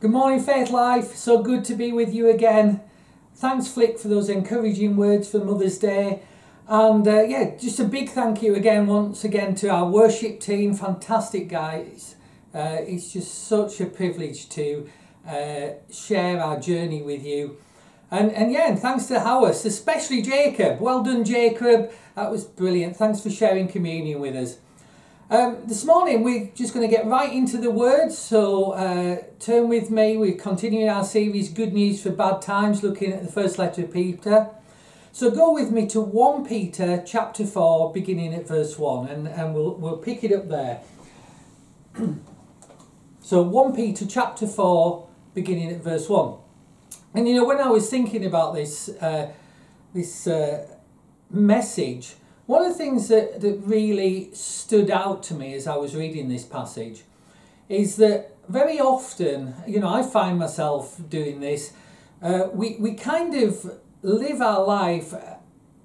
Good 0.00 0.12
morning, 0.12 0.40
Faith 0.40 0.70
Life. 0.70 1.14
So 1.14 1.42
good 1.42 1.62
to 1.66 1.74
be 1.74 1.92
with 1.92 2.14
you 2.14 2.30
again. 2.30 2.80
Thanks, 3.34 3.68
Flick, 3.68 3.98
for 3.98 4.08
those 4.08 4.30
encouraging 4.30 4.96
words 4.96 5.28
for 5.28 5.44
Mother's 5.44 5.76
Day. 5.76 6.22
And 6.66 7.06
uh, 7.06 7.20
yeah, 7.24 7.54
just 7.58 7.78
a 7.80 7.84
big 7.84 8.08
thank 8.08 8.40
you 8.40 8.54
again, 8.54 8.86
once 8.86 9.24
again, 9.24 9.54
to 9.56 9.68
our 9.68 9.86
worship 9.86 10.40
team. 10.40 10.72
Fantastic 10.72 11.50
guys. 11.50 12.16
Uh, 12.54 12.78
it's 12.80 13.12
just 13.12 13.46
such 13.46 13.78
a 13.82 13.84
privilege 13.84 14.48
to 14.48 14.88
uh, 15.28 15.72
share 15.92 16.42
our 16.42 16.58
journey 16.58 17.02
with 17.02 17.22
you. 17.22 17.58
And, 18.10 18.32
and 18.32 18.50
yeah, 18.50 18.70
and 18.70 18.78
thanks 18.78 19.04
to 19.08 19.20
Howarth, 19.20 19.66
especially 19.66 20.22
Jacob. 20.22 20.80
Well 20.80 21.02
done, 21.02 21.24
Jacob. 21.24 21.92
That 22.14 22.30
was 22.30 22.44
brilliant. 22.44 22.96
Thanks 22.96 23.20
for 23.20 23.28
sharing 23.28 23.68
communion 23.68 24.18
with 24.20 24.34
us. 24.34 24.56
Um, 25.30 25.58
this 25.64 25.84
morning 25.84 26.24
we're 26.24 26.50
just 26.56 26.74
going 26.74 26.90
to 26.90 26.92
get 26.92 27.06
right 27.06 27.32
into 27.32 27.56
the 27.58 27.70
words, 27.70 28.18
so 28.18 28.72
uh, 28.72 29.18
turn 29.38 29.68
with 29.68 29.88
me. 29.88 30.16
We're 30.16 30.34
continuing 30.34 30.88
our 30.88 31.04
series 31.04 31.48
Good 31.50 31.72
News 31.72 32.02
for 32.02 32.10
Bad 32.10 32.42
Times, 32.42 32.82
looking 32.82 33.12
at 33.12 33.24
the 33.24 33.30
first 33.30 33.56
letter 33.56 33.84
of 33.84 33.92
Peter. 33.92 34.48
So 35.12 35.30
go 35.30 35.52
with 35.52 35.70
me 35.70 35.86
to 35.86 36.00
1 36.00 36.44
Peter 36.46 37.00
chapter 37.06 37.46
4, 37.46 37.92
beginning 37.92 38.34
at 38.34 38.48
verse 38.48 38.76
1, 38.76 39.06
and, 39.06 39.28
and 39.28 39.54
we'll, 39.54 39.76
we'll 39.76 39.98
pick 39.98 40.24
it 40.24 40.32
up 40.32 40.48
there. 40.48 40.80
so 43.20 43.40
1 43.40 43.76
Peter 43.76 44.06
chapter 44.06 44.48
4, 44.48 45.06
beginning 45.32 45.70
at 45.70 45.80
verse 45.80 46.08
1. 46.08 46.38
And 47.14 47.28
you 47.28 47.36
know, 47.36 47.44
when 47.44 47.58
I 47.58 47.68
was 47.68 47.88
thinking 47.88 48.24
about 48.24 48.56
this, 48.56 48.88
uh, 49.00 49.30
this 49.94 50.26
uh, 50.26 50.66
message, 51.30 52.16
one 52.50 52.64
of 52.64 52.72
the 52.72 52.78
things 52.78 53.06
that, 53.06 53.40
that 53.42 53.60
really 53.62 54.28
stood 54.32 54.90
out 54.90 55.22
to 55.22 55.34
me 55.34 55.54
as 55.54 55.68
I 55.68 55.76
was 55.76 55.94
reading 55.94 56.28
this 56.28 56.44
passage 56.44 57.04
is 57.68 57.94
that 57.96 58.34
very 58.48 58.80
often, 58.80 59.54
you 59.68 59.78
know, 59.78 59.88
I 59.88 60.02
find 60.02 60.36
myself 60.36 61.00
doing 61.08 61.38
this, 61.38 61.72
uh, 62.20 62.48
we, 62.52 62.74
we 62.80 62.94
kind 62.94 63.36
of 63.36 63.78
live 64.02 64.40
our 64.40 64.64
life 64.64 65.14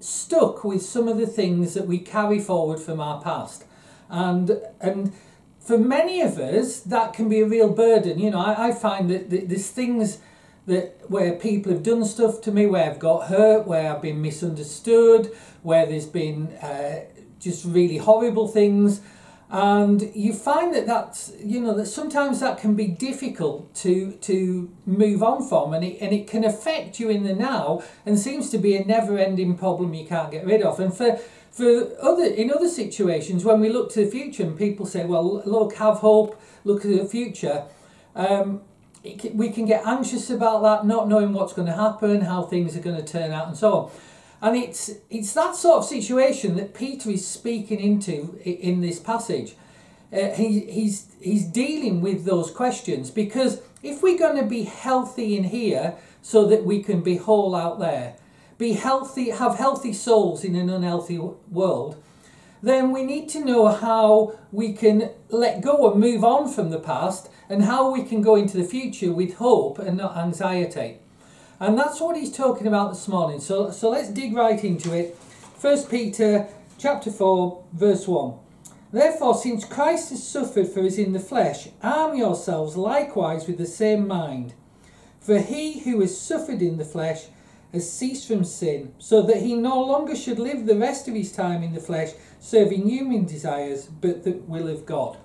stuck 0.00 0.64
with 0.64 0.82
some 0.82 1.06
of 1.06 1.18
the 1.18 1.26
things 1.28 1.74
that 1.74 1.86
we 1.86 2.00
carry 2.00 2.40
forward 2.40 2.80
from 2.80 2.98
our 2.98 3.22
past. 3.22 3.64
And, 4.10 4.60
and 4.80 5.12
for 5.60 5.78
many 5.78 6.20
of 6.20 6.36
us, 6.36 6.80
that 6.80 7.12
can 7.12 7.28
be 7.28 7.42
a 7.42 7.46
real 7.46 7.72
burden. 7.72 8.18
You 8.18 8.32
know, 8.32 8.40
I, 8.40 8.70
I 8.70 8.72
find 8.72 9.08
that 9.08 9.30
that 9.30 9.48
there's 9.48 9.70
things 9.70 10.18
that 10.66 11.08
where 11.08 11.32
people 11.34 11.72
have 11.72 11.82
done 11.82 12.04
stuff 12.04 12.40
to 12.42 12.52
me, 12.52 12.66
where 12.66 12.90
I've 12.90 12.98
got 12.98 13.28
hurt, 13.28 13.66
where 13.66 13.94
I've 13.94 14.02
been 14.02 14.20
misunderstood, 14.20 15.32
where 15.62 15.86
there's 15.86 16.06
been 16.06 16.48
uh, 16.60 17.04
just 17.38 17.64
really 17.64 17.98
horrible 17.98 18.48
things, 18.48 19.00
and 19.48 20.10
you 20.14 20.32
find 20.32 20.74
that 20.74 20.86
that's 20.86 21.32
you 21.38 21.60
know 21.60 21.72
that 21.74 21.86
sometimes 21.86 22.40
that 22.40 22.58
can 22.58 22.74
be 22.74 22.88
difficult 22.88 23.72
to 23.76 24.12
to 24.22 24.70
move 24.84 25.22
on 25.22 25.48
from, 25.48 25.72
and 25.72 25.84
it 25.84 25.98
and 26.00 26.12
it 26.12 26.26
can 26.26 26.44
affect 26.44 26.98
you 26.98 27.10
in 27.10 27.22
the 27.22 27.34
now, 27.34 27.82
and 28.04 28.18
seems 28.18 28.50
to 28.50 28.58
be 28.58 28.76
a 28.76 28.84
never-ending 28.84 29.56
problem 29.56 29.94
you 29.94 30.06
can't 30.06 30.32
get 30.32 30.44
rid 30.44 30.62
of, 30.62 30.80
and 30.80 30.94
for. 30.94 31.18
For 31.52 31.96
other 32.02 32.24
in 32.24 32.52
other 32.52 32.68
situations, 32.68 33.42
when 33.42 33.60
we 33.60 33.70
look 33.70 33.90
to 33.92 34.04
the 34.04 34.10
future 34.10 34.42
and 34.42 34.58
people 34.58 34.84
say, 34.84 35.06
"Well, 35.06 35.42
look, 35.46 35.76
have 35.76 35.96
hope, 36.00 36.38
look 36.64 36.84
at 36.84 36.90
the 36.90 37.06
future," 37.06 37.64
um, 38.14 38.60
we 39.34 39.50
can 39.50 39.66
get 39.66 39.86
anxious 39.86 40.30
about 40.30 40.62
that, 40.62 40.86
not 40.86 41.08
knowing 41.08 41.32
what's 41.32 41.52
going 41.52 41.66
to 41.66 41.74
happen, 41.74 42.22
how 42.22 42.42
things 42.42 42.76
are 42.76 42.80
going 42.80 42.96
to 42.96 43.04
turn 43.04 43.32
out, 43.32 43.48
and 43.48 43.56
so 43.56 43.72
on. 43.72 43.90
And 44.42 44.56
it's 44.56 44.90
it's 45.10 45.32
that 45.34 45.56
sort 45.56 45.78
of 45.78 45.84
situation 45.84 46.56
that 46.56 46.74
Peter 46.74 47.10
is 47.10 47.26
speaking 47.26 47.80
into 47.80 48.38
in 48.44 48.80
this 48.80 48.98
passage. 49.00 49.54
Uh, 50.12 50.30
he, 50.30 50.60
he's 50.60 51.06
he's 51.20 51.44
dealing 51.44 52.00
with 52.00 52.24
those 52.24 52.50
questions 52.50 53.10
because 53.10 53.60
if 53.82 54.02
we're 54.02 54.18
going 54.18 54.36
to 54.36 54.48
be 54.48 54.62
healthy 54.62 55.36
in 55.36 55.44
here, 55.44 55.96
so 56.26 56.44
that 56.46 56.64
we 56.64 56.82
can 56.82 57.02
be 57.02 57.16
whole 57.16 57.54
out 57.54 57.78
there, 57.78 58.16
be 58.58 58.72
healthy, 58.72 59.30
have 59.30 59.56
healthy 59.56 59.92
souls 59.92 60.42
in 60.42 60.56
an 60.56 60.68
unhealthy 60.68 61.18
world, 61.18 62.02
then 62.60 62.90
we 62.90 63.04
need 63.04 63.28
to 63.28 63.44
know 63.44 63.68
how 63.68 64.36
we 64.50 64.72
can 64.72 65.10
let 65.28 65.60
go 65.60 65.88
and 65.88 66.00
move 66.00 66.24
on 66.24 66.52
from 66.52 66.70
the 66.70 66.80
past 66.80 67.28
and 67.48 67.64
how 67.64 67.90
we 67.90 68.02
can 68.02 68.22
go 68.22 68.34
into 68.34 68.56
the 68.56 68.64
future 68.64 69.12
with 69.12 69.34
hope 69.34 69.78
and 69.78 69.96
not 69.96 70.16
anxiety. 70.16 70.98
And 71.58 71.78
that's 71.78 72.00
what 72.00 72.16
he's 72.16 72.36
talking 72.36 72.66
about 72.66 72.92
this 72.92 73.08
morning. 73.08 73.40
So, 73.40 73.70
so 73.70 73.90
let's 73.90 74.08
dig 74.08 74.34
right 74.34 74.62
into 74.62 74.92
it. 74.92 75.16
First 75.56 75.90
Peter 75.90 76.48
chapter 76.78 77.10
4, 77.10 77.64
verse 77.72 78.06
1. 78.06 78.34
Therefore, 78.92 79.34
since 79.34 79.64
Christ 79.64 80.10
has 80.10 80.26
suffered 80.26 80.68
for 80.68 80.80
us 80.80 80.98
in 80.98 81.12
the 81.12 81.20
flesh, 81.20 81.68
arm 81.82 82.16
yourselves 82.16 82.76
likewise 82.76 83.46
with 83.46 83.58
the 83.58 83.66
same 83.66 84.06
mind. 84.06 84.54
For 85.18 85.38
he 85.38 85.80
who 85.80 86.00
has 86.00 86.20
suffered 86.20 86.62
in 86.62 86.76
the 86.76 86.84
flesh 86.84 87.24
has 87.72 87.90
ceased 87.90 88.28
from 88.28 88.44
sin, 88.44 88.94
so 88.98 89.22
that 89.22 89.42
he 89.42 89.54
no 89.54 89.82
longer 89.82 90.14
should 90.14 90.38
live 90.38 90.66
the 90.66 90.76
rest 90.76 91.08
of 91.08 91.14
his 91.14 91.32
time 91.32 91.62
in 91.62 91.74
the 91.74 91.80
flesh, 91.80 92.12
serving 92.38 92.88
human 92.88 93.24
desires, 93.24 93.86
but 93.86 94.24
the 94.24 94.32
will 94.46 94.68
of 94.68 94.86
God. 94.86 95.18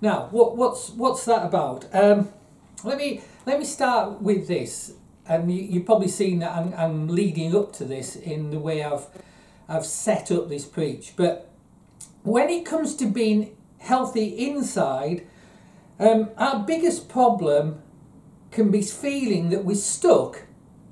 Now, 0.00 0.28
what, 0.30 0.56
what's 0.56 0.90
what's 0.90 1.24
that 1.24 1.44
about? 1.46 1.86
Um, 1.92 2.30
let 2.84 2.98
me 2.98 3.22
let 3.46 3.58
me 3.58 3.64
start 3.64 4.20
with 4.20 4.46
this, 4.46 4.92
and 5.26 5.52
you, 5.52 5.62
you've 5.62 5.86
probably 5.86 6.08
seen 6.08 6.40
that 6.40 6.52
I'm, 6.52 6.74
I'm 6.74 7.08
leading 7.08 7.56
up 7.56 7.72
to 7.74 7.84
this 7.84 8.16
in 8.16 8.50
the 8.50 8.58
way 8.58 8.84
I've 8.84 9.06
I've 9.68 9.86
set 9.86 10.30
up 10.30 10.48
this 10.48 10.66
preach. 10.66 11.14
But 11.16 11.50
when 12.22 12.50
it 12.50 12.66
comes 12.66 12.94
to 12.96 13.06
being 13.06 13.56
healthy 13.78 14.46
inside, 14.46 15.26
um, 15.98 16.30
our 16.36 16.60
biggest 16.64 17.08
problem 17.08 17.82
can 18.50 18.70
be 18.70 18.82
feeling 18.82 19.48
that 19.50 19.64
we're 19.64 19.76
stuck 19.76 20.42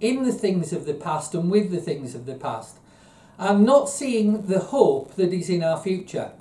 in 0.00 0.24
the 0.24 0.32
things 0.32 0.72
of 0.72 0.86
the 0.86 0.94
past 0.94 1.34
and 1.34 1.50
with 1.50 1.70
the 1.70 1.80
things 1.80 2.14
of 2.14 2.24
the 2.24 2.34
past, 2.34 2.78
and 3.38 3.64
not 3.66 3.90
seeing 3.90 4.46
the 4.46 4.60
hope 4.60 5.14
that 5.16 5.32
is 5.32 5.50
in 5.50 5.62
our 5.62 5.78
future. 5.78 6.32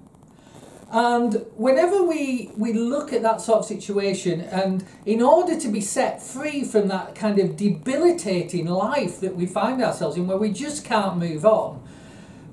And 0.94 1.44
whenever 1.56 2.04
we, 2.04 2.52
we 2.56 2.72
look 2.72 3.12
at 3.14 3.24
that 3.24 3.42
sort 3.42 3.60
of 3.62 3.66
situation, 3.66 4.42
and 4.42 4.86
in 5.08 5.24
order 5.24 5.60
to 5.60 5.68
be 5.70 5.82
set 5.82 6.22
free 6.22 6.64
from 6.64 6.88
that 6.90 7.16
kind 7.16 7.40
of 7.40 7.58
debilitating 7.58 8.68
life 8.68 9.20
that 9.20 9.36
we 9.36 9.48
find 9.48 9.82
ourselves 9.84 10.18
in, 10.18 10.28
where 10.28 10.38
we 10.38 10.52
just 10.52 10.86
can't 10.86 11.18
move 11.18 11.48
on, 11.48 11.82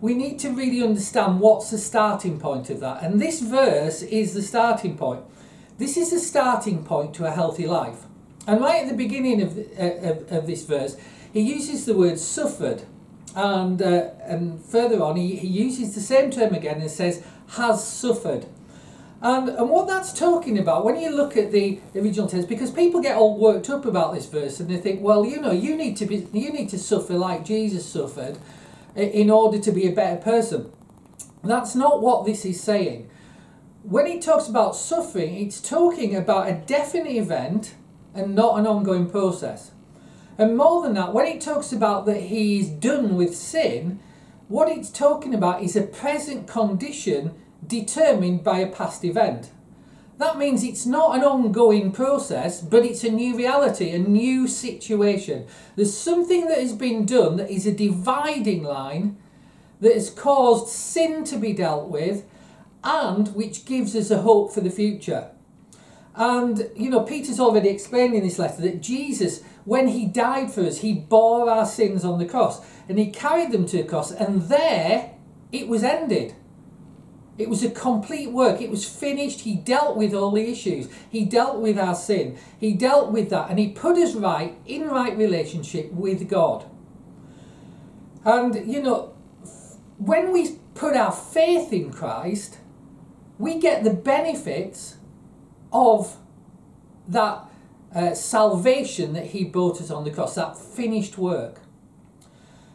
we 0.01 0.15
need 0.15 0.39
to 0.39 0.49
really 0.49 0.83
understand 0.83 1.39
what's 1.39 1.71
the 1.71 1.77
starting 1.77 2.41
point 2.41 2.71
of 2.71 2.81
that. 2.81 3.03
And 3.03 3.21
this 3.21 3.41
verse 3.41 4.01
is 4.01 4.33
the 4.33 4.41
starting 4.41 4.97
point. 4.97 5.23
This 5.77 5.99
is 5.99 6.11
the 6.11 6.19
starting 6.19 6.83
point 6.83 7.13
to 7.17 7.27
a 7.27 7.31
healthy 7.31 7.67
life. 7.67 8.05
And 8.47 8.59
right 8.63 8.85
at 8.85 8.89
the 8.89 8.97
beginning 8.97 9.43
of, 9.43 9.59
uh, 9.59 10.09
of, 10.13 10.33
of 10.33 10.47
this 10.47 10.65
verse, 10.65 10.97
he 11.31 11.43
uses 11.43 11.85
the 11.85 11.95
word 11.95 12.19
suffered. 12.19 12.85
And, 13.37 13.81
uh, 13.83 14.09
and 14.25 14.65
further 14.65 15.03
on, 15.03 15.17
he, 15.17 15.37
he 15.37 15.47
uses 15.47 15.95
the 15.95 16.01
same 16.01 16.31
term 16.31 16.55
again 16.55 16.81
and 16.81 16.91
says, 16.91 17.23
has 17.51 17.87
suffered. 17.87 18.47
And, 19.23 19.51
and 19.51 19.69
what 19.69 19.87
that's 19.87 20.13
talking 20.13 20.59
about, 20.59 20.85
when 20.85 20.99
you 20.99 21.11
look 21.11 21.37
at 21.37 21.53
the 21.53 21.81
original 21.95 22.27
text, 22.27 22.49
because 22.49 22.71
people 22.71 23.03
get 23.03 23.17
all 23.17 23.37
worked 23.37 23.69
up 23.69 23.85
about 23.85 24.15
this 24.15 24.27
verse 24.27 24.61
and 24.61 24.71
they 24.71 24.79
think, 24.79 25.03
well, 25.03 25.27
you 25.27 25.41
know, 25.41 25.53
you 25.53 25.77
need 25.77 25.97
to 25.99 26.07
be, 26.07 26.27
you 26.33 26.53
need 26.53 26.71
to 26.71 26.79
suffer 26.79 27.15
like 27.15 27.45
Jesus 27.45 27.85
suffered 27.85 28.39
in 28.97 29.31
order 29.31 29.59
to 29.59 29.73
be 29.73 29.87
a 29.87 29.93
better 29.93 30.21
person. 30.21 30.73
That's 31.45 31.75
not 31.75 32.03
what 32.03 32.25
this 32.25 32.45
is 32.45 32.63
saying. 32.63 33.11
When 33.83 34.07
it 34.07 34.23
talks 34.23 34.49
about 34.49 34.77
suffering, 34.77 35.35
it's 35.35 35.61
talking 35.61 36.15
about 36.17 36.49
a 36.49 36.55
definite 36.55 37.17
event 37.17 37.75
and 38.15 38.35
not 38.35 38.59
an 38.59 38.67
ongoing 38.67 39.09
process. 39.09 39.71
And 40.39 40.57
more 40.57 40.83
than 40.83 40.95
that, 40.95 41.13
when 41.13 41.27
it 41.27 41.41
talks 41.41 41.73
about 41.73 42.07
that 42.07 42.21
he's 42.23 42.69
done 42.69 43.17
with 43.17 43.35
sin, 43.37 44.01
what 44.51 44.69
it's 44.69 44.91
talking 44.91 45.33
about 45.33 45.63
is 45.63 45.77
a 45.77 45.83
present 45.83 46.49
condition 46.49 47.33
determined 47.65 48.43
by 48.43 48.59
a 48.59 48.67
past 48.67 49.05
event. 49.05 49.51
That 50.19 50.39
means 50.39 50.65
it's 50.65 50.85
not 50.85 51.17
an 51.17 51.23
ongoing 51.23 51.93
process, 51.93 52.61
but 52.61 52.85
it's 52.85 53.05
a 53.05 53.13
new 53.13 53.37
reality, 53.37 53.91
a 53.91 53.99
new 53.99 54.49
situation. 54.49 55.47
There's 55.77 55.97
something 55.97 56.49
that 56.49 56.59
has 56.59 56.73
been 56.73 57.07
done 57.07 57.37
that 57.37 57.49
is 57.49 57.65
a 57.65 57.73
dividing 57.73 58.65
line 58.65 59.19
that 59.81 59.95
has 59.95 60.11
caused 60.11 60.67
sin 60.67 61.23
to 61.27 61.39
be 61.39 61.53
dealt 61.53 61.89
with 61.89 62.25
and 62.83 63.29
which 63.37 63.65
gives 63.65 63.95
us 63.95 64.11
a 64.11 64.23
hope 64.23 64.53
for 64.53 64.63
the 64.63 64.69
future. 64.69 65.31
And, 66.17 66.69
you 66.75 66.91
know, 66.91 67.03
Peter's 67.03 67.39
already 67.39 67.69
explained 67.69 68.15
in 68.15 68.25
this 68.25 68.39
letter 68.39 68.63
that 68.63 68.83
Jesus, 68.83 69.45
when 69.65 69.89
he 69.89 70.07
died 70.07 70.53
for 70.53 70.63
us, 70.63 70.79
he 70.79 70.95
bore 70.95 71.51
our 71.51 71.67
sins 71.67 72.05
on 72.05 72.19
the 72.19 72.27
cross 72.27 72.61
and 72.89 72.99
he 72.99 73.11
carried 73.11 73.53
them 73.53 73.67
to 73.67 73.77
the 73.79 73.85
cross, 73.85 74.11
and 74.11 74.43
there 74.43 75.13
it 75.53 75.69
was 75.69 75.83
ended. 75.83 76.35
It 77.39 77.49
was 77.49 77.65
a 77.65 77.71
complete 77.71 78.33
work. 78.33 78.61
It 78.61 78.71
was 78.71 78.87
finished. 78.87 79.41
He 79.41 79.55
dealt 79.55 79.97
with 79.97 80.13
all 80.13 80.33
the 80.33 80.47
issues. 80.47 80.89
He 81.09 81.25
dealt 81.25 81.61
with 81.61 81.79
our 81.79 81.95
sin. 81.95 82.37
He 82.59 82.75
dealt 82.75 83.13
with 83.13 83.31
that, 83.31 83.49
and 83.49 83.59
he 83.59 83.69
put 83.69 83.97
us 83.97 84.15
right 84.15 84.59
in 84.67 84.89
right 84.89 85.17
relationship 85.17 85.91
with 85.93 86.29
God. 86.29 86.67
And, 88.25 88.71
you 88.71 88.83
know, 88.83 89.15
when 89.97 90.33
we 90.33 90.59
put 90.75 90.97
our 90.97 91.13
faith 91.13 91.73
in 91.73 91.91
Christ, 91.91 92.59
we 93.39 93.59
get 93.59 93.85
the 93.85 93.95
benefits 93.95 94.97
of 95.73 96.19
that 97.09 97.50
uh, 97.95 98.15
salvation 98.15 99.13
that 99.15 99.27
He 99.27 99.45
brought 99.45 99.81
us 99.81 99.91
on 99.91 100.05
the 100.05 100.11
cross, 100.11 100.35
that 100.35 100.59
finished 100.59 101.19
work. 101.19 101.61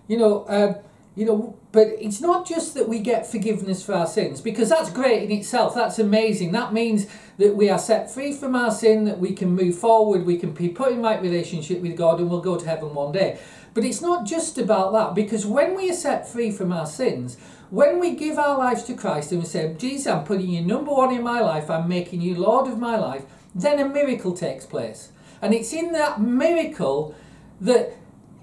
You 0.07 0.17
know, 0.17 0.43
uh, 0.43 0.81
you 1.15 1.25
know, 1.25 1.57
but 1.71 1.87
it's 1.99 2.19
not 2.19 2.45
just 2.45 2.73
that 2.73 2.89
we 2.89 2.99
get 2.99 3.25
forgiveness 3.25 3.83
for 3.83 3.93
our 3.93 4.05
sins, 4.05 4.41
because 4.41 4.69
that's 4.69 4.89
great 4.89 5.23
in 5.23 5.31
itself. 5.31 5.73
That's 5.73 5.97
amazing. 5.97 6.51
That 6.51 6.73
means 6.73 7.07
that 7.37 7.55
we 7.55 7.69
are 7.69 7.79
set 7.79 8.11
free 8.11 8.33
from 8.33 8.55
our 8.55 8.71
sin, 8.71 9.05
that 9.05 9.19
we 9.19 9.33
can 9.33 9.55
move 9.55 9.77
forward, 9.77 10.25
we 10.25 10.37
can 10.37 10.51
be 10.51 10.69
put 10.69 10.91
in 10.91 11.01
right 11.01 11.21
relationship 11.21 11.81
with 11.81 11.95
God, 11.95 12.19
and 12.19 12.29
we'll 12.29 12.41
go 12.41 12.57
to 12.57 12.65
heaven 12.65 12.93
one 12.93 13.13
day. 13.13 13.39
But 13.73 13.83
it's 13.83 14.01
not 14.01 14.25
just 14.25 14.57
about 14.57 14.93
that, 14.93 15.15
because 15.15 15.45
when 15.45 15.75
we 15.75 15.89
are 15.89 15.93
set 15.93 16.27
free 16.27 16.51
from 16.51 16.71
our 16.71 16.85
sins, 16.85 17.37
when 17.69 17.99
we 17.99 18.15
give 18.15 18.37
our 18.37 18.57
lives 18.57 18.83
to 18.83 18.93
Christ 18.93 19.31
and 19.31 19.41
we 19.41 19.47
say, 19.47 19.73
Jesus, 19.77 20.07
I'm 20.07 20.23
putting 20.23 20.49
you 20.49 20.61
number 20.61 20.91
one 20.91 21.13
in 21.13 21.23
my 21.23 21.39
life, 21.39 21.69
I'm 21.69 21.87
making 21.87 22.21
you 22.21 22.35
Lord 22.35 22.67
of 22.67 22.77
my 22.77 22.97
life, 22.97 23.23
then 23.55 23.79
a 23.79 23.87
miracle 23.87 24.33
takes 24.33 24.65
place. 24.65 25.11
And 25.41 25.53
it's 25.53 25.71
in 25.71 25.93
that 25.93 26.19
miracle 26.21 27.15
that 27.61 27.93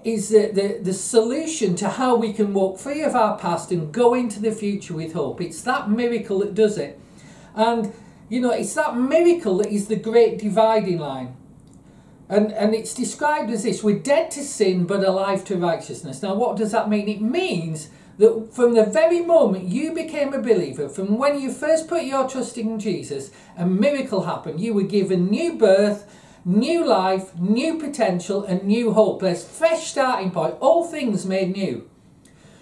is 0.03 0.29
the, 0.29 0.51
the, 0.51 0.79
the 0.81 0.93
solution 0.93 1.75
to 1.75 1.87
how 1.87 2.15
we 2.15 2.33
can 2.33 2.53
walk 2.53 2.79
free 2.79 3.03
of 3.03 3.15
our 3.15 3.37
past 3.37 3.71
and 3.71 3.93
go 3.93 4.13
into 4.13 4.39
the 4.39 4.51
future 4.51 4.93
with 4.93 5.13
hope. 5.13 5.39
It's 5.39 5.61
that 5.61 5.89
miracle 5.89 6.39
that 6.39 6.55
does 6.55 6.77
it. 6.77 6.99
And, 7.55 7.93
you 8.27 8.41
know, 8.41 8.51
it's 8.51 8.73
that 8.73 8.97
miracle 8.97 9.57
that 9.59 9.67
is 9.67 9.87
the 9.87 9.95
great 9.95 10.39
dividing 10.39 10.99
line. 10.99 11.35
And, 12.27 12.51
and 12.53 12.73
it's 12.73 12.93
described 12.93 13.51
as 13.51 13.63
this 13.63 13.83
we're 13.83 13.99
dead 13.99 14.31
to 14.31 14.43
sin 14.43 14.85
but 14.85 15.03
alive 15.03 15.45
to 15.45 15.55
righteousness. 15.55 16.21
Now, 16.21 16.33
what 16.35 16.57
does 16.57 16.71
that 16.71 16.89
mean? 16.89 17.07
It 17.07 17.21
means 17.21 17.89
that 18.17 18.53
from 18.53 18.73
the 18.73 18.85
very 18.85 19.21
moment 19.21 19.65
you 19.65 19.93
became 19.93 20.33
a 20.33 20.41
believer, 20.41 20.87
from 20.89 21.17
when 21.17 21.39
you 21.39 21.51
first 21.51 21.87
put 21.87 22.03
your 22.03 22.29
trust 22.29 22.57
in 22.57 22.79
Jesus, 22.79 23.31
a 23.57 23.65
miracle 23.65 24.23
happened. 24.23 24.59
You 24.59 24.73
were 24.73 24.83
given 24.83 25.29
new 25.29 25.57
birth 25.57 26.05
new 26.45 26.85
life, 26.85 27.37
new 27.39 27.77
potential, 27.77 28.43
and 28.43 28.63
new 28.63 28.91
hope. 28.93 29.21
There's 29.21 29.45
fresh 29.45 29.87
starting 29.91 30.31
point, 30.31 30.55
all 30.59 30.85
things 30.85 31.25
made 31.25 31.55
new. 31.55 31.89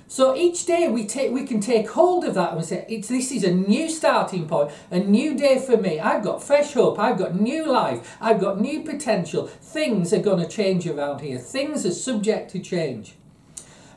So 0.08 0.36
each 0.36 0.66
day 0.66 0.90
we 0.90 1.08
take 1.08 1.32
we 1.32 1.46
can 1.46 1.62
take 1.62 1.90
hold 1.92 2.26
of 2.26 2.34
that 2.34 2.52
and 2.52 2.66
say, 2.66 2.86
it's 2.90 3.08
this 3.08 3.32
is 3.32 3.46
a 3.46 3.54
new 3.54 3.88
starting 3.90 4.46
point, 4.46 4.72
a 4.92 5.00
new 5.00 5.38
day 5.38 5.58
for 5.58 5.78
me. 5.78 6.02
I've 6.02 6.22
got 6.22 6.44
fresh 6.44 6.74
hope, 6.74 7.00
I've 7.00 7.18
got 7.18 7.40
new 7.40 7.66
life, 7.66 8.18
I've 8.20 8.42
got 8.42 8.60
new 8.60 8.84
potential. 8.84 9.48
Things 9.48 10.12
are 10.12 10.22
gonna 10.22 10.50
change 10.50 10.86
around 10.86 11.22
here. 11.22 11.38
Things 11.38 11.86
are 11.86 11.94
subject 11.94 12.52
to 12.52 12.60
change. 12.60 13.16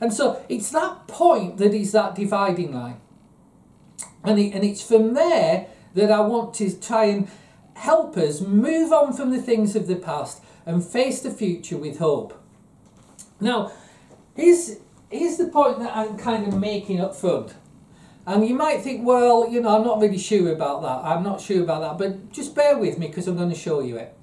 And 0.01 0.13
so 0.13 0.45
it's 0.49 0.71
that 0.71 1.07
point 1.07 1.59
that 1.59 1.75
is 1.75 1.93
that 1.93 2.15
dividing 2.15 2.75
line. 2.75 3.01
And, 4.23 4.39
it, 4.39 4.53
and 4.55 4.65
it's 4.65 4.83
from 4.83 5.15
there 5.15 5.67
that 5.95 6.11
I 6.11 6.21
want 6.21 6.55
to 6.55 6.79
try 6.81 7.05
and 7.05 7.29
help 7.75 8.17
us 8.17 8.41
move 8.41 8.93
on 8.93 9.13
from 9.13 9.31
the 9.31 9.41
things 9.41 9.77
of 9.77 9.87
the 9.87 9.97
past 9.97 10.43
and 10.67 10.85
face 10.85 11.21
the 11.21 11.31
future 11.31 11.77
with 11.77 11.99
hope. 11.99 12.41
Now, 13.41 13.73
here's, 14.35 14.79
here's 15.11 15.37
the 15.37 15.49
point 15.49 15.79
that 15.81 15.97
I'm 15.97 16.17
kind 16.17 16.47
of 16.47 16.59
making 16.59 17.01
up 17.01 17.15
front. 17.15 17.55
And 18.27 18.47
you 18.49 18.55
might 18.55 18.81
think, 18.81 19.07
well, 19.07 19.49
you 19.49 19.61
know, 19.61 19.77
I'm 19.77 19.85
not 19.85 20.01
really 20.01 20.19
sure 20.19 20.51
about 20.53 20.83
that. 20.83 21.05
I'm 21.05 21.23
not 21.23 21.41
sure 21.41 21.63
about 21.63 21.83
that. 21.83 21.99
But 21.99 22.33
just 22.33 22.55
bear 22.55 22.79
with 22.79 22.99
me 22.99 23.09
because 23.09 23.29
I'm 23.29 23.37
going 23.37 23.51
to 23.51 23.55
show 23.55 23.81
you 23.81 23.99
it. 23.99 24.17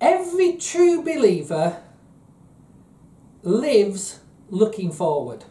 Every 0.00 0.56
true 0.56 1.02
believer 1.02 1.82
lives 3.44 4.20
looking 4.50 4.90
forward. 4.90 5.44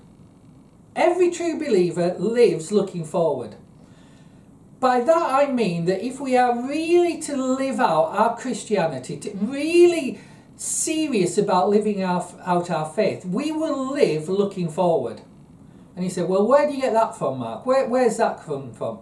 Every 0.95 1.31
true 1.31 1.57
believer 1.57 2.15
lives 2.17 2.71
looking 2.71 3.05
forward. 3.05 3.55
By 4.79 4.99
that 5.01 5.33
I 5.33 5.51
mean 5.51 5.85
that 5.85 6.05
if 6.05 6.19
we 6.19 6.35
are 6.35 6.67
really 6.67 7.21
to 7.21 7.37
live 7.37 7.79
out 7.79 8.07
our 8.07 8.35
Christianity, 8.35 9.17
to 9.17 9.31
really 9.35 10.19
serious 10.55 11.37
about 11.37 11.69
living 11.69 12.03
our, 12.03 12.27
out 12.45 12.69
our 12.69 12.85
faith, 12.85 13.25
we 13.25 13.51
will 13.51 13.93
live 13.93 14.27
looking 14.27 14.69
forward. 14.69 15.21
And 15.95 16.03
he 16.03 16.09
said, 16.09 16.27
Well, 16.27 16.45
where 16.45 16.67
do 16.67 16.75
you 16.75 16.81
get 16.81 16.93
that 16.93 17.17
from, 17.17 17.39
Mark? 17.39 17.65
Where, 17.65 17.87
where's 17.87 18.17
that 18.17 18.43
come 18.43 18.73
from? 18.73 18.99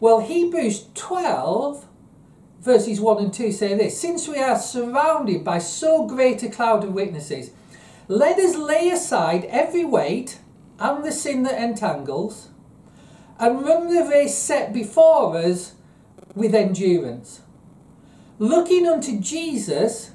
Well, 0.00 0.20
Hebrews 0.20 0.86
12, 0.94 1.86
verses 2.60 3.00
1 3.00 3.24
and 3.24 3.32
2 3.32 3.52
say 3.52 3.74
this 3.76 4.00
Since 4.00 4.26
we 4.26 4.38
are 4.38 4.58
surrounded 4.58 5.44
by 5.44 5.58
so 5.58 6.06
great 6.06 6.42
a 6.42 6.48
cloud 6.48 6.84
of 6.84 6.92
witnesses, 6.92 7.50
let 8.10 8.40
us 8.40 8.56
lay 8.56 8.90
aside 8.90 9.44
every 9.44 9.84
weight 9.84 10.40
and 10.80 11.04
the 11.04 11.12
sin 11.12 11.44
that 11.44 11.62
entangles 11.62 12.48
and 13.38 13.64
run 13.64 13.94
the 13.94 14.02
race 14.02 14.36
set 14.36 14.72
before 14.72 15.36
us 15.36 15.74
with 16.34 16.52
endurance. 16.52 17.42
Looking 18.40 18.84
unto 18.84 19.20
Jesus, 19.20 20.10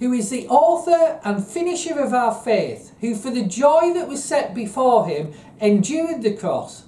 who 0.00 0.12
is 0.12 0.30
the 0.30 0.48
author 0.48 1.20
and 1.22 1.46
finisher 1.46 2.00
of 2.00 2.12
our 2.12 2.34
faith, 2.34 2.92
who 3.00 3.14
for 3.14 3.30
the 3.30 3.44
joy 3.44 3.92
that 3.94 4.08
was 4.08 4.24
set 4.24 4.52
before 4.52 5.06
him 5.06 5.32
endured 5.60 6.22
the 6.22 6.34
cross, 6.34 6.86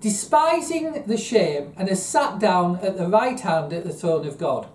despising 0.00 1.02
the 1.08 1.16
shame, 1.16 1.72
and 1.76 1.88
has 1.88 2.06
sat 2.06 2.38
down 2.38 2.76
at 2.82 2.96
the 2.96 3.08
right 3.08 3.40
hand 3.40 3.72
at 3.72 3.82
the 3.82 3.92
throne 3.92 4.28
of 4.28 4.38
God. 4.38 4.68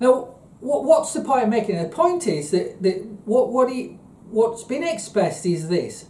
Now, 0.00 0.34
what's 0.60 1.14
the 1.14 1.22
point 1.22 1.44
I'm 1.44 1.50
making? 1.50 1.82
The 1.82 1.88
point 1.88 2.26
is 2.26 2.50
that, 2.50 2.82
that 2.82 3.11
what, 3.24 3.52
what 3.52 3.70
he, 3.70 3.98
what's 4.30 4.64
been 4.64 4.82
expressed 4.82 5.46
is 5.46 5.68
this 5.68 6.06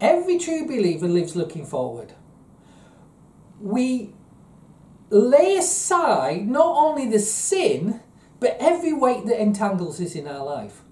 Every 0.00 0.36
true 0.36 0.66
believer 0.66 1.06
lives 1.06 1.36
looking 1.36 1.64
forward. 1.64 2.14
We 3.60 4.14
lay 5.10 5.56
aside 5.56 6.48
not 6.48 6.76
only 6.76 7.08
the 7.08 7.20
sin, 7.20 8.00
but 8.40 8.56
every 8.58 8.92
weight 8.92 9.26
that 9.26 9.40
entangles 9.40 10.00
us 10.00 10.16
in 10.16 10.26
our 10.26 10.44
life. 10.44 10.82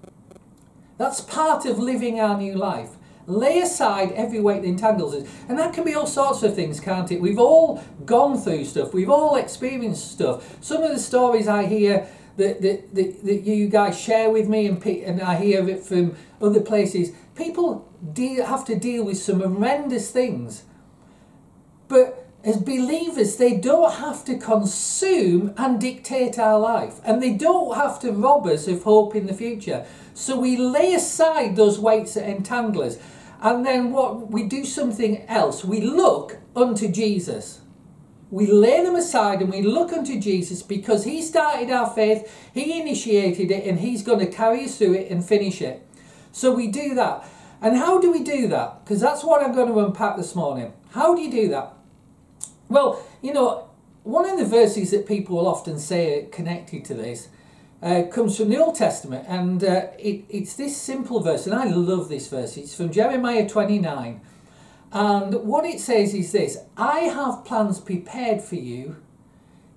That's 0.97 1.19
part 1.19 1.65
of 1.65 1.77
living 1.77 2.21
our 2.21 2.37
new 2.37 2.55
life. 2.55 2.91
Lay 3.27 3.59
aside 3.59 4.13
every 4.13 4.39
weight 4.39 4.61
that 4.61 4.67
entangles 4.67 5.13
us. 5.13 5.27
And 5.49 5.59
that 5.59 5.73
can 5.73 5.83
be 5.83 5.93
all 5.93 6.07
sorts 6.07 6.43
of 6.43 6.55
things, 6.55 6.79
can't 6.79 7.11
it? 7.11 7.19
We've 7.19 7.39
all 7.39 7.83
gone 8.05 8.37
through 8.37 8.63
stuff, 8.63 8.93
we've 8.93 9.09
all 9.09 9.35
experienced 9.35 10.11
stuff. 10.11 10.57
Some 10.63 10.83
of 10.83 10.91
the 10.91 10.99
stories 10.99 11.47
I 11.49 11.65
hear 11.65 12.07
that, 12.41 12.61
that, 12.61 12.95
that, 12.95 13.23
that 13.25 13.41
you 13.41 13.67
guys 13.67 13.99
share 13.99 14.29
with 14.29 14.49
me 14.49 14.67
and, 14.67 14.85
and 14.85 15.21
I 15.21 15.35
hear 15.35 15.67
it 15.69 15.83
from 15.83 16.15
other 16.41 16.61
places, 16.61 17.11
people 17.35 17.87
deal, 18.13 18.45
have 18.45 18.65
to 18.65 18.75
deal 18.75 19.05
with 19.05 19.17
some 19.17 19.39
horrendous 19.39 20.11
things. 20.11 20.63
But 21.87 22.27
as 22.43 22.57
believers, 22.57 23.35
they 23.35 23.55
don't 23.55 23.93
have 23.93 24.25
to 24.25 24.37
consume 24.37 25.53
and 25.57 25.79
dictate 25.79 26.39
our 26.39 26.59
life, 26.59 26.99
and 27.03 27.21
they 27.21 27.33
don't 27.33 27.75
have 27.75 27.99
to 27.99 28.11
rob 28.11 28.47
us 28.47 28.67
of 28.67 28.83
hope 28.83 29.15
in 29.15 29.27
the 29.27 29.33
future. 29.33 29.85
So 30.15 30.39
we 30.39 30.57
lay 30.57 30.93
aside 30.95 31.55
those 31.55 31.77
weights 31.79 32.15
that 32.15 32.27
entangle 32.27 32.81
us, 32.81 32.97
and 33.41 33.65
then 33.65 33.91
what 33.91 34.31
we 34.31 34.43
do 34.43 34.65
something 34.65 35.25
else. 35.27 35.63
We 35.63 35.81
look 35.81 36.37
unto 36.55 36.87
Jesus. 36.91 37.61
We 38.31 38.49
lay 38.49 38.81
them 38.81 38.95
aside 38.95 39.41
and 39.41 39.51
we 39.51 39.61
look 39.61 39.91
unto 39.91 40.19
Jesus 40.19 40.63
because 40.63 41.03
He 41.03 41.21
started 41.21 41.69
our 41.69 41.89
faith, 41.89 42.33
He 42.53 42.79
initiated 42.79 43.51
it, 43.51 43.67
and 43.67 43.79
He's 43.79 44.01
going 44.01 44.19
to 44.19 44.25
carry 44.25 44.65
us 44.65 44.77
through 44.77 44.93
it 44.93 45.11
and 45.11 45.23
finish 45.23 45.61
it. 45.61 45.85
So 46.31 46.51
we 46.51 46.67
do 46.67 46.95
that. 46.95 47.25
And 47.61 47.77
how 47.77 47.99
do 47.99 48.11
we 48.11 48.23
do 48.23 48.47
that? 48.47 48.83
Because 48.83 49.01
that's 49.01 49.23
what 49.23 49.43
I'm 49.43 49.53
going 49.53 49.67
to 49.67 49.79
unpack 49.85 50.17
this 50.17 50.33
morning. 50.33 50.73
How 50.91 51.13
do 51.13 51.21
you 51.21 51.29
do 51.29 51.49
that? 51.49 51.73
Well, 52.69 53.05
you 53.21 53.33
know, 53.33 53.69
one 54.03 54.27
of 54.27 54.39
the 54.39 54.45
verses 54.45 54.91
that 54.91 55.05
people 55.05 55.35
will 55.35 55.47
often 55.47 55.77
say 55.77 56.27
connected 56.31 56.85
to 56.85 56.93
this 56.93 57.27
uh, 57.83 58.03
comes 58.11 58.37
from 58.37 58.49
the 58.49 58.57
Old 58.57 58.75
Testament, 58.75 59.25
and 59.27 59.63
uh, 59.63 59.87
it, 59.99 60.23
it's 60.29 60.55
this 60.55 60.77
simple 60.77 61.19
verse, 61.19 61.45
and 61.45 61.55
I 61.55 61.65
love 61.65 62.09
this 62.09 62.27
verse. 62.29 62.57
It's 62.57 62.73
from 62.73 62.91
Jeremiah 62.91 63.47
29. 63.47 64.21
And 64.91 65.33
what 65.45 65.65
it 65.65 65.79
says 65.79 66.13
is 66.13 66.31
this 66.31 66.57
I 66.77 67.01
have 67.01 67.45
plans 67.45 67.79
prepared 67.79 68.41
for 68.41 68.55
you 68.55 68.97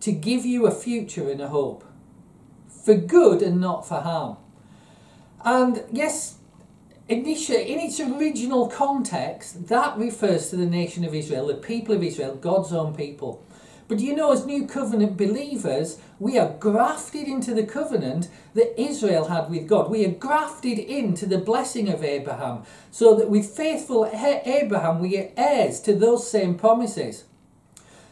to 0.00 0.12
give 0.12 0.44
you 0.44 0.66
a 0.66 0.70
future 0.70 1.30
and 1.30 1.40
a 1.40 1.48
hope, 1.48 1.84
for 2.68 2.94
good 2.94 3.40
and 3.40 3.60
not 3.60 3.86
for 3.86 4.00
harm. 4.00 4.36
And 5.44 5.84
yes, 5.92 6.38
initially, 7.08 7.72
in 7.72 7.80
its 7.80 8.00
original 8.00 8.68
context, 8.68 9.68
that 9.68 9.96
refers 9.96 10.50
to 10.50 10.56
the 10.56 10.66
nation 10.66 11.04
of 11.04 11.14
Israel, 11.14 11.46
the 11.46 11.54
people 11.54 11.94
of 11.94 12.02
Israel, 12.02 12.34
God's 12.34 12.72
own 12.72 12.94
people. 12.94 13.42
But 13.86 14.00
you 14.00 14.14
know, 14.16 14.32
as 14.32 14.46
new 14.46 14.66
covenant 14.66 15.16
believers, 15.16 15.98
we 16.18 16.38
are 16.38 16.56
grafted 16.58 17.28
into 17.28 17.52
the 17.54 17.64
covenant 17.64 18.28
that 18.54 18.80
Israel 18.80 19.26
had 19.26 19.50
with 19.50 19.68
God. 19.68 19.90
We 19.90 20.04
are 20.06 20.10
grafted 20.10 20.78
into 20.78 21.26
the 21.26 21.38
blessing 21.38 21.88
of 21.88 22.02
Abraham, 22.02 22.62
so 22.90 23.14
that 23.14 23.30
with 23.30 23.46
faithful 23.46 24.10
Abraham, 24.12 25.00
we 25.00 25.18
are 25.18 25.30
heirs 25.36 25.80
to 25.80 25.94
those 25.94 26.30
same 26.30 26.56
promises. 26.56 27.24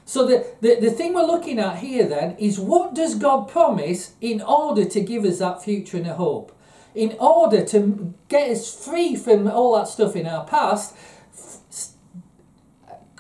So 0.05 0.27
the, 0.27 0.47
the, 0.61 0.81
the 0.81 0.91
thing 0.91 1.15
we're 1.15 1.25
looking 1.25 1.59
at 1.59 1.79
here 1.79 2.07
then 2.07 2.37
is 2.39 2.59
what 2.59 2.95
does 2.95 3.15
God 3.15 3.49
promise 3.49 4.13
in 4.21 4.43
order 4.43 4.85
to 4.85 5.01
give 5.01 5.25
us 5.25 5.39
that 5.39 5.63
future 5.63 5.97
and 5.97 6.07
a 6.07 6.15
hope? 6.15 6.53
in 6.95 7.17
order 7.19 7.65
to 7.65 8.15
get 8.29 8.51
us 8.51 8.85
free 8.85 9.17
from 9.17 9.49
all 9.49 9.77
that 9.77 9.89
stuff 9.89 10.17
in 10.17 10.27
our 10.27 10.45
past, 10.45 10.95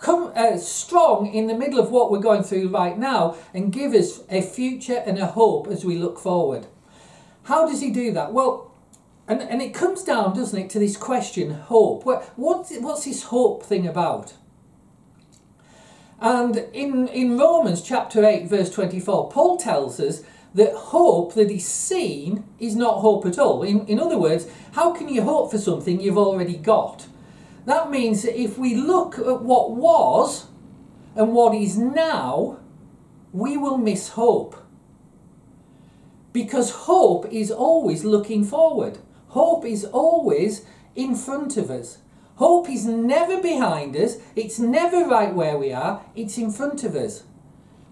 come 0.02 0.32
uh, 0.34 0.58
strong 0.58 1.32
in 1.32 1.46
the 1.46 1.54
middle 1.54 1.78
of 1.78 1.90
what 1.90 2.10
we're 2.10 2.18
going 2.18 2.42
through 2.42 2.68
right 2.68 2.98
now 2.98 3.36
and 3.54 3.72
give 3.72 3.94
us 3.94 4.20
a 4.28 4.42
future 4.42 5.02
and 5.06 5.18
a 5.18 5.26
hope 5.26 5.68
as 5.68 5.84
we 5.84 5.96
look 5.96 6.18
forward. 6.18 6.66
How 7.44 7.66
does 7.66 7.80
he 7.80 7.90
do 7.90 8.12
that? 8.12 8.32
Well, 8.32 8.72
and, 9.28 9.40
and 9.40 9.62
it 9.62 9.72
comes 9.72 10.02
down, 10.02 10.34
doesn't 10.34 10.58
it, 10.58 10.70
to 10.70 10.80
this 10.80 10.96
question 10.96 11.52
hope. 11.52 12.04
What, 12.04 12.24
what, 12.36 12.70
what's 12.80 13.04
this 13.04 13.24
hope 13.24 13.62
thing 13.62 13.86
about? 13.86 14.34
And 16.20 16.56
in, 16.72 17.08
in 17.08 17.38
Romans 17.38 17.80
chapter 17.80 18.24
8, 18.24 18.48
verse 18.48 18.70
24, 18.70 19.30
Paul 19.30 19.56
tells 19.56 20.00
us 20.00 20.22
that 20.54 20.74
hope 20.74 21.34
that 21.34 21.50
is 21.50 21.66
seen 21.66 22.44
is 22.58 22.74
not 22.76 23.00
hope 23.00 23.24
at 23.24 23.38
all. 23.38 23.62
In, 23.62 23.86
in 23.86 24.00
other 24.00 24.18
words, 24.18 24.46
how 24.72 24.92
can 24.92 25.08
you 25.08 25.22
hope 25.22 25.50
for 25.52 25.58
something 25.58 26.00
you've 26.00 26.18
already 26.18 26.56
got? 26.56 27.06
That 27.64 27.90
means 27.90 28.22
that 28.22 28.40
if 28.40 28.58
we 28.58 28.74
look 28.74 29.18
at 29.18 29.42
what 29.42 29.72
was 29.72 30.46
and 31.14 31.32
what 31.32 31.54
is 31.54 31.78
now, 31.78 32.58
we 33.32 33.56
will 33.56 33.78
miss 33.78 34.10
hope. 34.10 34.56
Because 36.32 36.70
hope 36.70 37.26
is 37.32 37.50
always 37.50 38.04
looking 38.04 38.44
forward, 38.44 38.98
hope 39.28 39.64
is 39.64 39.84
always 39.84 40.64
in 40.94 41.14
front 41.14 41.56
of 41.56 41.70
us. 41.70 41.98
Hope 42.36 42.68
is 42.68 42.86
never 42.86 43.40
behind 43.40 43.94
us, 43.94 44.16
it's 44.34 44.58
never 44.58 45.06
right 45.06 45.34
where 45.34 45.56
we 45.56 45.72
are, 45.72 46.02
it's 46.16 46.38
in 46.38 46.50
front 46.50 46.82
of 46.82 46.96
us. 46.96 47.24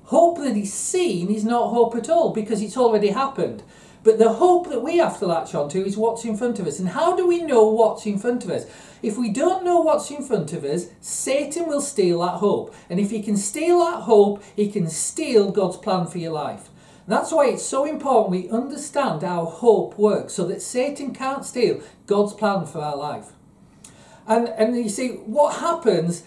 Hope 0.05 0.39
that 0.39 0.57
is 0.57 0.73
seen 0.73 1.31
is 1.31 1.45
not 1.45 1.69
hope 1.71 1.95
at 1.95 2.09
all 2.09 2.33
because 2.33 2.61
it's 2.63 2.77
already 2.77 3.09
happened. 3.09 3.63
But 4.03 4.19
the 4.19 4.35
hope 4.35 4.71
that 4.71 4.83
we 4.83 4.97
have 4.97 5.19
to 5.19 5.27
latch 5.27 5.55
onto 5.55 5.83
is 5.83 5.97
what's 5.97 6.25
in 6.25 6.37
front 6.37 6.59
of 6.59 6.67
us. 6.67 6.79
And 6.79 6.89
how 6.89 7.15
do 7.15 7.27
we 7.27 7.43
know 7.43 7.65
what's 7.69 8.07
in 8.07 8.19
front 8.19 8.45
of 8.45 8.51
us? 8.51 8.65
If 9.03 9.19
we 9.19 9.31
don't 9.31 9.65
know 9.65 9.81
what's 9.81 10.11
in 10.11 10.23
front 10.23 10.53
of 10.53 10.65
us, 10.65 10.87
Satan 11.01 11.67
will 11.67 11.83
steal 11.83 12.21
that 12.21 12.39
hope. 12.39 12.75
And 12.89 12.99
if 12.99 13.11
he 13.11 13.23
can 13.23 13.37
steal 13.37 13.81
that 13.81 14.03
hope, 14.03 14.43
he 14.57 14.71
can 14.71 14.89
steal 14.89 15.51
God's 15.51 15.77
plan 15.77 16.07
for 16.07 16.19
your 16.19 16.33
life. 16.33 16.71
That's 17.07 17.33
why 17.33 17.49
it's 17.49 17.65
so 17.65 17.85
important 17.85 18.31
we 18.31 18.51
understand 18.51 19.23
how 19.23 19.45
hope 19.45 19.99
works 19.99 20.35
so 20.35 20.47
that 20.47 20.63
Satan 20.63 21.13
can't 21.13 21.45
steal 21.45 21.83
God's 22.07 22.35
plan 22.35 22.67
for 22.67 22.81
our 22.81 22.97
life. 22.97 23.33
And, 24.27 24.49
and 24.49 24.77
you 24.77 24.89
see, 24.89 25.09
what 25.09 25.57
happens 25.57 26.23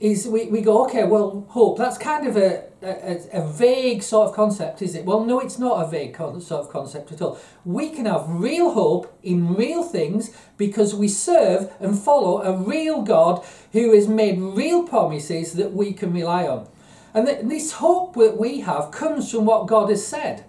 is 0.00 0.28
we, 0.28 0.46
we 0.46 0.60
go, 0.60 0.84
okay, 0.84 1.04
well, 1.04 1.44
hope, 1.48 1.78
that's 1.78 1.98
kind 1.98 2.26
of 2.26 2.36
a, 2.36 2.64
a, 2.82 3.20
a 3.32 3.48
vague 3.48 4.02
sort 4.02 4.28
of 4.28 4.34
concept, 4.34 4.80
is 4.80 4.94
it? 4.94 5.04
Well, 5.04 5.24
no, 5.24 5.40
it's 5.40 5.58
not 5.58 5.84
a 5.84 5.90
vague 5.90 6.14
con- 6.14 6.40
sort 6.40 6.66
of 6.66 6.70
concept 6.70 7.10
at 7.10 7.20
all. 7.20 7.38
We 7.64 7.90
can 7.90 8.06
have 8.06 8.28
real 8.28 8.72
hope 8.72 9.18
in 9.22 9.54
real 9.54 9.82
things 9.82 10.30
because 10.56 10.94
we 10.94 11.08
serve 11.08 11.72
and 11.80 11.98
follow 11.98 12.42
a 12.42 12.56
real 12.56 13.02
God 13.02 13.44
who 13.72 13.92
has 13.94 14.06
made 14.06 14.38
real 14.38 14.86
promises 14.86 15.54
that 15.54 15.72
we 15.72 15.92
can 15.92 16.12
rely 16.12 16.46
on. 16.46 16.68
And 17.12 17.26
th- 17.26 17.44
this 17.44 17.72
hope 17.72 18.14
that 18.14 18.38
we 18.38 18.60
have 18.60 18.92
comes 18.92 19.30
from 19.30 19.46
what 19.46 19.66
God 19.66 19.90
has 19.90 20.06
said. 20.06 20.44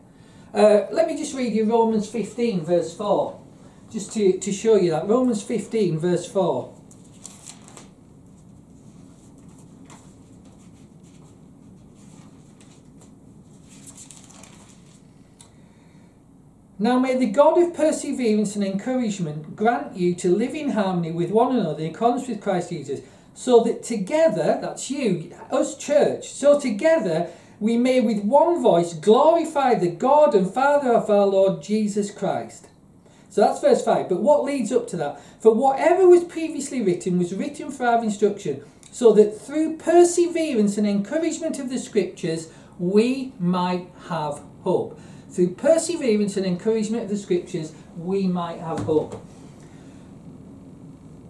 Uh, 0.53 0.85
let 0.91 1.07
me 1.07 1.17
just 1.17 1.35
read 1.35 1.53
you 1.53 1.65
Romans 1.65 2.07
15, 2.07 2.65
verse 2.65 2.95
4, 2.95 3.39
just 3.91 4.13
to, 4.13 4.37
to 4.37 4.51
show 4.51 4.75
you 4.75 4.91
that. 4.91 5.07
Romans 5.07 5.41
15, 5.41 5.97
verse 5.97 6.27
4. 6.31 6.78
Now 16.81 16.97
may 16.97 17.17
the 17.17 17.25
God 17.25 17.61
of 17.61 17.73
perseverance 17.73 18.55
and 18.55 18.63
encouragement 18.63 19.53
grant 19.53 19.97
you 19.97 20.15
to 20.15 20.33
live 20.33 20.55
in 20.55 20.69
harmony 20.69 21.11
with 21.11 21.29
one 21.29 21.53
another 21.53 21.83
in 21.83 21.93
accordance 21.93 22.29
with 22.29 22.39
Christ 22.39 22.69
Jesus, 22.69 23.01
so 23.33 23.61
that 23.65 23.83
together, 23.83 24.57
that's 24.61 24.89
you, 24.89 25.35
us 25.51 25.77
church, 25.77 26.31
so 26.31 26.57
together 26.57 27.27
we 27.59 27.75
may 27.75 27.99
with 27.99 28.23
one 28.23 28.63
voice 28.63 28.93
glorify 28.93 29.75
the 29.75 29.89
God 29.89 30.33
and 30.33 30.49
Father 30.49 30.93
of 30.93 31.09
our 31.09 31.25
Lord 31.25 31.61
Jesus 31.61 32.11
Christ. 32.11 32.69
So 33.29 33.41
that's 33.41 33.59
verse 33.59 33.83
5. 33.83 34.07
But 34.07 34.21
what 34.21 34.45
leads 34.45 34.71
up 34.71 34.87
to 34.87 34.97
that? 34.97 35.21
For 35.41 35.53
whatever 35.53 36.07
was 36.07 36.23
previously 36.23 36.81
written 36.81 37.19
was 37.19 37.35
written 37.35 37.71
for 37.71 37.85
our 37.85 38.01
instruction, 38.01 38.63
so 38.89 39.11
that 39.13 39.37
through 39.37 39.75
perseverance 39.75 40.77
and 40.77 40.87
encouragement 40.87 41.59
of 41.59 41.69
the 41.69 41.77
Scriptures 41.77 42.47
we 42.79 43.33
might 43.37 43.89
have 44.07 44.41
hope. 44.63 44.97
Through 45.29 45.55
perseverance 45.55 46.37
and 46.37 46.45
encouragement 46.45 47.03
of 47.03 47.09
the 47.09 47.17
scriptures, 47.17 47.73
we 47.97 48.27
might 48.27 48.59
have 48.59 48.79
hope. 48.79 49.23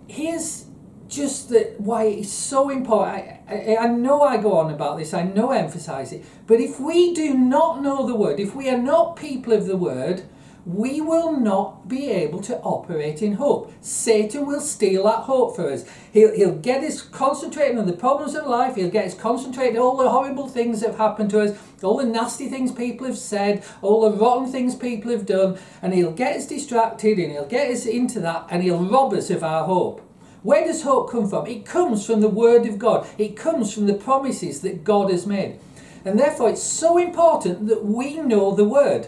Here's 0.08 0.66
just 1.10 1.50
the, 1.50 1.74
why 1.78 2.06
it's 2.06 2.30
so 2.30 2.70
important. 2.70 3.40
I, 3.48 3.76
I, 3.76 3.78
I 3.78 3.88
know 3.88 4.22
I 4.22 4.38
go 4.38 4.54
on 4.54 4.72
about 4.72 4.98
this, 4.98 5.14
I 5.14 5.24
know 5.24 5.52
I 5.52 5.58
emphasize 5.58 6.14
it, 6.14 6.24
but 6.48 6.60
if 6.62 6.80
we 6.80 7.14
do 7.14 7.34
not 7.34 7.82
know 7.82 8.08
the 8.08 8.16
word, 8.16 8.40
if 8.40 8.56
we 8.56 8.70
are 8.70 8.78
not 8.78 9.16
people 9.16 9.54
of 9.54 9.66
the 9.66 9.78
word, 9.78 10.24
we 10.66 11.02
will 11.02 11.32
not 11.32 11.88
be 11.88 12.10
able 12.10 12.42
to 12.42 12.58
operate 12.60 13.22
in 13.22 13.34
hope. 13.34 13.72
Satan 13.82 14.46
will 14.46 14.62
steal 14.62 15.06
that 15.06 15.24
hope 15.24 15.56
for 15.56 15.72
us. 15.72 15.86
He'll, 16.12 16.34
he'll 16.34 16.56
get 16.56 16.84
us 16.84 17.02
concentrating 17.02 17.80
on 17.80 17.88
the 17.88 17.94
problems 17.94 18.36
of 18.36 18.46
life, 18.46 18.76
he'll 18.76 18.90
get 18.90 19.06
us 19.06 19.14
concentrating 19.14 19.78
on 19.78 19.84
all 19.84 19.98
the 19.98 20.10
horrible 20.10 20.48
things 20.48 20.82
that 20.82 20.92
have 20.92 20.98
happened 20.98 21.30
to 21.32 21.42
us, 21.42 21.58
all 21.82 21.98
the 21.98 22.06
nasty 22.06 22.50
things 22.50 22.72
people 22.72 23.08
have 23.08 23.18
said, 23.18 23.64
all 23.82 24.10
the 24.10 24.18
rotten 24.18 24.52
things 24.52 24.76
people 24.76 25.12
have 25.12 25.26
done, 25.26 25.58
and 25.82 25.94
he'll 25.94 26.12
get 26.12 26.36
us 26.36 26.48
distracted 26.48 27.18
and 27.20 27.32
he'll 27.32 27.46
get 27.46 27.72
us 27.72 27.86
into 27.86 28.20
that 28.20 28.46
and 28.50 28.64
he'll 28.64 28.84
rob 28.84 29.14
us 29.14 29.30
of 29.30 29.44
our 29.44 29.66
hope. 29.66 30.02
Where 30.42 30.66
does 30.66 30.84
hope 30.84 31.12
come 31.12 31.30
from? 31.30 31.48
It 31.48 31.66
comes 31.66 32.06
from 32.06 32.22
the 32.22 32.30
Word 32.30 32.66
of 32.66 32.80
God, 32.80 33.08
it 33.18 33.36
comes 33.36 33.74
from 33.74 33.88
the 33.88 33.94
promises 33.94 34.62
that 34.62 34.84
God 34.84 35.12
has 35.12 35.26
made. 35.26 35.60
And 36.06 36.18
therefore, 36.18 36.50
it's 36.50 36.64
so 36.64 36.98
important 36.98 37.68
that 37.68 37.84
we 37.84 38.18
know 38.18 38.56
the 38.56 38.64
Word. 38.64 39.08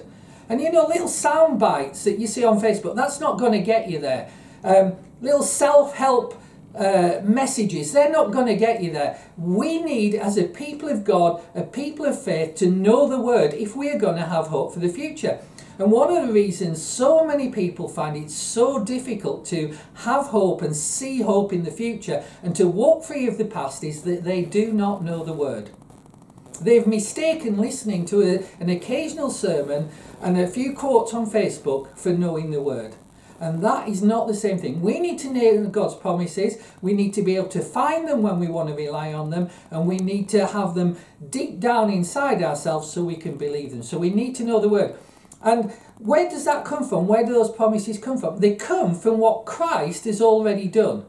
And 0.51 0.59
you 0.59 0.69
know, 0.69 0.85
little 0.85 1.07
sound 1.07 1.61
bites 1.61 2.03
that 2.03 2.19
you 2.19 2.27
see 2.27 2.43
on 2.43 2.59
Facebook, 2.59 2.93
that's 2.93 3.21
not 3.21 3.39
going 3.39 3.53
to 3.53 3.61
get 3.61 3.89
you 3.89 3.99
there. 3.99 4.29
Um, 4.65 4.97
little 5.21 5.43
self 5.43 5.95
help 5.95 6.37
uh, 6.75 7.21
messages, 7.23 7.93
they're 7.93 8.11
not 8.11 8.33
going 8.33 8.47
to 8.47 8.57
get 8.57 8.83
you 8.83 8.91
there. 8.91 9.17
We 9.37 9.81
need, 9.81 10.13
as 10.13 10.37
a 10.37 10.43
people 10.43 10.89
of 10.89 11.05
God, 11.05 11.41
a 11.55 11.63
people 11.63 12.05
of 12.05 12.21
faith, 12.21 12.55
to 12.55 12.69
know 12.69 13.07
the 13.07 13.17
Word 13.17 13.53
if 13.53 13.77
we 13.77 13.91
are 13.91 13.97
going 13.97 14.17
to 14.17 14.25
have 14.25 14.47
hope 14.47 14.73
for 14.73 14.81
the 14.81 14.89
future. 14.89 15.39
And 15.79 15.89
one 15.89 16.13
of 16.13 16.27
the 16.27 16.33
reasons 16.33 16.81
so 16.83 17.25
many 17.25 17.49
people 17.49 17.87
find 17.87 18.17
it 18.17 18.29
so 18.29 18.83
difficult 18.83 19.45
to 19.45 19.77
have 19.93 20.25
hope 20.25 20.61
and 20.61 20.75
see 20.75 21.21
hope 21.21 21.53
in 21.53 21.63
the 21.63 21.71
future 21.71 22.25
and 22.43 22.53
to 22.57 22.67
walk 22.67 23.05
free 23.05 23.25
of 23.25 23.37
the 23.37 23.45
past 23.45 23.85
is 23.85 24.01
that 24.01 24.25
they 24.25 24.41
do 24.41 24.73
not 24.73 25.01
know 25.01 25.23
the 25.23 25.31
Word. 25.31 25.69
They've 26.61 26.85
mistaken 26.85 27.57
listening 27.57 28.05
to 28.07 28.21
a, 28.21 28.45
an 28.61 28.69
occasional 28.69 29.31
sermon 29.31 29.89
and 30.21 30.37
a 30.37 30.47
few 30.47 30.73
quotes 30.73 31.13
on 31.13 31.29
Facebook 31.29 31.97
for 31.97 32.11
knowing 32.11 32.51
the 32.51 32.61
Word. 32.61 32.95
And 33.39 33.63
that 33.63 33.87
is 33.87 34.03
not 34.03 34.27
the 34.27 34.35
same 34.35 34.59
thing. 34.59 34.81
We 34.81 34.99
need 34.99 35.17
to 35.19 35.33
know 35.33 35.65
God's 35.65 35.95
promises. 35.95 36.57
We 36.79 36.93
need 36.93 37.15
to 37.15 37.23
be 37.23 37.35
able 37.35 37.47
to 37.49 37.61
find 37.61 38.07
them 38.07 38.21
when 38.21 38.39
we 38.39 38.47
want 38.47 38.69
to 38.69 38.75
rely 38.75 39.13
on 39.13 39.31
them. 39.31 39.49
And 39.71 39.87
we 39.87 39.97
need 39.97 40.29
to 40.29 40.45
have 40.45 40.75
them 40.75 40.97
deep 41.27 41.59
down 41.59 41.89
inside 41.89 42.43
ourselves 42.43 42.91
so 42.91 43.03
we 43.03 43.15
can 43.15 43.37
believe 43.37 43.71
them. 43.71 43.81
So 43.81 43.97
we 43.97 44.11
need 44.11 44.35
to 44.35 44.43
know 44.43 44.59
the 44.59 44.69
Word. 44.69 44.95
And 45.41 45.71
where 45.97 46.29
does 46.29 46.45
that 46.45 46.65
come 46.65 46.87
from? 46.87 47.07
Where 47.07 47.25
do 47.25 47.33
those 47.33 47.51
promises 47.51 47.97
come 47.97 48.19
from? 48.19 48.37
They 48.37 48.53
come 48.53 48.93
from 48.93 49.17
what 49.17 49.45
Christ 49.45 50.05
has 50.05 50.21
already 50.21 50.67
done. 50.67 51.05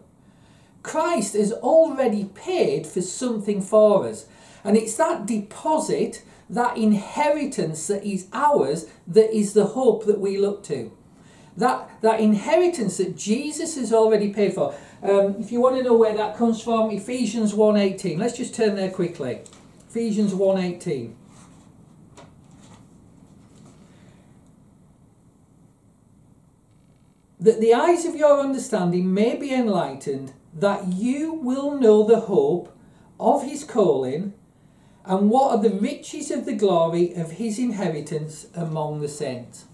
Christ 0.82 1.34
has 1.34 1.52
already 1.52 2.24
paid 2.34 2.86
for 2.86 3.02
something 3.02 3.60
for 3.60 4.08
us. 4.08 4.26
And 4.64 4.76
it's 4.76 4.94
that 4.96 5.26
deposit, 5.26 6.22
that 6.48 6.76
inheritance 6.76 7.86
that 7.88 8.04
is 8.04 8.28
ours, 8.32 8.86
that 9.06 9.34
is 9.36 9.54
the 9.54 9.66
hope 9.66 10.06
that 10.06 10.20
we 10.20 10.38
look 10.38 10.62
to. 10.64 10.92
That, 11.56 11.90
that 12.00 12.20
inheritance 12.20 12.96
that 12.96 13.16
Jesus 13.16 13.76
has 13.76 13.92
already 13.92 14.32
paid 14.32 14.54
for. 14.54 14.74
Um, 15.02 15.36
if 15.40 15.50
you 15.50 15.60
want 15.60 15.76
to 15.76 15.82
know 15.82 15.94
where 15.94 16.16
that 16.16 16.36
comes 16.36 16.62
from, 16.62 16.90
Ephesians 16.90 17.52
1.18. 17.52 18.18
Let's 18.18 18.36
just 18.36 18.54
turn 18.54 18.76
there 18.76 18.90
quickly. 18.90 19.40
Ephesians 19.90 20.32
1.18. 20.32 21.14
That 27.40 27.60
the 27.60 27.74
eyes 27.74 28.04
of 28.04 28.14
your 28.14 28.38
understanding 28.38 29.12
may 29.12 29.36
be 29.36 29.52
enlightened, 29.52 30.32
that 30.54 30.86
you 30.92 31.34
will 31.34 31.78
know 31.78 32.04
the 32.04 32.20
hope 32.20 32.74
of 33.18 33.42
his 33.42 33.64
calling 33.64 34.32
and 35.04 35.30
what 35.30 35.50
are 35.50 35.62
the 35.62 35.74
riches 35.74 36.30
of 36.30 36.44
the 36.44 36.54
glory 36.54 37.14
of 37.14 37.32
his 37.32 37.58
inheritance 37.58 38.46
among 38.54 39.00
the 39.00 39.08
saints? 39.08 39.64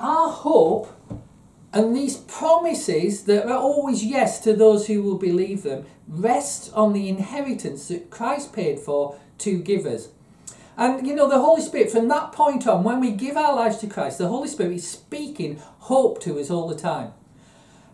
Our 0.00 0.30
hope 0.30 0.88
and 1.72 1.96
these 1.96 2.16
promises 2.16 3.24
that 3.24 3.46
are 3.46 3.58
always 3.58 4.04
yes 4.04 4.40
to 4.40 4.52
those 4.52 4.86
who 4.86 5.02
will 5.02 5.16
believe 5.16 5.62
them 5.62 5.86
rests 6.08 6.70
on 6.72 6.92
the 6.92 7.08
inheritance 7.08 7.88
that 7.88 8.10
Christ 8.10 8.52
paid 8.52 8.78
for 8.78 9.16
to 9.38 9.58
give 9.58 9.86
us. 9.86 10.08
And 10.76 11.06
you 11.06 11.14
know, 11.14 11.28
the 11.28 11.40
Holy 11.40 11.62
Spirit, 11.62 11.90
from 11.90 12.08
that 12.08 12.32
point 12.32 12.66
on, 12.66 12.82
when 12.82 13.00
we 13.00 13.12
give 13.12 13.36
our 13.36 13.54
lives 13.54 13.78
to 13.78 13.86
Christ, 13.86 14.18
the 14.18 14.28
Holy 14.28 14.48
Spirit 14.48 14.72
is 14.72 14.88
speaking 14.88 15.62
hope 15.80 16.20
to 16.22 16.38
us 16.40 16.50
all 16.50 16.66
the 16.66 16.76
time. 16.76 17.12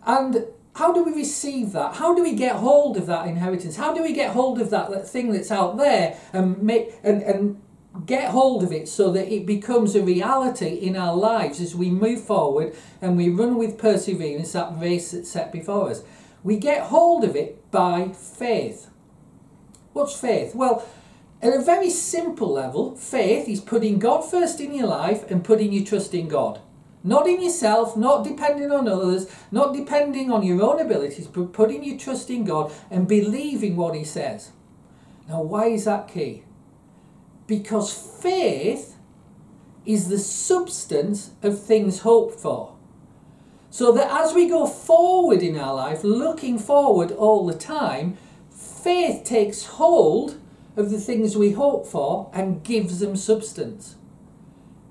And 0.05 0.45
how 0.75 0.93
do 0.93 1.03
we 1.03 1.11
receive 1.11 1.73
that? 1.73 1.95
How 1.95 2.15
do 2.15 2.23
we 2.23 2.33
get 2.33 2.55
hold 2.55 2.97
of 2.97 3.05
that 3.07 3.27
inheritance? 3.27 3.75
How 3.75 3.93
do 3.93 4.01
we 4.03 4.13
get 4.13 4.31
hold 4.31 4.61
of 4.61 4.69
that, 4.69 4.89
that 4.91 5.07
thing 5.07 5.31
that's 5.31 5.51
out 5.51 5.77
there 5.77 6.17
and 6.31 6.61
make 6.61 6.95
and, 7.03 7.21
and 7.21 7.61
get 8.05 8.29
hold 8.29 8.63
of 8.63 8.71
it 8.71 8.87
so 8.87 9.11
that 9.11 9.33
it 9.33 9.45
becomes 9.45 9.95
a 9.95 10.03
reality 10.03 10.75
in 10.75 10.95
our 10.95 11.15
lives 11.15 11.59
as 11.59 11.75
we 11.75 11.89
move 11.89 12.23
forward 12.23 12.75
and 13.01 13.17
we 13.17 13.29
run 13.29 13.57
with 13.57 13.77
perseverance 13.77 14.51
that 14.53 14.79
race 14.79 15.11
that's 15.11 15.29
set 15.29 15.51
before 15.51 15.89
us. 15.89 16.03
We 16.43 16.57
get 16.57 16.83
hold 16.83 17.23
of 17.23 17.35
it 17.35 17.69
by 17.71 18.09
faith. 18.09 18.89
What's 19.93 20.17
faith? 20.17 20.55
Well, 20.55 20.87
at 21.41 21.53
a 21.53 21.61
very 21.61 21.89
simple 21.89 22.51
level, 22.51 22.95
faith 22.95 23.47
is 23.47 23.59
putting 23.59 23.97
God 23.99 24.21
first 24.29 24.59
in 24.59 24.73
your 24.73 24.87
life 24.87 25.29
and 25.29 25.43
putting 25.43 25.73
your 25.73 25.85
trust 25.85 26.13
in 26.13 26.27
God. 26.27 26.61
Not 27.03 27.27
in 27.27 27.41
yourself, 27.41 27.95
not 27.95 28.25
depending 28.25 28.71
on 28.71 28.87
others, 28.87 29.33
not 29.51 29.73
depending 29.73 30.31
on 30.31 30.43
your 30.43 30.61
own 30.61 30.79
abilities, 30.79 31.27
but 31.27 31.53
putting 31.53 31.83
your 31.83 31.97
trust 31.97 32.29
in 32.29 32.43
God 32.43 32.71
and 32.91 33.07
believing 33.07 33.75
what 33.75 33.95
He 33.95 34.03
says. 34.03 34.51
Now, 35.27 35.41
why 35.41 35.67
is 35.67 35.85
that 35.85 36.07
key? 36.07 36.43
Because 37.47 37.93
faith 37.93 38.95
is 39.85 40.09
the 40.09 40.19
substance 40.19 41.31
of 41.41 41.61
things 41.61 41.99
hoped 41.99 42.39
for. 42.39 42.75
So 43.69 43.91
that 43.93 44.11
as 44.11 44.33
we 44.33 44.49
go 44.49 44.65
forward 44.65 45.41
in 45.41 45.57
our 45.57 45.75
life, 45.75 46.03
looking 46.03 46.57
forward 46.59 47.11
all 47.11 47.45
the 47.45 47.53
time, 47.53 48.17
faith 48.49 49.23
takes 49.23 49.65
hold 49.65 50.39
of 50.75 50.91
the 50.91 50.99
things 50.99 51.37
we 51.37 51.51
hope 51.51 51.85
for 51.85 52.29
and 52.33 52.63
gives 52.63 52.99
them 52.99 53.15
substance. 53.15 53.95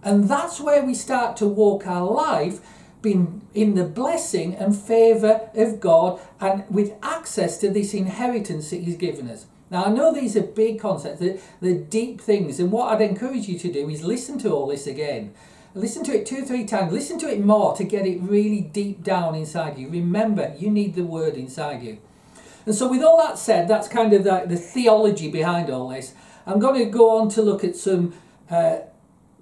And 0.08 0.26
that's 0.26 0.58
where 0.58 0.82
we 0.82 0.94
start 0.94 1.36
to 1.36 1.46
walk 1.46 1.86
our 1.86 2.10
life 2.10 2.60
being 3.02 3.46
in 3.52 3.74
the 3.74 3.84
blessing 3.84 4.54
and 4.54 4.74
favour 4.74 5.50
of 5.54 5.80
God 5.80 6.18
and 6.40 6.64
with 6.70 6.94
access 7.02 7.58
to 7.58 7.68
this 7.68 7.92
inheritance 7.92 8.70
that 8.70 8.80
He's 8.80 8.96
given 8.96 9.28
us. 9.28 9.44
Now, 9.70 9.84
I 9.84 9.90
know 9.90 10.10
these 10.14 10.34
are 10.34 10.42
big 10.42 10.80
concepts, 10.80 11.20
they're, 11.20 11.36
they're 11.60 11.74
deep 11.74 12.22
things, 12.22 12.58
and 12.58 12.72
what 12.72 12.90
I'd 12.90 13.02
encourage 13.02 13.48
you 13.48 13.58
to 13.58 13.70
do 13.70 13.90
is 13.90 14.02
listen 14.02 14.38
to 14.38 14.50
all 14.50 14.66
this 14.66 14.86
again. 14.86 15.34
Listen 15.74 16.02
to 16.04 16.18
it 16.18 16.24
two 16.24 16.42
or 16.42 16.46
three 16.46 16.64
times. 16.64 16.90
Listen 16.90 17.18
to 17.18 17.30
it 17.30 17.44
more 17.44 17.76
to 17.76 17.84
get 17.84 18.06
it 18.06 18.18
really 18.22 18.62
deep 18.62 19.04
down 19.04 19.34
inside 19.34 19.76
you. 19.76 19.90
Remember, 19.90 20.54
you 20.58 20.70
need 20.70 20.94
the 20.94 21.04
word 21.04 21.34
inside 21.34 21.82
you. 21.82 21.98
And 22.64 22.74
so, 22.74 22.88
with 22.88 23.02
all 23.02 23.18
that 23.18 23.38
said, 23.38 23.68
that's 23.68 23.88
kind 23.88 24.14
of 24.14 24.24
the, 24.24 24.44
the 24.46 24.56
theology 24.56 25.30
behind 25.30 25.68
all 25.68 25.90
this. 25.90 26.14
I'm 26.46 26.58
going 26.58 26.82
to 26.82 26.90
go 26.90 27.18
on 27.18 27.28
to 27.30 27.42
look 27.42 27.62
at 27.62 27.76
some 27.76 28.14
uh, 28.50 28.78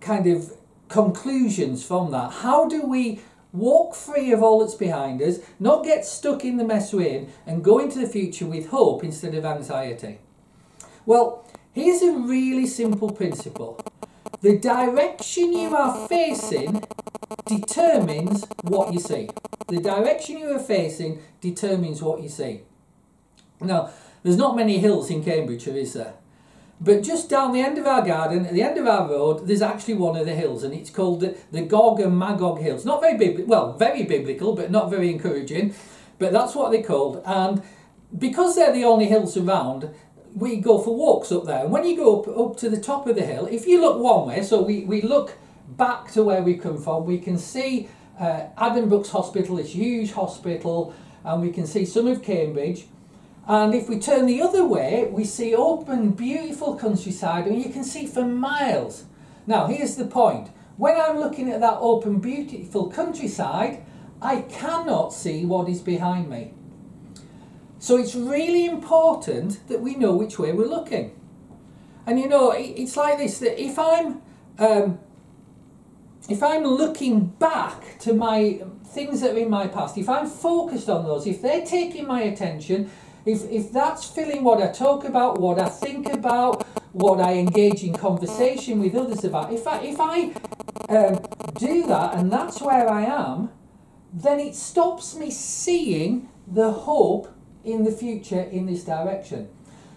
kind 0.01 0.27
of 0.27 0.56
conclusions 0.89 1.85
from 1.85 2.11
that. 2.13 2.33
How 2.33 2.69
do 2.69 2.83
we 2.87 3.21
walk 3.53 3.95
free 3.95 4.33
of 4.33 4.43
all 4.43 4.61
that's 4.61 4.75
behind 4.75 5.23
us, 5.23 5.39
not 5.59 5.85
get 5.85 6.05
stuck 6.05 6.45
in 6.45 6.57
the 6.57 6.65
mess 6.65 6.93
we're 6.93 7.09
in, 7.09 7.33
and 7.47 7.65
go 7.65 7.79
into 7.79 7.99
the 7.99 8.09
future 8.09 8.47
with 8.47 8.69
hope 8.69 9.03
instead 9.03 9.35
of 9.35 9.45
anxiety? 9.45 10.19
Well, 11.05 11.45
here's 11.73 12.03
a 12.03 12.13
really 12.13 12.67
simple 12.67 13.11
principle 13.13 13.81
the 14.43 14.59
direction 14.59 15.53
you 15.53 15.75
are 15.75 16.07
facing 16.09 16.85
determines 17.47 18.45
what 18.63 18.93
you 18.93 19.01
see. 19.01 19.29
The 19.69 19.81
direction 19.81 20.39
you 20.39 20.53
are 20.53 20.61
facing 20.61 21.23
determines 21.41 22.03
what 22.03 22.23
you 22.23 22.29
see. 22.29 22.61
Now, 23.61 23.91
there's 24.23 24.37
not 24.37 24.55
many 24.55 24.79
hills 24.79 25.11
in 25.11 25.25
Cambridgeshire, 25.25 25.77
is 25.77 25.95
there? 25.95 26.15
But 26.81 27.03
just 27.03 27.31
down 27.31 27.53
the 27.53 27.61
end 27.61 27.79
of 27.79 27.87
our 27.87 28.03
garden, 28.03 28.45
at 28.45 28.53
the 28.53 28.63
end 28.63 28.77
of 28.77 28.87
our 28.87 29.09
road, 29.09 29.47
there's 29.47 29.63
actually 29.63 29.95
one 29.95 30.17
of 30.17 30.27
the 30.27 30.35
hills, 30.35 30.63
and 30.63 30.75
it's 30.75 30.91
called 30.91 31.21
the, 31.21 31.37
the 31.51 31.63
Gog 31.63 32.01
and 32.01 32.19
Magog 32.19 32.61
Hills. 32.61 32.85
Not 32.85 33.01
very 33.01 33.17
big, 33.17 33.49
well, 33.49 33.73
very 33.73 34.03
biblical, 34.03 34.55
but 34.55 34.71
not 34.71 34.91
very 34.91 35.11
encouraging. 35.11 35.75
But 36.19 36.33
that's 36.33 36.55
what 36.55 36.73
they're 36.73 36.83
called. 36.83 37.23
And 37.25 37.63
because 38.17 38.57
they're 38.57 38.73
the 38.73 38.85
only 38.85 39.07
hills 39.07 39.37
around, 39.37 39.89
we 40.35 40.57
go 40.57 40.79
for 40.79 40.95
walks 40.95 41.33
up 41.33 41.45
there. 41.45 41.65
And 41.65 41.73
when 41.73 41.87
you 41.87 41.97
go 41.97 42.21
up, 42.21 42.39
up 42.39 42.57
to 42.59 42.69
the 42.69 42.81
top 42.81 43.07
of 43.07 43.17
the 43.17 43.25
hill, 43.25 43.47
if 43.47 43.67
you 43.67 43.81
look 43.81 43.99
one 43.99 44.29
way, 44.29 44.43
so 44.43 44.61
we, 44.61 44.85
we 44.85 45.01
look 45.01 45.39
back 45.69 46.13
to 46.13 46.23
where 46.23 46.43
we 46.43 46.59
come 46.59 46.79
from, 46.79 47.07
we 47.07 47.19
can 47.19 47.39
see 47.39 47.89
uh, 48.21 48.47
Addenbrooke's 48.59 49.11
Hospital, 49.11 49.57
this 49.57 49.75
huge 49.75 50.13
hospital, 50.13 50.95
and 51.25 51.41
we 51.41 51.51
can 51.51 51.67
see 51.67 51.87
some 51.87 52.07
of 52.07 52.23
Cambridge. 52.23 52.87
And 53.49 53.75
if 53.75 53.89
we 53.89 53.99
turn 53.99 54.27
the 54.27 54.43
other 54.43 54.65
way, 54.65 55.09
we 55.11 55.25
see 55.25 55.55
open, 55.55 56.13
beautiful 56.13 56.77
countryside, 56.77 57.47
and 57.47 57.63
you 57.63 57.71
can 57.71 57.85
see 57.85 58.07
for 58.07 58.25
miles. 58.25 59.05
Now, 59.47 59.67
here's 59.67 59.95
the 59.95 60.07
point 60.07 60.51
when 60.77 61.01
I'm 61.01 61.19
looking 61.19 61.51
at 61.51 61.61
that 61.61 61.79
open, 61.81 62.19
beautiful 62.19 62.91
countryside, 62.91 63.85
I 64.21 64.43
cannot 64.43 65.13
see 65.13 65.47
what 65.47 65.69
is 65.69 65.81
behind 65.81 66.29
me. 66.29 66.53
So 67.79 67.97
it's 67.97 68.15
really 68.15 68.67
important 68.67 69.67
that 69.69 69.81
we 69.81 69.95
know 69.95 70.13
which 70.15 70.39
way 70.39 70.53
we're 70.53 70.67
looking. 70.67 71.19
And 72.07 72.19
you 72.19 72.29
know, 72.29 72.51
it's 72.51 72.97
like 72.97 73.19
this 73.19 73.39
that 73.39 73.61
if 73.61 73.79
I'm 73.79 74.23
um, 74.59 74.99
if 76.29 76.43
I'm 76.43 76.65
looking 76.65 77.27
back 77.27 77.99
to 78.01 78.13
my 78.13 78.63
things 78.87 79.21
that 79.21 79.35
are 79.35 79.39
in 79.39 79.51
my 79.51 79.69
past, 79.69 79.97
if 79.99 80.09
I'm 80.09 80.27
focused 80.27 80.89
on 80.89 81.05
those, 81.05 81.27
if 81.27 81.43
they're 81.43 81.65
taking 81.65 82.07
my 82.07 82.23
attention, 82.23 82.91
if, 83.27 83.51
if 83.51 83.73
that's 83.73 84.09
filling 84.09 84.45
what 84.45 84.63
I 84.63 84.71
talk 84.71 85.05
about, 85.05 85.41
what 85.41 85.59
I 85.59 85.69
think 85.69 86.09
about, 86.13 86.65
what 86.93 87.21
I 87.21 87.35
engage 87.35 87.83
in 87.83 87.93
conversation 87.93 88.81
with 88.81 88.95
others 88.95 89.25
about, 89.25 89.53
if 89.53 89.67
I, 89.67 89.81
if 89.81 90.01
I 90.01 90.33
um, 90.89 91.21
do 91.59 91.87
that 91.89 92.15
and 92.15 92.33
that's 92.33 92.63
where 92.63 92.89
I 92.89 93.03
am, 93.03 93.51
then 94.13 94.39
it 94.39 94.55
stops 94.55 95.17
me 95.17 95.31
seeing 95.31 96.29
the 96.47 96.71
hope 96.71 97.29
in 97.65 97.83
the 97.83 97.91
future 97.91 98.41
in 98.41 98.67
this 98.67 98.85
direction. 98.85 99.49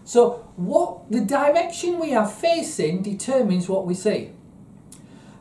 So, 0.04 0.48
what 0.56 1.12
the 1.12 1.22
direction 1.22 2.00
we 2.00 2.16
are 2.16 2.28
facing 2.28 3.04
determines 3.04 3.70
what 3.70 3.86
we 3.86 3.94
see. 3.94 4.32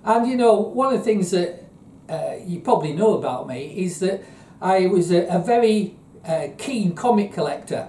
And 0.04 0.28
you 0.28 0.36
know, 0.36 0.60
one 0.60 0.92
of 0.92 1.00
the 1.00 1.04
things 1.04 1.30
that 1.30 1.64
uh, 2.08 2.34
you 2.44 2.60
probably 2.60 2.92
know 2.92 3.16
about 3.16 3.48
me 3.48 3.74
is 3.78 4.00
that 4.00 4.22
I 4.60 4.86
was 4.86 5.10
a, 5.10 5.26
a 5.28 5.38
very 5.38 5.97
uh, 6.26 6.48
keen 6.58 6.94
comic 6.94 7.32
collector. 7.32 7.88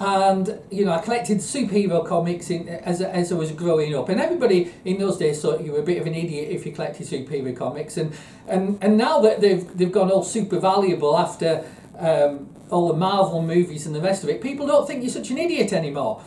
And 0.00 0.60
you 0.70 0.84
know, 0.84 0.92
I 0.92 0.98
collected 0.98 1.38
superhero 1.38 2.06
comics 2.06 2.50
in, 2.50 2.68
as, 2.68 3.00
as 3.00 3.32
I 3.32 3.34
was 3.34 3.50
growing 3.50 3.96
up, 3.96 4.08
and 4.08 4.20
everybody 4.20 4.72
in 4.84 4.98
those 4.98 5.16
days 5.16 5.42
thought 5.42 5.64
you 5.64 5.72
were 5.72 5.80
a 5.80 5.82
bit 5.82 5.98
of 6.00 6.06
an 6.06 6.14
idiot 6.14 6.50
if 6.50 6.64
you 6.64 6.70
collected 6.72 7.06
superhero 7.06 7.56
comics. 7.56 7.96
And 7.96 8.12
and, 8.46 8.78
and 8.80 8.96
now 8.96 9.20
that 9.20 9.40
they've 9.40 9.76
they've 9.76 9.90
gone 9.90 10.10
all 10.10 10.22
super 10.22 10.60
valuable 10.60 11.18
after 11.18 11.64
um, 11.98 12.48
all 12.70 12.86
the 12.86 12.94
Marvel 12.94 13.42
movies 13.42 13.86
and 13.86 13.94
the 13.94 14.00
rest 14.00 14.22
of 14.22 14.28
it, 14.28 14.40
people 14.40 14.68
don't 14.68 14.86
think 14.86 15.02
you're 15.02 15.10
such 15.10 15.30
an 15.30 15.38
idiot 15.38 15.72
anymore. 15.72 16.22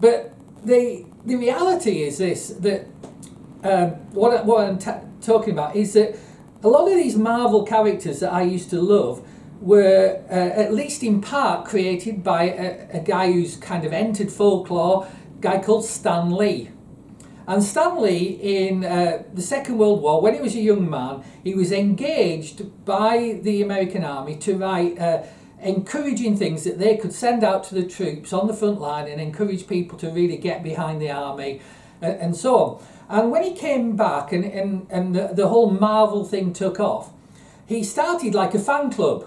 But 0.00 0.34
the 0.62 1.06
the 1.24 1.36
reality 1.36 2.02
is 2.02 2.18
this 2.18 2.48
that 2.48 2.86
um, 3.62 3.90
what 4.12 4.44
what 4.44 4.68
I'm 4.68 4.78
t- 4.78 4.90
talking 5.22 5.54
about 5.54 5.76
is 5.76 5.94
that 5.94 6.14
a 6.62 6.68
lot 6.68 6.90
of 6.90 6.96
these 6.96 7.16
Marvel 7.16 7.64
characters 7.64 8.20
that 8.20 8.32
I 8.32 8.42
used 8.42 8.68
to 8.70 8.80
love 8.80 9.26
were 9.64 10.22
uh, 10.28 10.60
at 10.60 10.74
least 10.74 11.02
in 11.02 11.22
part 11.22 11.66
created 11.66 12.22
by 12.22 12.44
a, 12.44 12.98
a, 12.98 13.00
guy 13.00 13.32
who's 13.32 13.56
kind 13.56 13.84
of 13.86 13.94
entered 13.94 14.30
folklore, 14.30 15.08
a 15.38 15.40
guy 15.40 15.62
called 15.62 15.86
Stan 15.86 16.30
Lee. 16.30 16.70
And 17.46 17.62
Stan 17.62 18.00
Lee, 18.00 18.38
in 18.42 18.84
uh, 18.84 19.22
the 19.32 19.40
Second 19.40 19.78
World 19.78 20.02
War, 20.02 20.20
when 20.20 20.34
he 20.34 20.40
was 20.40 20.54
a 20.54 20.60
young 20.60 20.88
man, 20.88 21.24
he 21.42 21.54
was 21.54 21.72
engaged 21.72 22.84
by 22.84 23.40
the 23.42 23.62
American 23.62 24.04
Army 24.04 24.36
to 24.36 24.54
write 24.56 24.98
uh, 24.98 25.22
encouraging 25.60 26.36
things 26.36 26.64
that 26.64 26.78
they 26.78 26.98
could 26.98 27.14
send 27.14 27.42
out 27.42 27.64
to 27.64 27.74
the 27.74 27.86
troops 27.86 28.34
on 28.34 28.46
the 28.46 28.54
front 28.54 28.80
line 28.80 29.08
and 29.08 29.18
encourage 29.18 29.66
people 29.66 29.98
to 29.98 30.10
really 30.10 30.36
get 30.36 30.62
behind 30.62 31.00
the 31.00 31.10
army 31.10 31.62
and, 32.02 32.20
and 32.20 32.36
so 32.36 32.56
on. 32.56 32.86
And 33.08 33.30
when 33.30 33.42
he 33.42 33.54
came 33.54 33.96
back 33.96 34.30
and, 34.30 34.44
and, 34.44 34.86
and 34.90 35.14
the, 35.14 35.30
the 35.32 35.48
whole 35.48 35.70
Marvel 35.70 36.24
thing 36.24 36.52
took 36.52 36.78
off, 36.78 37.10
he 37.66 37.82
started 37.82 38.34
like 38.34 38.54
a 38.54 38.58
fan 38.58 38.90
club 38.90 39.26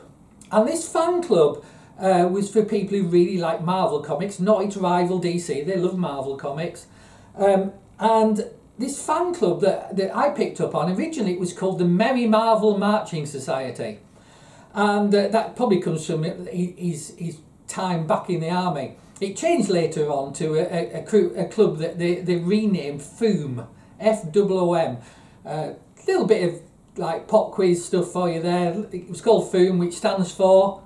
and 0.52 0.68
this 0.68 0.88
fan 0.88 1.22
club 1.22 1.64
uh, 2.00 2.28
was 2.32 2.50
for 2.50 2.64
people 2.64 2.98
who 2.98 3.08
really 3.08 3.38
like 3.38 3.64
Marvel 3.64 4.02
comics, 4.02 4.40
not 4.40 4.64
its 4.64 4.78
rival 4.78 5.20
DC. 5.20 5.66
They 5.66 5.76
love 5.78 5.98
Marvel 5.98 6.38
comics. 6.38 6.88
Um, 7.36 7.74
and 8.00 8.50
this 8.78 9.04
fan 9.04 9.34
club 9.34 9.62
that, 9.62 9.96
that 9.98 10.16
I 10.16 10.30
picked 10.30 10.62
up 10.62 10.76
on, 10.76 10.92
originally 10.92 11.34
it 11.34 11.40
was 11.40 11.54
called 11.54 11.80
the 11.80 11.86
Merry 11.86 12.28
Marvel 12.28 12.78
Marching 12.78 13.26
Society. 13.26 14.00
And 14.74 15.14
uh, 15.14 15.28
that 15.30 15.56
probably 15.56 15.82
comes 15.82 16.06
from 16.06 16.24
his, 16.24 17.16
his 17.18 17.40
time 17.68 18.06
back 18.06 18.30
in 18.30 18.42
the 18.42 18.50
army. 18.50 18.96
It 19.20 19.36
changed 19.36 19.70
later 19.70 20.12
on 20.12 20.34
to 20.34 20.54
a, 20.54 20.64
a, 20.64 21.00
a, 21.00 21.04
crew, 21.04 21.34
a 21.36 21.46
club 21.46 21.80
that 21.80 21.98
they, 21.98 22.16
they 22.16 22.36
renamed 22.36 23.02
FOOM, 23.02 23.68
F 24.00 24.26
O 24.36 24.60
O 24.60 24.74
M. 24.76 24.98
A 25.44 25.50
uh, 25.50 25.74
little 26.06 26.28
bit 26.28 26.48
of 26.48 26.62
like 26.98 27.28
pop 27.28 27.52
quiz 27.52 27.86
stuff 27.86 28.12
for 28.12 28.30
you 28.30 28.42
there. 28.42 28.86
It 28.92 29.10
was 29.10 29.22
called 29.22 29.52
FOOM, 29.52 29.78
which 29.78 29.96
stands 29.96 30.32
for 30.32 30.84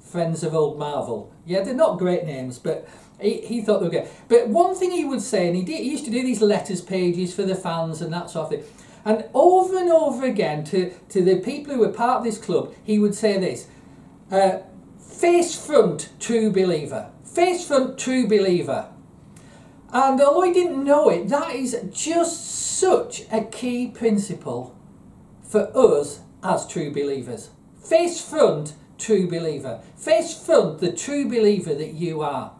Friends 0.00 0.42
of 0.42 0.54
Old 0.54 0.78
Marvel. 0.78 1.32
Yeah, 1.44 1.62
they're 1.62 1.74
not 1.74 1.98
great 1.98 2.24
names, 2.24 2.58
but 2.58 2.88
he, 3.20 3.40
he 3.40 3.62
thought 3.62 3.80
they 3.80 3.86
were 3.86 3.90
good. 3.90 4.08
But 4.28 4.48
one 4.48 4.74
thing 4.74 4.90
he 4.90 5.04
would 5.04 5.22
say, 5.22 5.46
and 5.46 5.56
he, 5.56 5.62
did, 5.62 5.78
he 5.82 5.90
used 5.90 6.04
to 6.04 6.10
do 6.10 6.22
these 6.22 6.40
letters 6.40 6.80
pages 6.80 7.34
for 7.34 7.42
the 7.42 7.54
fans 7.54 8.00
and 8.00 8.12
that 8.12 8.30
sort 8.30 8.44
of 8.44 8.50
thing. 8.50 8.64
And 9.04 9.24
over 9.34 9.78
and 9.78 9.90
over 9.90 10.26
again 10.26 10.64
to, 10.64 10.92
to 11.10 11.22
the 11.22 11.36
people 11.36 11.74
who 11.74 11.80
were 11.80 11.92
part 11.92 12.18
of 12.18 12.24
this 12.24 12.38
club, 12.38 12.74
he 12.82 12.98
would 12.98 13.14
say 13.14 13.38
this 13.38 13.68
uh, 14.30 14.58
face 14.98 15.54
front 15.54 16.10
true 16.18 16.50
believer. 16.50 17.10
Face 17.24 17.66
front 17.66 17.98
true 17.98 18.26
believer. 18.26 18.88
And 19.92 20.20
although 20.20 20.42
he 20.42 20.52
didn't 20.52 20.84
know 20.84 21.08
it, 21.08 21.28
that 21.28 21.54
is 21.54 21.80
just 21.92 22.78
such 22.78 23.22
a 23.30 23.44
key 23.44 23.86
principle 23.86 24.75
for 25.48 25.70
us 25.76 26.20
as 26.42 26.66
true 26.66 26.92
believers. 26.92 27.50
Face 27.82 28.20
front 28.20 28.74
true 28.98 29.28
believer. 29.28 29.80
Face 29.96 30.34
front 30.34 30.80
the 30.80 30.92
true 30.92 31.26
believer 31.26 31.74
that 31.74 31.92
you 31.92 32.22
are. 32.22 32.52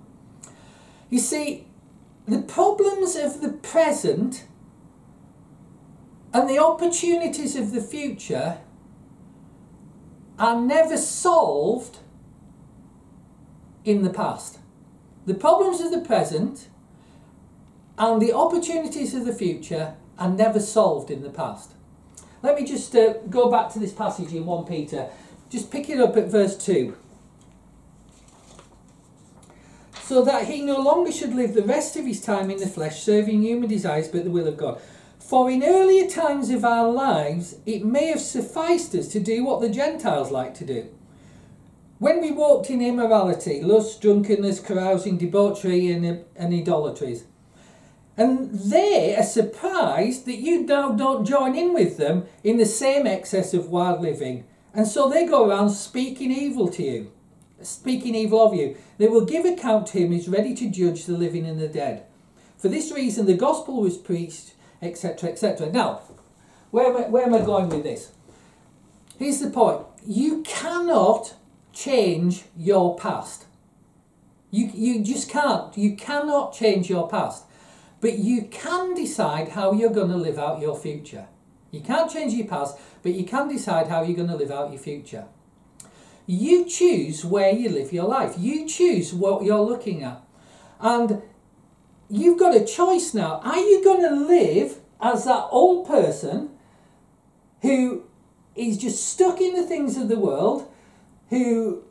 You 1.11 1.19
see, 1.19 1.67
the 2.27 2.43
problems 2.43 3.17
of 3.17 3.41
the 3.41 3.53
present 3.53 4.45
and 6.33 6.49
the 6.49 6.59
opportunities 6.59 7.57
of 7.57 7.73
the 7.73 7.81
future 7.81 8.59
are 10.39 10.61
never 10.61 10.97
solved 10.97 11.99
in 13.85 14.03
the 14.03 14.11
past. 14.11 14.59
The 15.25 15.35
problems 15.35 15.81
of 15.81 15.91
the 15.91 16.01
present 16.01 16.69
and 17.97 18.21
the 18.21 18.33
opportunities 18.33 19.15
of 19.15 19.25
the 19.25 19.33
future 19.33 19.95
are 20.19 20.29
never 20.29 20.61
solved 20.61 21.11
in 21.11 21.23
the 21.23 21.31
past. 21.31 21.73
Let 22.47 22.55
me 22.55 22.65
just 22.65 22.95
uh, 22.95 23.15
go 23.29 23.51
back 23.51 23.73
to 23.73 23.81
this 23.81 23.93
passage 23.93 24.33
in 24.33 24.47
1 24.47 24.67
Peter. 24.67 25.09
Just 25.51 25.69
pick 25.69 25.91
it 25.91 26.01
up 26.01 26.17
at 26.17 26.29
verse 26.29 26.57
2. 26.57 26.97
So 30.03 30.23
that 30.23 30.47
he 30.47 30.63
no 30.63 30.79
longer 30.79 31.11
should 31.11 31.35
live 31.35 31.55
the 31.55 31.65
rest 31.65 31.97
of 31.97 32.05
his 32.05 32.21
time 32.21 32.49
in 32.53 32.59
the 32.59 32.69
flesh, 32.69 33.03
serving 33.03 33.43
human 33.43 33.69
desires, 33.69 34.07
but 34.07 34.23
the 34.23 34.31
will 34.31 34.47
of 34.47 34.57
God. 34.57 34.81
For 35.19 35.51
in 35.51 35.65
earlier 35.65 36.09
times 36.09 36.51
of 36.51 36.65
our 36.65 36.89
lives, 36.89 37.57
it 37.67 37.85
may 37.85 38.07
have 38.07 38.21
sufficed 38.21 38.95
us 38.95 39.09
to 39.09 39.19
do 39.19 39.45
what 39.45 39.61
the 39.61 39.69
Gentiles 39.69 40.31
like 40.31 40.55
to 40.55 40.65
do. 40.65 40.87
When 41.99 42.21
we 42.21 42.31
walked 42.31 42.71
in 42.71 42.81
immorality, 42.81 43.61
lust, 43.61 44.01
drunkenness, 44.01 44.61
carousing, 44.61 45.19
debauchery, 45.19 45.91
and, 45.91 46.25
and 46.37 46.55
idolatries. 46.55 47.25
And 48.17 48.51
they 48.53 49.15
are 49.17 49.23
surprised 49.23 50.25
that 50.27 50.37
you 50.37 50.63
now 50.63 50.93
don't 50.93 51.27
join 51.27 51.55
in 51.55 51.75
with 51.75 51.99
them 51.99 52.27
in 52.43 52.57
the 52.57 52.67
same 52.67 53.07
excess 53.07 53.53
of 53.53 53.69
wild 53.69 54.01
living. 54.01 54.45
And 54.73 54.87
so 54.87 55.09
they 55.09 55.27
go 55.27 55.49
around 55.49 55.71
speaking 55.71 56.31
evil 56.31 56.69
to 56.69 56.83
you, 56.83 57.13
speaking 57.61 58.15
evil 58.15 58.43
of 58.43 58.55
you. 58.55 58.77
They 58.99 59.09
will 59.09 59.25
give 59.25 59.45
account 59.45 59.89
to 59.89 59.99
him 59.99 60.09
who 60.09 60.17
is 60.17 60.29
ready 60.29 60.55
to 60.55 60.71
judge 60.71 61.05
the 61.05 61.13
living 61.13 61.47
and 61.47 61.61
the 61.61 61.69
dead. 61.69 62.07
For 62.57 62.69
this 62.69 62.91
reason, 62.91 63.27
the 63.27 63.35
gospel 63.35 63.81
was 63.81 63.99
preached 63.99 64.53
etc., 64.83 65.31
etc. 65.31 65.71
Now, 65.71 66.01
where 66.71 66.87
am, 66.87 66.97
I, 66.97 67.09
where 67.09 67.25
am 67.25 67.35
I 67.35 67.41
going 67.41 67.69
with 67.69 67.83
this? 67.83 68.13
Here's 69.19 69.41
the 69.41 69.51
point 69.51 69.83
you 70.07 70.43
cannot 70.43 71.35
change 71.73 72.45
your 72.57 72.97
past. 72.97 73.45
You, 74.51 74.71
you 74.75 75.05
just 75.05 75.29
can't. 75.29 75.77
You 75.77 75.97
cannot 75.97 76.53
change 76.53 76.89
your 76.89 77.09
past. 77.09 77.45
But 78.01 78.19
you 78.19 78.43
can 78.51 78.95
decide 78.95 79.51
how 79.51 79.73
you're 79.73 79.91
going 79.91 80.11
to 80.11 80.17
live 80.17 80.39
out 80.39 80.61
your 80.61 80.77
future. 80.77 81.27
You 81.71 81.81
can't 81.81 82.11
change 82.11 82.33
your 82.33 82.47
past, 82.47 82.79
but 83.03 83.13
you 83.15 83.25
can 83.25 83.49
decide 83.49 83.89
how 83.89 84.03
you're 84.03 84.17
going 84.17 84.29
to 84.29 84.37
live 84.37 84.51
out 84.51 84.71
your 84.71 84.81
future. 84.81 85.27
You 86.27 86.67
choose 86.67 87.25
where 87.25 87.53
you 87.53 87.69
live 87.69 87.93
your 87.93 88.09
life. 88.09 88.35
You 88.39 88.67
choose 88.67 89.13
what 89.13 89.45
you're 89.45 89.61
looking 89.61 90.03
at. 90.03 90.23
And 90.81 91.23
you've 92.09 92.39
got 92.39 92.55
a 92.55 92.65
choice 92.65 93.15
now. 93.15 93.41
Are 93.45 93.59
you 93.59 93.83
going 93.83 94.03
to 94.03 94.27
live 94.27 94.81
as 95.01 95.25
that 95.25 95.49
old 95.51 95.87
person 95.87 96.51
who 97.63 98.05
is 98.55 98.79
just 98.79 99.07
stuck 99.07 99.41
in 99.41 99.55
the 99.55 99.67
things 99.67 99.97
of 99.97 100.09
the 100.09 100.19
world, 100.19 100.71
who 101.31 101.83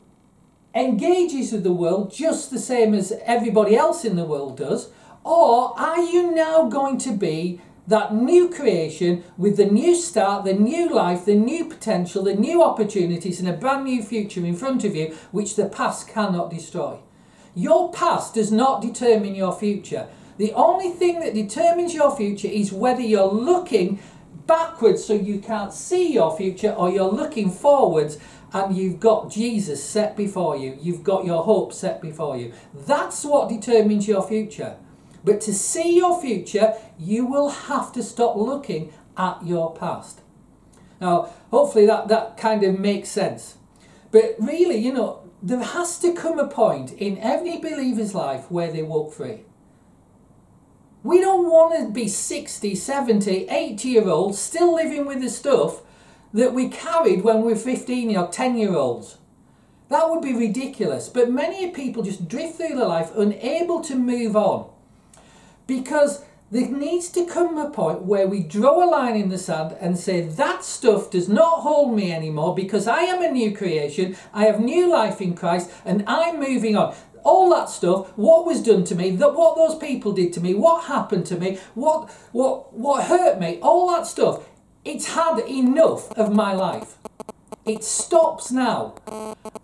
engages 0.74 1.52
with 1.52 1.62
the 1.62 1.72
world 1.72 2.12
just 2.12 2.50
the 2.50 2.58
same 2.58 2.92
as 2.92 3.12
everybody 3.24 3.76
else 3.76 4.04
in 4.04 4.16
the 4.16 4.24
world 4.24 4.56
does? 4.58 4.90
Or 5.26 5.76
are 5.76 6.00
you 6.00 6.30
now 6.30 6.68
going 6.68 6.98
to 6.98 7.10
be 7.10 7.60
that 7.88 8.14
new 8.14 8.48
creation 8.48 9.24
with 9.36 9.56
the 9.56 9.66
new 9.66 9.96
start, 9.96 10.44
the 10.44 10.52
new 10.52 10.88
life, 10.88 11.24
the 11.24 11.34
new 11.34 11.64
potential, 11.64 12.22
the 12.22 12.36
new 12.36 12.62
opportunities, 12.62 13.40
and 13.40 13.48
a 13.48 13.52
brand 13.52 13.86
new 13.86 14.04
future 14.04 14.46
in 14.46 14.54
front 14.54 14.84
of 14.84 14.94
you, 14.94 15.16
which 15.32 15.56
the 15.56 15.66
past 15.66 16.06
cannot 16.06 16.50
destroy? 16.50 17.00
Your 17.56 17.90
past 17.90 18.34
does 18.34 18.52
not 18.52 18.80
determine 18.80 19.34
your 19.34 19.52
future. 19.52 20.06
The 20.38 20.52
only 20.52 20.90
thing 20.90 21.18
that 21.18 21.34
determines 21.34 21.92
your 21.92 22.16
future 22.16 22.46
is 22.46 22.72
whether 22.72 23.00
you're 23.00 23.26
looking 23.26 23.98
backwards 24.46 25.04
so 25.04 25.12
you 25.12 25.40
can't 25.40 25.72
see 25.72 26.12
your 26.12 26.36
future 26.36 26.70
or 26.70 26.88
you're 26.88 27.10
looking 27.10 27.50
forwards 27.50 28.18
and 28.52 28.76
you've 28.76 29.00
got 29.00 29.32
Jesus 29.32 29.82
set 29.82 30.16
before 30.16 30.56
you. 30.56 30.78
You've 30.80 31.02
got 31.02 31.24
your 31.24 31.42
hope 31.42 31.72
set 31.72 32.00
before 32.00 32.36
you. 32.36 32.52
That's 32.72 33.24
what 33.24 33.48
determines 33.48 34.06
your 34.06 34.22
future. 34.22 34.76
But 35.26 35.40
to 35.40 35.52
see 35.52 35.96
your 35.96 36.20
future, 36.20 36.74
you 37.00 37.26
will 37.26 37.48
have 37.48 37.92
to 37.94 38.02
stop 38.04 38.36
looking 38.36 38.92
at 39.16 39.44
your 39.44 39.74
past. 39.74 40.20
Now, 41.00 41.30
hopefully 41.50 41.84
that, 41.86 42.06
that 42.06 42.36
kind 42.36 42.62
of 42.62 42.78
makes 42.78 43.08
sense. 43.08 43.56
But 44.12 44.36
really, 44.38 44.76
you 44.76 44.92
know, 44.92 45.28
there 45.42 45.60
has 45.60 45.98
to 45.98 46.12
come 46.12 46.38
a 46.38 46.46
point 46.46 46.92
in 46.92 47.18
every 47.18 47.58
believer's 47.58 48.14
life 48.14 48.48
where 48.52 48.70
they 48.70 48.84
walk 48.84 49.12
free. 49.12 49.40
We 51.02 51.20
don't 51.20 51.50
want 51.50 51.76
to 51.76 51.92
be 51.92 52.06
60, 52.06 52.76
70, 52.76 53.48
80 53.48 53.88
year 53.88 54.08
olds 54.08 54.38
still 54.38 54.76
living 54.76 55.06
with 55.06 55.20
the 55.22 55.28
stuff 55.28 55.82
that 56.34 56.54
we 56.54 56.68
carried 56.68 57.24
when 57.24 57.42
we 57.42 57.52
were 57.52 57.58
15 57.58 58.16
or 58.16 58.28
10 58.28 58.56
year 58.56 58.76
olds. 58.76 59.18
That 59.88 60.08
would 60.08 60.22
be 60.22 60.34
ridiculous. 60.34 61.08
But 61.08 61.32
many 61.32 61.70
people 61.70 62.04
just 62.04 62.28
drift 62.28 62.58
through 62.58 62.76
their 62.76 62.86
life 62.86 63.10
unable 63.16 63.80
to 63.80 63.96
move 63.96 64.36
on 64.36 64.70
because 65.66 66.24
there 66.50 66.68
needs 66.68 67.08
to 67.08 67.26
come 67.26 67.58
a 67.58 67.70
point 67.70 68.02
where 68.02 68.28
we 68.28 68.40
draw 68.40 68.84
a 68.84 68.88
line 68.88 69.16
in 69.16 69.30
the 69.30 69.38
sand 69.38 69.76
and 69.80 69.98
say 69.98 70.20
that 70.20 70.62
stuff 70.62 71.10
does 71.10 71.28
not 71.28 71.62
hold 71.62 71.94
me 71.94 72.12
anymore 72.12 72.54
because 72.54 72.86
I 72.86 73.00
am 73.00 73.22
a 73.22 73.30
new 73.30 73.54
creation, 73.54 74.16
I 74.32 74.44
have 74.44 74.60
new 74.60 74.88
life 74.88 75.20
in 75.20 75.34
Christ, 75.34 75.70
and 75.84 76.04
I'm 76.06 76.38
moving 76.38 76.76
on. 76.76 76.94
All 77.24 77.50
that 77.50 77.68
stuff, 77.68 78.16
what 78.16 78.46
was 78.46 78.62
done 78.62 78.84
to 78.84 78.94
me, 78.94 79.10
that 79.16 79.34
what 79.34 79.56
those 79.56 79.76
people 79.76 80.12
did 80.12 80.32
to 80.34 80.40
me, 80.40 80.54
what 80.54 80.84
happened 80.84 81.26
to 81.26 81.36
me, 81.36 81.58
what 81.74 82.08
what 82.30 82.72
what 82.72 83.06
hurt 83.06 83.40
me, 83.40 83.58
all 83.60 83.90
that 83.90 84.06
stuff, 84.06 84.48
it's 84.84 85.14
had 85.14 85.40
enough 85.40 86.12
of 86.12 86.32
my 86.32 86.52
life. 86.52 86.98
It 87.64 87.82
stops 87.82 88.52
now. 88.52 88.94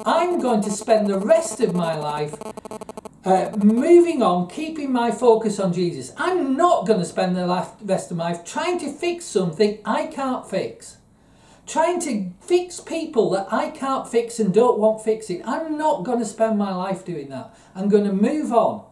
I'm 0.04 0.40
going 0.40 0.62
to 0.62 0.70
spend 0.72 1.06
the 1.06 1.20
rest 1.20 1.60
of 1.60 1.72
my 1.72 1.96
life 1.96 2.34
uh, 3.24 3.50
moving 3.56 4.22
on, 4.22 4.48
keeping 4.48 4.92
my 4.92 5.10
focus 5.10 5.60
on 5.60 5.72
Jesus. 5.72 6.12
I'm 6.16 6.56
not 6.56 6.86
going 6.86 6.98
to 6.98 7.04
spend 7.04 7.36
the 7.36 7.46
rest 7.82 8.10
of 8.10 8.16
my 8.16 8.32
life 8.32 8.44
trying 8.44 8.78
to 8.80 8.92
fix 8.92 9.24
something 9.24 9.78
I 9.84 10.06
can't 10.06 10.48
fix. 10.48 10.98
Trying 11.64 12.00
to 12.00 12.30
fix 12.40 12.80
people 12.80 13.30
that 13.30 13.52
I 13.52 13.70
can't 13.70 14.08
fix 14.08 14.40
and 14.40 14.52
don't 14.52 14.78
want 14.78 15.04
fixing. 15.04 15.46
I'm 15.46 15.78
not 15.78 16.04
going 16.04 16.18
to 16.18 16.24
spend 16.24 16.58
my 16.58 16.74
life 16.74 17.04
doing 17.04 17.28
that. 17.28 17.56
I'm 17.74 17.88
going 17.88 18.04
to 18.04 18.12
move 18.12 18.52
on. 18.52 18.84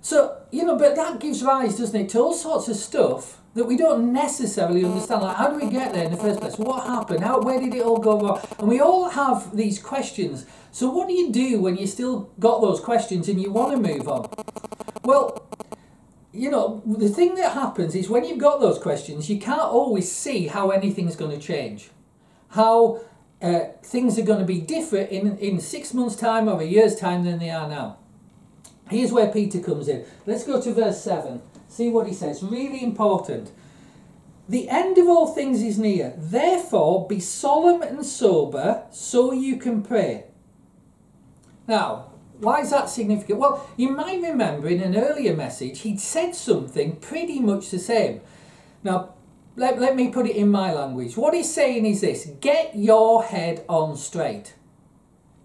So, 0.00 0.40
you 0.52 0.64
know, 0.64 0.78
but 0.78 0.94
that 0.94 1.18
gives 1.18 1.42
rise, 1.42 1.78
doesn't 1.78 2.00
it, 2.00 2.08
to 2.10 2.20
all 2.20 2.32
sorts 2.32 2.68
of 2.68 2.76
stuff 2.76 3.40
that 3.58 3.64
we 3.64 3.76
don't 3.76 4.12
necessarily 4.12 4.84
understand. 4.84 5.22
Like, 5.22 5.36
how 5.36 5.48
do 5.48 5.56
we 5.56 5.70
get 5.70 5.92
there 5.92 6.04
in 6.04 6.12
the 6.12 6.16
first 6.16 6.40
place? 6.40 6.56
What 6.56 6.86
happened? 6.86 7.24
How, 7.24 7.40
where 7.40 7.60
did 7.60 7.74
it 7.74 7.82
all 7.82 7.98
go 7.98 8.20
wrong? 8.20 8.40
And 8.58 8.68
we 8.68 8.80
all 8.80 9.10
have 9.10 9.54
these 9.56 9.80
questions. 9.80 10.46
So, 10.70 10.88
what 10.88 11.08
do 11.08 11.14
you 11.14 11.32
do 11.32 11.60
when 11.60 11.76
you 11.76 11.86
still 11.86 12.30
got 12.38 12.60
those 12.60 12.80
questions 12.80 13.28
and 13.28 13.40
you 13.42 13.50
want 13.50 13.72
to 13.72 13.94
move 13.94 14.08
on? 14.08 14.30
Well, 15.02 15.44
you 16.32 16.50
know, 16.50 16.82
the 16.86 17.08
thing 17.08 17.34
that 17.34 17.52
happens 17.52 17.96
is 17.96 18.08
when 18.08 18.24
you've 18.24 18.38
got 18.38 18.60
those 18.60 18.78
questions, 18.78 19.28
you 19.28 19.40
can't 19.40 19.60
always 19.60 20.10
see 20.10 20.46
how 20.46 20.70
anything's 20.70 21.16
going 21.16 21.36
to 21.36 21.44
change. 21.44 21.90
How 22.50 23.00
uh, 23.42 23.60
things 23.82 24.18
are 24.18 24.22
going 24.22 24.38
to 24.38 24.44
be 24.44 24.60
different 24.60 25.10
in, 25.10 25.36
in 25.38 25.58
six 25.58 25.92
months' 25.92 26.14
time 26.14 26.48
or 26.48 26.60
a 26.60 26.64
year's 26.64 26.94
time 26.94 27.24
than 27.24 27.40
they 27.40 27.50
are 27.50 27.68
now. 27.68 27.98
Here's 28.88 29.10
where 29.10 29.26
Peter 29.28 29.58
comes 29.58 29.88
in. 29.88 30.04
Let's 30.26 30.44
go 30.44 30.62
to 30.62 30.72
verse 30.72 31.02
7. 31.02 31.42
See 31.78 31.90
what 31.90 32.08
he 32.08 32.12
says. 32.12 32.42
Really 32.42 32.82
important. 32.82 33.52
The 34.48 34.68
end 34.68 34.98
of 34.98 35.06
all 35.06 35.28
things 35.28 35.62
is 35.62 35.78
near. 35.78 36.12
Therefore, 36.18 37.06
be 37.06 37.20
solemn 37.20 37.82
and 37.82 38.04
sober 38.04 38.82
so 38.90 39.32
you 39.32 39.58
can 39.58 39.84
pray. 39.84 40.24
Now, 41.68 42.10
why 42.40 42.62
is 42.62 42.70
that 42.70 42.90
significant? 42.90 43.38
Well, 43.38 43.70
you 43.76 43.90
might 43.90 44.20
remember 44.20 44.66
in 44.66 44.82
an 44.82 44.96
earlier 44.96 45.36
message, 45.36 45.82
he'd 45.82 46.00
said 46.00 46.34
something 46.34 46.96
pretty 46.96 47.38
much 47.38 47.70
the 47.70 47.78
same. 47.78 48.22
Now, 48.82 49.14
let, 49.54 49.78
let 49.78 49.94
me 49.94 50.10
put 50.10 50.26
it 50.26 50.34
in 50.34 50.50
my 50.50 50.72
language. 50.72 51.16
What 51.16 51.32
he's 51.32 51.54
saying 51.54 51.86
is 51.86 52.00
this 52.00 52.28
get 52.40 52.74
your 52.74 53.22
head 53.22 53.64
on 53.68 53.96
straight. 53.96 54.56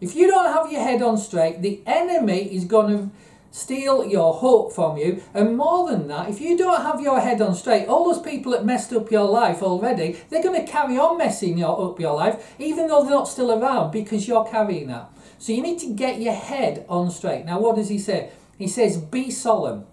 If 0.02 0.16
you 0.16 0.26
don't 0.32 0.52
have 0.52 0.72
your 0.72 0.82
head 0.82 1.04
on 1.04 1.20
straight, 1.20 1.62
the 1.62 1.84
enemy 1.86 2.56
is 2.56 2.66
going 2.66 2.98
to 2.98 3.12
steal 3.54 4.04
your 4.04 4.34
hope 4.34 4.74
from 4.74 4.98
you. 4.98 5.22
And 5.34 5.56
more 5.56 5.90
than 5.90 6.08
that, 6.08 6.28
if 6.28 6.42
you 6.42 6.58
don't 6.58 6.82
have 6.82 7.00
your 7.00 7.20
head 7.20 7.40
on 7.40 7.54
straight, 7.54 7.88
all 7.88 8.12
those 8.12 8.22
people 8.22 8.52
that 8.52 8.66
messed 8.66 8.92
up 8.92 9.12
your 9.12 9.30
life 9.30 9.62
already, 9.62 10.18
they're 10.30 10.42
going 10.42 10.66
to 10.66 10.70
carry 10.70 10.98
on 10.98 11.20
messing 11.20 11.60
your, 11.60 11.92
up 11.92 12.00
your 12.00 12.16
life, 12.16 12.56
even 12.58 12.88
though 12.88 13.04
they're 13.04 13.12
not 13.12 13.28
still 13.28 13.52
around 13.52 13.92
because 13.92 14.28
you're 14.28 14.44
carrying 14.46 14.88
that. 14.88 15.12
So 15.38 15.54
you 15.54 15.62
need 15.62 15.78
to 15.80 15.94
get 15.94 16.20
your 16.20 16.34
head 16.34 16.84
on 16.90 17.12
straight. 17.12 17.46
Now, 17.46 17.60
what 17.60 17.76
does 17.76 17.90
he 17.90 18.00
say? 18.00 18.32
He 18.58 18.68
says, 18.68 18.98
be 18.98 19.30
solemn. 19.30 19.86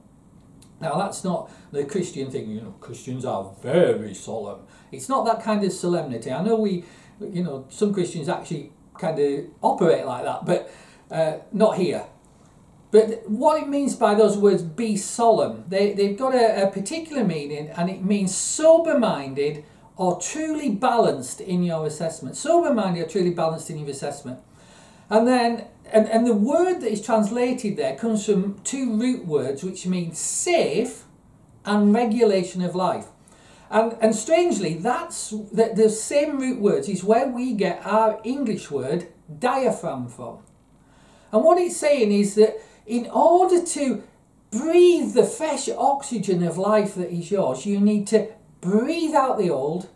Now, 0.81 0.96
that's 0.96 1.23
not 1.23 1.51
the 1.70 1.85
Christian 1.85 2.31
thing. 2.31 2.49
You 2.49 2.62
know, 2.62 2.75
Christians 2.81 3.27
are 3.27 3.53
very 3.61 4.14
solemn. 4.14 4.61
It's 4.90 5.11
not 5.11 5.27
that 5.27 5.44
kind 5.44 5.62
of 5.62 5.73
solemnity. 5.73 6.33
I 6.33 6.42
know 6.42 6.57
we, 6.57 6.85
you 7.20 7.44
know, 7.44 7.66
some 7.68 7.92
Christians 7.92 8.31
actually 8.31 8.73
kind 8.99 9.18
of 9.18 9.44
operate 9.61 10.07
like 10.07 10.25
that, 10.25 10.46
but 10.46 10.73
uh, 11.11 11.40
not 11.53 11.77
here. 11.77 12.07
But 12.90 13.29
what 13.29 13.62
it 13.62 13.68
means 13.68 13.94
by 13.94 14.14
those 14.14 14.37
words, 14.37 14.62
be 14.62 14.96
solemn, 14.96 15.64
they, 15.68 15.92
they've 15.92 16.18
got 16.18 16.35
a, 16.35 16.66
a 16.66 16.70
particular 16.70 17.24
meaning 17.24 17.68
and 17.68 17.88
it 17.88 18.05
means 18.05 18.35
sober 18.35 18.98
minded 18.98 19.64
or 19.96 20.20
truly 20.20 20.70
balanced 20.70 21.40
in 21.40 21.62
your 21.62 21.87
assessment. 21.87 22.37
Sober 22.37 22.74
minded 22.74 23.07
or 23.07 23.09
truly 23.09 23.31
balanced 23.31 23.70
in 23.70 23.79
your 23.79 23.88
assessment. 23.88 24.40
And 25.09 25.26
then, 25.26 25.66
and, 25.92 26.09
and 26.09 26.26
the 26.26 26.35
word 26.35 26.81
that 26.81 26.90
is 26.90 27.05
translated 27.05 27.76
there 27.76 27.96
comes 27.96 28.24
from 28.26 28.59
two 28.64 28.96
root 28.96 29.24
words 29.24 29.62
which 29.62 29.87
mean 29.87 30.12
safe 30.14 31.05
and 31.64 31.94
regulation 31.94 32.62
of 32.62 32.74
life. 32.74 33.07
And, 33.70 33.96
and 34.00 34.16
strangely, 34.16 34.74
that's 34.74 35.31
the, 35.31 35.72
the 35.74 35.90
same 35.90 36.40
root 36.40 36.61
words 36.61 36.88
is 36.88 37.05
where 37.05 37.29
we 37.29 37.55
get 37.55 37.85
our 37.85 38.20
English 38.24 38.70
word 38.70 39.09
diaphragm 39.38 40.09
from. 40.09 40.38
And 41.33 41.44
what 41.44 41.59
it's 41.59 41.76
saying 41.76 42.11
is 42.11 42.35
that 42.35 42.61
in 42.87 43.09
order 43.11 43.64
to 43.64 44.03
breathe 44.51 45.14
the 45.14 45.25
fresh 45.25 45.69
oxygen 45.69 46.43
of 46.43 46.59
life 46.59 46.95
that 46.95 47.12
is 47.12 47.31
yours, 47.31 47.66
you 47.66 47.81
need 47.81 48.07
to 48.09 48.29
breathe 48.61 49.14
out 49.14 49.38
the 49.38 49.51
old 49.51 49.88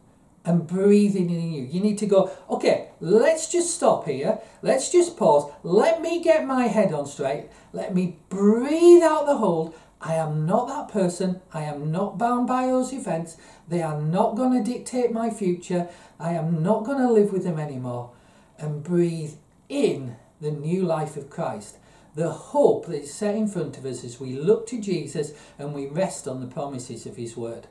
and 0.45 0.67
breathe 0.67 1.17
in 1.17 1.29
the 1.29 1.35
new. 1.35 1.65
You 1.65 1.81
need 1.81 1.99
to 1.99 2.07
go, 2.07 2.31
okay, 2.51 2.91
let's 3.01 3.51
just 3.51 3.75
stop 3.75 4.07
here. 4.07 4.39
Let's 4.63 4.91
just 4.91 5.17
pause. 5.17 5.51
Let 5.63 6.03
me 6.03 6.23
get 6.23 6.47
my 6.47 6.67
head 6.67 6.93
on 6.93 7.07
straight. 7.07 7.49
Let 7.73 7.95
me 7.95 8.19
breathe 8.29 9.03
out 9.03 9.27
the 9.27 9.33
old. 9.33 9.75
I 10.01 10.15
am 10.17 10.45
not 10.45 10.69
that 10.69 10.89
person. 10.89 11.41
I 11.53 11.63
am 11.63 11.91
not 11.91 12.19
bound 12.19 12.47
by 12.47 12.67
those 12.67 12.93
events. 12.93 13.39
They 13.69 13.81
are 13.81 14.01
not 14.01 14.37
going 14.37 14.53
to 14.53 14.73
dictate 14.73 15.13
my 15.13 15.31
future. 15.31 15.89
I 16.21 16.35
am 16.35 16.63
not 16.63 16.85
going 16.85 16.99
to 16.99 17.11
live 17.11 17.33
with 17.33 17.45
them 17.45 17.59
anymore. 17.59 18.11
And 18.59 18.85
breathe 18.85 19.35
in 19.71 20.17
the 20.43 20.51
new 20.51 20.83
life 20.83 21.17
of 21.17 21.31
Christ 21.31 21.79
the 22.15 22.31
hope 22.31 22.87
that 22.87 23.03
is 23.03 23.15
set 23.15 23.35
in 23.35 23.49
front 23.49 23.77
of 23.77 23.85
us 23.85 24.05
as 24.05 24.21
we 24.21 24.35
look 24.35 24.67
to 24.69 24.81
Jesus 24.81 25.33
and 25.59 25.75
we 25.75 25.87
rest 25.87 26.29
on 26.29 26.41
the 26.41 26.47
promises 26.47 27.07
of 27.07 27.17
His 27.17 27.37
Word. 27.37 27.67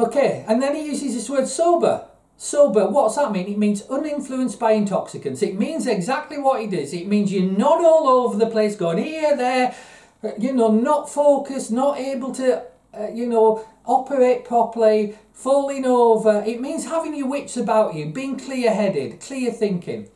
Okay, 0.00 0.46
and 0.48 0.62
then 0.62 0.74
he 0.74 0.86
uses 0.86 1.14
this 1.14 1.28
word 1.28 1.46
sober. 1.46 2.06
Sober, 2.38 2.88
what's 2.88 3.16
that 3.16 3.32
mean? 3.32 3.48
It 3.48 3.58
means 3.58 3.82
uninfluenced 3.82 4.58
by 4.58 4.72
intoxicants. 4.72 5.42
It 5.42 5.58
means 5.58 5.86
exactly 5.86 6.38
what 6.38 6.62
it 6.62 6.72
is. 6.72 6.94
It 6.94 7.06
means 7.06 7.30
you're 7.30 7.42
not 7.42 7.84
all 7.84 8.08
over 8.08 8.38
the 8.38 8.50
place 8.50 8.76
going 8.76 8.96
here, 8.96 9.36
there, 9.36 9.76
you 10.38 10.54
know, 10.54 10.70
not 10.70 11.10
focused, 11.10 11.70
not 11.70 11.98
able 11.98 12.32
to, 12.36 12.62
uh, 12.94 13.08
you 13.12 13.26
know, 13.26 13.66
operate 13.84 14.46
properly, 14.46 15.18
falling 15.34 15.84
over. 15.84 16.42
It 16.46 16.62
means 16.62 16.86
having 16.86 17.14
your 17.14 17.28
wits 17.28 17.58
about 17.58 17.94
you, 17.94 18.06
being 18.06 18.38
clear 18.38 18.72
headed, 18.72 19.20
clear 19.20 19.52
thinking. 19.52 20.08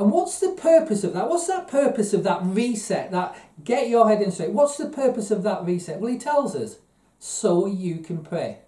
And 0.00 0.10
what's 0.10 0.40
the 0.40 0.52
purpose 0.52 1.04
of 1.04 1.12
that? 1.12 1.28
What's 1.28 1.46
that 1.48 1.68
purpose 1.68 2.14
of 2.14 2.24
that 2.24 2.40
reset, 2.42 3.10
that 3.10 3.36
get 3.62 3.90
your 3.90 4.08
head 4.08 4.22
in 4.22 4.32
straight? 4.32 4.50
What's 4.50 4.78
the 4.78 4.88
purpose 4.88 5.30
of 5.30 5.42
that 5.42 5.62
reset? 5.66 6.00
Well, 6.00 6.10
he 6.10 6.18
tells 6.18 6.56
us, 6.56 6.78
so 7.18 7.66
you 7.66 7.98
can 7.98 8.24
pray. 8.24 8.60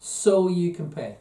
So 0.00 0.48
you 0.48 0.74
can 0.74 0.90
pray. 0.90 1.18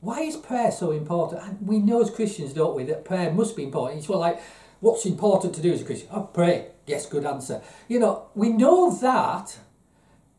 Why 0.00 0.20
is 0.20 0.38
prayer 0.38 0.70
so 0.70 0.92
important? 0.92 1.42
And 1.42 1.68
we 1.68 1.78
know 1.78 2.00
as 2.00 2.08
Christians, 2.08 2.54
don't 2.54 2.74
we, 2.74 2.84
that 2.84 3.04
prayer 3.04 3.30
must 3.30 3.54
be 3.54 3.64
important. 3.64 3.98
It's 3.98 4.08
well 4.08 4.18
like, 4.18 4.40
what's 4.80 5.04
important 5.04 5.54
to 5.56 5.60
do 5.60 5.70
as 5.70 5.82
a 5.82 5.84
Christian? 5.84 6.08
Oh, 6.10 6.22
pray. 6.22 6.68
Yes, 6.86 7.04
good 7.04 7.26
answer. 7.26 7.60
You 7.86 8.00
know, 8.00 8.28
we 8.34 8.48
know 8.48 8.90
that, 8.90 9.58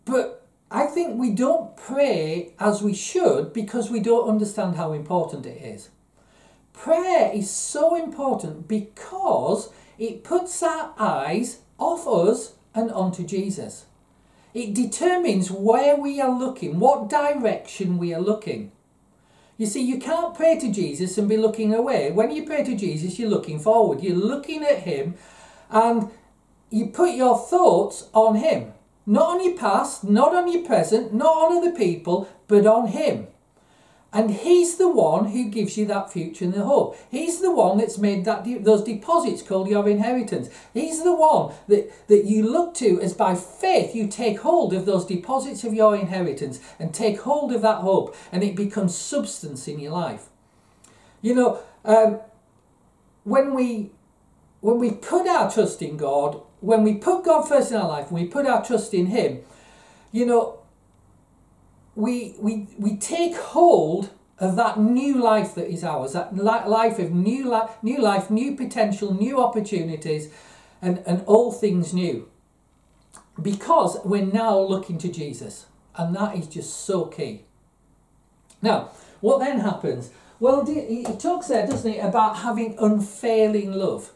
but 0.05 0.47
I 0.71 0.87
think 0.87 1.19
we 1.19 1.29
don't 1.29 1.77
pray 1.77 2.55
as 2.59 2.81
we 2.81 2.95
should 2.95 3.53
because 3.53 3.91
we 3.91 3.99
don't 3.99 4.27
understand 4.27 4.77
how 4.77 4.93
important 4.93 5.45
it 5.45 5.61
is. 5.61 5.89
Prayer 6.79 7.29
is 7.33 7.51
so 7.51 7.93
important 7.93 8.69
because 8.69 9.69
it 9.97 10.23
puts 10.23 10.63
our 10.63 10.93
eyes 10.97 11.59
off 11.77 12.07
us 12.07 12.53
and 12.73 12.89
onto 12.89 13.25
Jesus. 13.25 13.85
It 14.53 14.73
determines 14.73 15.51
where 15.51 15.97
we 15.97 16.21
are 16.21 16.31
looking, 16.31 16.79
what 16.79 17.09
direction 17.09 17.97
we 17.97 18.13
are 18.13 18.21
looking. 18.21 18.71
You 19.57 19.65
see, 19.65 19.81
you 19.81 19.99
can't 19.99 20.33
pray 20.33 20.57
to 20.57 20.71
Jesus 20.71 21.17
and 21.17 21.27
be 21.27 21.35
looking 21.35 21.73
away. 21.73 22.13
When 22.13 22.31
you 22.31 22.45
pray 22.45 22.63
to 22.63 22.77
Jesus, 22.77 23.19
you're 23.19 23.29
looking 23.29 23.59
forward, 23.59 24.01
you're 24.01 24.15
looking 24.15 24.63
at 24.63 24.83
Him, 24.83 25.15
and 25.69 26.09
you 26.69 26.85
put 26.85 27.13
your 27.13 27.37
thoughts 27.37 28.07
on 28.13 28.35
Him. 28.35 28.71
Not 29.05 29.31
on 29.31 29.43
your 29.43 29.57
past, 29.57 30.05
not 30.05 30.33
on 30.33 30.49
your 30.49 30.63
present, 30.63 31.13
not 31.13 31.35
on 31.35 31.57
other 31.57 31.75
people, 31.75 32.29
but 32.47 32.65
on 32.65 32.87
Him. 32.87 33.27
And 34.11 34.31
he's 34.31 34.77
the 34.77 34.89
one 34.89 35.27
who 35.27 35.49
gives 35.49 35.77
you 35.77 35.85
that 35.85 36.11
future 36.11 36.45
and 36.45 36.53
the 36.53 36.63
hope. 36.63 36.97
He's 37.11 37.41
the 37.41 37.51
one 37.51 37.77
that's 37.77 37.99
made 37.99 38.25
that 38.25 38.43
de- 38.43 38.57
those 38.57 38.83
deposits 38.83 39.43
called 39.43 39.69
your 39.69 39.87
inheritance. 39.87 40.49
He's 40.73 41.03
the 41.03 41.13
one 41.13 41.53
that, 41.67 42.07
that 42.07 42.25
you 42.25 42.49
look 42.49 42.73
to 42.75 42.99
as 43.01 43.13
by 43.13 43.35
faith 43.35 43.93
you 43.93 44.07
take 44.07 44.39
hold 44.39 44.73
of 44.73 44.87
those 44.87 45.05
deposits 45.05 45.63
of 45.63 45.75
your 45.75 45.95
inheritance 45.95 46.59
and 46.79 46.91
take 46.91 47.21
hold 47.21 47.51
of 47.51 47.61
that 47.61 47.81
hope 47.81 48.15
and 48.31 48.43
it 48.43 48.55
becomes 48.55 48.97
substance 48.97 49.67
in 49.67 49.79
your 49.79 49.91
life. 49.91 50.29
You 51.21 51.35
know, 51.35 51.59
um, 51.85 52.19
when 53.23 53.53
we 53.53 53.91
when 54.61 54.79
we 54.79 54.91
put 54.91 55.27
our 55.27 55.49
trust 55.49 55.81
in 55.81 55.97
God, 55.97 56.41
when 56.59 56.83
we 56.83 56.95
put 56.95 57.23
God 57.23 57.47
first 57.47 57.71
in 57.71 57.77
our 57.77 57.87
life, 57.87 58.11
when 58.11 58.23
we 58.23 58.29
put 58.29 58.45
our 58.45 58.65
trust 58.65 58.93
in 58.93 59.07
Him, 59.07 59.39
you 60.11 60.25
know, 60.25 60.58
we, 61.99 62.35
we, 62.39 62.67
we 62.77 62.95
take 62.95 63.35
hold 63.35 64.09
of 64.39 64.55
that 64.55 64.79
new 64.79 65.21
life 65.21 65.53
that 65.55 65.69
is 65.69 65.83
ours, 65.83 66.13
that 66.13 66.35
life 66.35 66.97
of 66.97 67.11
new, 67.11 67.49
life, 67.49 67.71
new 67.83 67.99
life, 68.01 68.31
new 68.31 68.55
potential, 68.55 69.13
new 69.13 69.41
opportunities, 69.41 70.33
and, 70.81 71.03
and 71.05 71.23
all 71.25 71.51
things 71.51 71.93
new. 71.93 72.29
Because 73.41 73.97
we're 74.05 74.25
now 74.25 74.57
looking 74.57 74.97
to 74.99 75.09
Jesus, 75.11 75.65
and 75.95 76.15
that 76.15 76.37
is 76.37 76.47
just 76.47 76.85
so 76.85 77.05
key. 77.05 77.43
Now, 78.61 78.91
what 79.19 79.39
then 79.39 79.59
happens? 79.59 80.11
Well, 80.39 80.65
he 80.65 81.03
talks 81.03 81.47
there, 81.47 81.67
doesn't 81.67 81.91
he, 81.91 81.99
about 81.99 82.37
having 82.37 82.77
unfailing 82.79 83.73
love. 83.73 84.13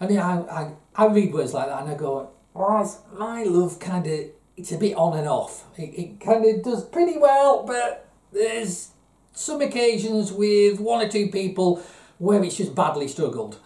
And 0.00 0.18
I, 0.18 0.38
I, 0.40 0.72
I 0.96 1.06
read 1.06 1.32
words 1.32 1.54
like 1.54 1.68
that 1.68 1.82
and 1.82 1.90
I 1.90 1.94
go, 1.94 2.30
oh, 2.56 3.00
my 3.16 3.44
love 3.44 3.78
kind 3.78 4.06
of 4.08 4.26
it's 4.56 4.72
a 4.72 4.78
bit 4.78 4.94
on 4.96 5.18
and 5.18 5.28
off. 5.28 5.64
It, 5.76 5.98
it 5.98 6.20
kind 6.20 6.44
of 6.44 6.62
does 6.62 6.84
pretty 6.84 7.18
well, 7.18 7.64
but 7.66 8.08
there's 8.32 8.90
some 9.32 9.60
occasions 9.60 10.32
with 10.32 10.80
one 10.80 11.04
or 11.04 11.08
two 11.08 11.28
people 11.28 11.82
where 12.18 12.42
it's 12.42 12.56
just 12.56 12.74
badly 12.74 13.08
struggled. 13.08 13.58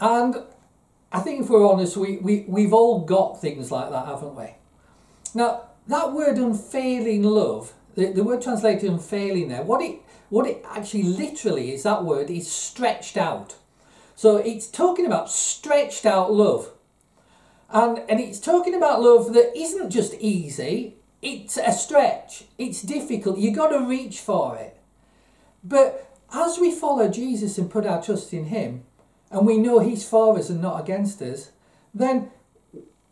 And 0.00 0.36
I 1.10 1.20
think 1.20 1.42
if 1.42 1.50
we're 1.50 1.68
honest, 1.68 1.96
we, 1.96 2.18
we, 2.18 2.44
we've 2.48 2.72
all 2.72 3.00
got 3.00 3.40
things 3.40 3.70
like 3.70 3.90
that, 3.90 4.06
haven't 4.06 4.34
we? 4.34 4.54
Now, 5.34 5.64
that 5.88 6.12
word 6.12 6.38
unfailing 6.38 7.24
love, 7.24 7.72
the, 7.94 8.12
the 8.12 8.24
word 8.24 8.42
translated 8.42 8.90
unfailing 8.90 9.48
there, 9.48 9.62
what 9.62 9.82
it, 9.82 10.00
what 10.30 10.46
it 10.46 10.64
actually 10.68 11.02
literally 11.02 11.72
is, 11.72 11.82
that 11.82 12.04
word 12.04 12.30
is 12.30 12.50
stretched 12.50 13.16
out. 13.16 13.56
So 14.14 14.36
it's 14.36 14.66
talking 14.66 15.04
about 15.04 15.30
stretched 15.30 16.06
out 16.06 16.32
love. 16.32 16.70
And, 17.72 17.98
and 18.08 18.20
it's 18.20 18.38
talking 18.38 18.74
about 18.74 19.00
love 19.00 19.32
that 19.32 19.56
isn't 19.56 19.90
just 19.90 20.14
easy, 20.20 20.96
it's 21.22 21.56
a 21.56 21.72
stretch, 21.72 22.44
it's 22.58 22.82
difficult, 22.82 23.38
you've 23.38 23.56
got 23.56 23.68
to 23.68 23.86
reach 23.86 24.18
for 24.18 24.56
it. 24.56 24.78
But 25.64 26.14
as 26.34 26.58
we 26.58 26.70
follow 26.70 27.08
Jesus 27.08 27.56
and 27.56 27.70
put 27.70 27.86
our 27.86 28.02
trust 28.02 28.34
in 28.34 28.46
Him, 28.46 28.84
and 29.30 29.46
we 29.46 29.56
know 29.56 29.78
He's 29.78 30.06
for 30.06 30.38
us 30.38 30.50
and 30.50 30.60
not 30.60 30.80
against 30.80 31.22
us, 31.22 31.50
then 31.94 32.30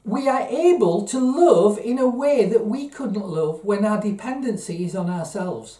we 0.04 0.28
are 0.28 0.46
able 0.48 1.06
to 1.06 1.18
love 1.18 1.78
in 1.78 1.98
a 1.98 2.08
way 2.08 2.46
that 2.46 2.66
we 2.66 2.88
couldn't 2.88 3.26
love 3.26 3.64
when 3.64 3.84
our 3.84 4.00
dependency 4.00 4.84
is 4.84 4.94
on 4.94 5.08
ourselves. 5.08 5.78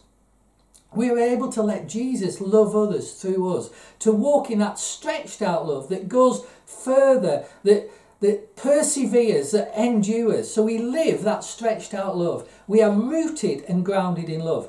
We 0.95 1.11
are 1.11 1.19
able 1.19 1.53
to 1.53 1.63
let 1.63 1.89
Jesus 1.89 2.41
love 2.41 2.75
others 2.75 3.13
through 3.13 3.57
us, 3.57 3.71
to 4.01 4.13
walk 4.13 4.51
in 4.51 4.59
that 4.59 4.79
stretched 4.79 5.43
out 5.43 5.67
love 5.67 5.89
that 5.89 6.09
goes 6.09 6.45
further, 6.67 7.45
that 7.63 7.91
that 8.21 8.55
perseveres, 8.55 9.53
that 9.53 9.73
endures. 9.77 10.53
So 10.53 10.63
we 10.63 10.79
live 10.79 11.23
that 11.25 11.43
stretched 11.43 11.95
out 11.95 12.17
love. 12.17 12.49
We 12.67 12.83
are 12.83 12.91
rooted 12.91 13.65
and 13.65 13.85
grounded 13.85 14.29
in 14.29 14.41
love. 14.41 14.69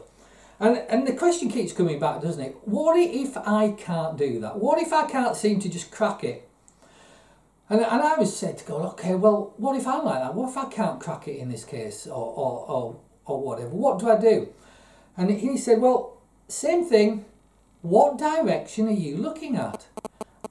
And, 0.59 0.77
and 0.89 1.07
the 1.07 1.13
question 1.13 1.49
keeps 1.49 1.73
coming 1.73 1.99
back, 1.99 2.21
doesn't 2.21 2.43
it? 2.43 2.55
What 2.63 2.97
if 2.97 3.35
I 3.35 3.71
can't 3.71 4.17
do 4.17 4.39
that? 4.39 4.59
What 4.59 4.81
if 4.81 4.93
I 4.93 5.07
can't 5.07 5.35
seem 5.35 5.59
to 5.59 5.69
just 5.69 5.91
crack 5.91 6.23
it? 6.23 6.47
And, 7.69 7.81
and 7.81 8.01
I 8.01 8.15
was 8.15 8.35
said 8.35 8.57
to 8.59 8.65
God, 8.65 8.85
okay, 8.93 9.15
well, 9.15 9.53
what 9.57 9.75
if 9.75 9.87
I'm 9.87 10.05
like 10.05 10.21
that? 10.21 10.35
What 10.35 10.49
if 10.49 10.57
I 10.57 10.65
can't 10.65 10.99
crack 10.99 11.27
it 11.27 11.37
in 11.37 11.49
this 11.49 11.63
case 11.63 12.05
or, 12.05 12.13
or, 12.13 12.65
or, 12.69 12.99
or 13.25 13.41
whatever? 13.41 13.69
What 13.69 13.99
do 13.99 14.09
I 14.09 14.19
do? 14.19 14.53
And 15.17 15.31
he 15.31 15.57
said, 15.57 15.81
well, 15.81 16.17
same 16.47 16.85
thing. 16.85 17.25
What 17.81 18.17
direction 18.17 18.87
are 18.87 18.91
you 18.91 19.17
looking 19.17 19.55
at? 19.55 19.87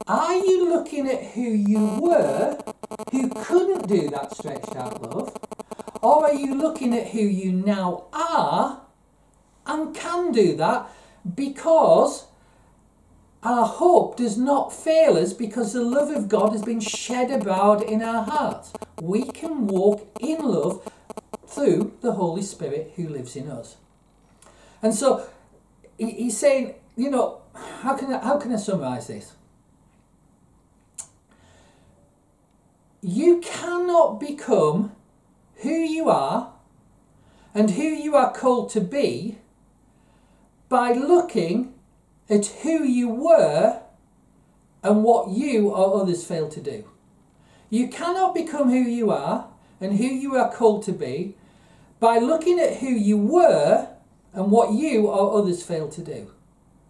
Are 0.07 0.35
you 0.35 0.69
looking 0.69 1.09
at 1.09 1.23
who 1.33 1.43
you 1.43 1.99
were, 2.01 2.59
who 3.13 3.29
couldn't 3.31 3.87
do 3.87 4.09
that 4.11 4.35
stretched 4.35 4.75
out 4.75 5.03
love? 5.03 5.37
Or 6.03 6.25
are 6.25 6.35
you 6.35 6.55
looking 6.55 6.97
at 6.97 7.09
who 7.09 7.21
you 7.21 7.53
now 7.53 8.05
are 8.13 8.81
and 9.67 9.95
can 9.95 10.33
do 10.33 10.57
that 10.57 10.89
because 11.35 12.27
our 13.43 13.67
hope 13.67 14.17
does 14.17 14.37
not 14.37 14.73
fail 14.73 15.17
us 15.17 15.33
because 15.33 15.73
the 15.73 15.83
love 15.83 16.11
of 16.11 16.29
God 16.29 16.53
has 16.53 16.63
been 16.63 16.81
shed 16.81 17.31
abroad 17.31 17.83
in 17.83 18.03
our 18.03 18.25
hearts. 18.25 18.73
We 19.01 19.25
can 19.25 19.67
walk 19.67 20.07
in 20.21 20.43
love 20.43 20.87
through 21.47 21.97
the 22.01 22.13
Holy 22.13 22.43
Spirit 22.43 22.93
who 22.97 23.09
lives 23.09 23.37
in 23.37 23.51
us. 23.51 23.77
And 24.83 24.95
so 24.95 25.27
he's 25.99 26.37
saying, 26.37 26.75
you 26.97 27.11
know, 27.11 27.41
how 27.55 27.97
can 27.97 28.13
I, 28.13 28.19
how 28.25 28.39
can 28.39 28.53
I 28.53 28.57
summarize 28.57 29.07
this? 29.07 29.33
You 33.03 33.41
cannot 33.41 34.21
become 34.21 34.93
who 35.57 35.71
you 35.71 36.09
are 36.09 36.53
and 37.55 37.71
who 37.71 37.83
you 37.83 38.15
are 38.15 38.33
called 38.33 38.71
to 38.71 38.81
be 38.81 39.39
by 40.69 40.93
looking 40.93 41.75
at 42.29 42.47
who 42.47 42.85
you 42.85 43.09
were 43.09 43.81
and 44.83 45.03
what 45.03 45.31
you 45.31 45.71
or 45.71 46.03
others 46.03 46.27
failed 46.27 46.53
to 46.53 46.61
do. 46.61 46.85
You 47.71 47.89
cannot 47.89 48.35
become 48.35 48.71
who 48.71 48.77
you 48.77 49.11
are 49.11 49.49
and 49.81 49.97
who 49.97 50.05
you 50.05 50.37
are 50.37 50.53
called 50.53 50.83
to 50.85 50.93
be 50.93 51.37
by 51.99 52.19
looking 52.19 52.59
at 52.59 52.79
who 52.79 52.89
you 52.89 53.17
were 53.17 53.89
and 54.33 54.51
what 54.51 54.73
you 54.73 55.07
or 55.07 55.39
others 55.39 55.63
failed 55.63 55.93
to 55.93 56.03
do. 56.03 56.33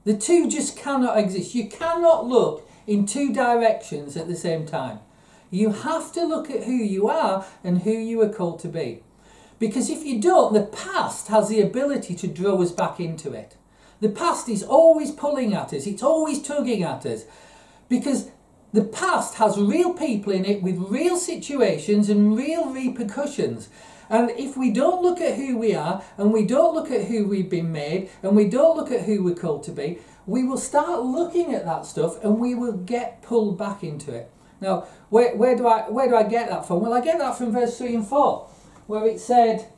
The 0.04 0.16
two 0.16 0.48
just 0.48 0.76
cannot 0.76 1.18
exist. 1.18 1.54
You 1.54 1.68
cannot 1.68 2.26
look 2.26 2.68
in 2.86 3.06
two 3.06 3.32
directions 3.32 4.16
at 4.16 4.28
the 4.28 4.36
same 4.36 4.66
time. 4.66 5.00
You 5.50 5.72
have 5.72 6.12
to 6.12 6.24
look 6.24 6.50
at 6.50 6.64
who 6.64 6.72
you 6.72 7.08
are 7.08 7.44
and 7.64 7.82
who 7.82 7.92
you 7.92 8.20
are 8.22 8.32
called 8.32 8.60
to 8.60 8.68
be. 8.68 9.02
Because 9.58 9.90
if 9.90 10.04
you 10.04 10.20
don't, 10.20 10.54
the 10.54 10.62
past 10.62 11.28
has 11.28 11.48
the 11.48 11.60
ability 11.60 12.14
to 12.16 12.26
draw 12.26 12.62
us 12.62 12.72
back 12.72 12.98
into 13.00 13.32
it. 13.32 13.56
The 14.00 14.08
past 14.08 14.48
is 14.48 14.62
always 14.62 15.10
pulling 15.10 15.52
at 15.52 15.74
us, 15.74 15.86
it's 15.86 16.02
always 16.02 16.42
tugging 16.42 16.82
at 16.82 17.04
us. 17.04 17.24
Because 17.88 18.30
the 18.72 18.84
past 18.84 19.34
has 19.34 19.58
real 19.58 19.92
people 19.92 20.32
in 20.32 20.44
it 20.44 20.62
with 20.62 20.78
real 20.78 21.16
situations 21.16 22.08
and 22.08 22.36
real 22.36 22.72
repercussions. 22.72 23.68
And 24.08 24.30
if 24.30 24.56
we 24.56 24.70
don't 24.70 25.02
look 25.02 25.20
at 25.20 25.36
who 25.36 25.58
we 25.58 25.74
are 25.74 26.02
and 26.16 26.32
we 26.32 26.46
don't 26.46 26.74
look 26.74 26.90
at 26.90 27.06
who 27.06 27.26
we've 27.26 27.50
been 27.50 27.72
made 27.72 28.10
and 28.22 28.34
we 28.34 28.48
don't 28.48 28.76
look 28.76 28.90
at 28.90 29.02
who 29.02 29.22
we're 29.22 29.34
called 29.34 29.64
to 29.64 29.72
be, 29.72 29.98
we 30.26 30.44
will 30.44 30.58
start 30.58 31.02
looking 31.02 31.54
at 31.54 31.64
that 31.64 31.84
stuff 31.84 32.22
and 32.24 32.38
we 32.38 32.54
will 32.54 32.72
get 32.72 33.22
pulled 33.22 33.58
back 33.58 33.82
into 33.82 34.14
it. 34.14 34.30
Now, 34.60 34.86
where, 35.08 35.34
where, 35.36 35.56
do 35.56 35.66
I, 35.66 35.90
where 35.90 36.08
do 36.08 36.16
I 36.16 36.22
get 36.22 36.48
that 36.50 36.66
from? 36.66 36.80
Well, 36.80 36.92
I 36.92 37.00
get 37.00 37.18
that 37.18 37.36
from 37.36 37.52
verse 37.52 37.78
3 37.78 37.94
and 37.96 38.06
4, 38.06 38.48
where 38.86 39.06
it 39.06 39.20
said, 39.20 39.68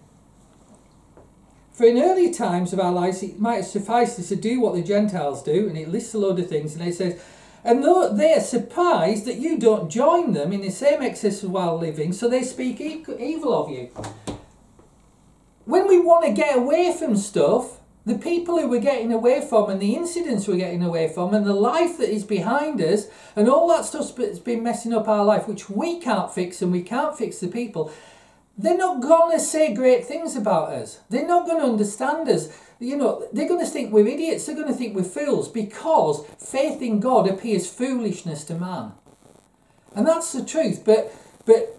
For 1.72 1.86
in 1.86 2.02
early 2.02 2.32
times 2.32 2.72
of 2.72 2.80
our 2.80 2.92
lives, 2.92 3.22
it 3.22 3.40
might 3.40 3.62
suffice 3.62 4.18
us 4.18 4.28
to 4.28 4.36
do 4.36 4.60
what 4.60 4.74
the 4.74 4.82
Gentiles 4.82 5.42
do, 5.42 5.68
and 5.68 5.78
it 5.78 5.88
lists 5.88 6.14
a 6.14 6.18
load 6.18 6.38
of 6.40 6.48
things, 6.48 6.74
and 6.74 6.86
it 6.86 6.94
says, 6.94 7.20
and 7.64 7.84
though 7.84 8.12
they 8.12 8.34
are 8.34 8.40
surprised 8.40 9.24
that 9.26 9.38
you 9.38 9.56
don't 9.56 9.88
join 9.88 10.32
them 10.32 10.52
in 10.52 10.62
the 10.62 10.70
same 10.70 11.00
excess 11.00 11.44
while 11.44 11.78
living, 11.78 12.12
so 12.12 12.28
they 12.28 12.42
speak 12.42 12.80
evil 12.80 13.54
of 13.54 13.70
you. 13.70 13.90
When 15.64 15.86
we 15.86 16.00
want 16.00 16.24
to 16.24 16.32
get 16.32 16.58
away 16.58 16.92
from 16.92 17.16
stuff, 17.16 17.78
the 18.04 18.18
people 18.18 18.58
who 18.58 18.68
we're 18.68 18.80
getting 18.80 19.12
away 19.12 19.46
from 19.46 19.70
and 19.70 19.80
the 19.80 19.94
incidents 19.94 20.48
we're 20.48 20.56
getting 20.56 20.82
away 20.82 21.08
from 21.08 21.32
and 21.34 21.46
the 21.46 21.54
life 21.54 21.98
that 21.98 22.12
is 22.12 22.24
behind 22.24 22.80
us 22.80 23.06
and 23.36 23.48
all 23.48 23.68
that 23.68 23.84
stuff 23.84 24.16
that's 24.16 24.40
been 24.40 24.62
messing 24.62 24.92
up 24.92 25.06
our 25.06 25.24
life, 25.24 25.46
which 25.46 25.70
we 25.70 26.00
can't 26.00 26.32
fix 26.32 26.60
and 26.60 26.72
we 26.72 26.82
can't 26.82 27.16
fix 27.16 27.38
the 27.38 27.48
people, 27.48 27.92
they're 28.58 28.76
not 28.76 29.00
going 29.00 29.36
to 29.36 29.42
say 29.42 29.72
great 29.72 30.04
things 30.04 30.36
about 30.36 30.70
us. 30.70 31.00
They're 31.10 31.26
not 31.26 31.46
going 31.46 31.60
to 31.60 31.68
understand 31.68 32.28
us. 32.28 32.48
You 32.80 32.96
know, 32.96 33.28
they're 33.32 33.48
going 33.48 33.64
to 33.64 33.70
think 33.70 33.92
we're 33.92 34.08
idiots. 34.08 34.46
They're 34.46 34.56
going 34.56 34.68
to 34.68 34.74
think 34.74 34.96
we're 34.96 35.04
fools 35.04 35.48
because 35.48 36.26
faith 36.38 36.82
in 36.82 36.98
God 36.98 37.28
appears 37.28 37.70
foolishness 37.70 38.44
to 38.44 38.54
man. 38.54 38.92
And 39.94 40.06
that's 40.06 40.32
the 40.32 40.44
truth. 40.44 40.84
But, 40.84 41.14
but 41.46 41.78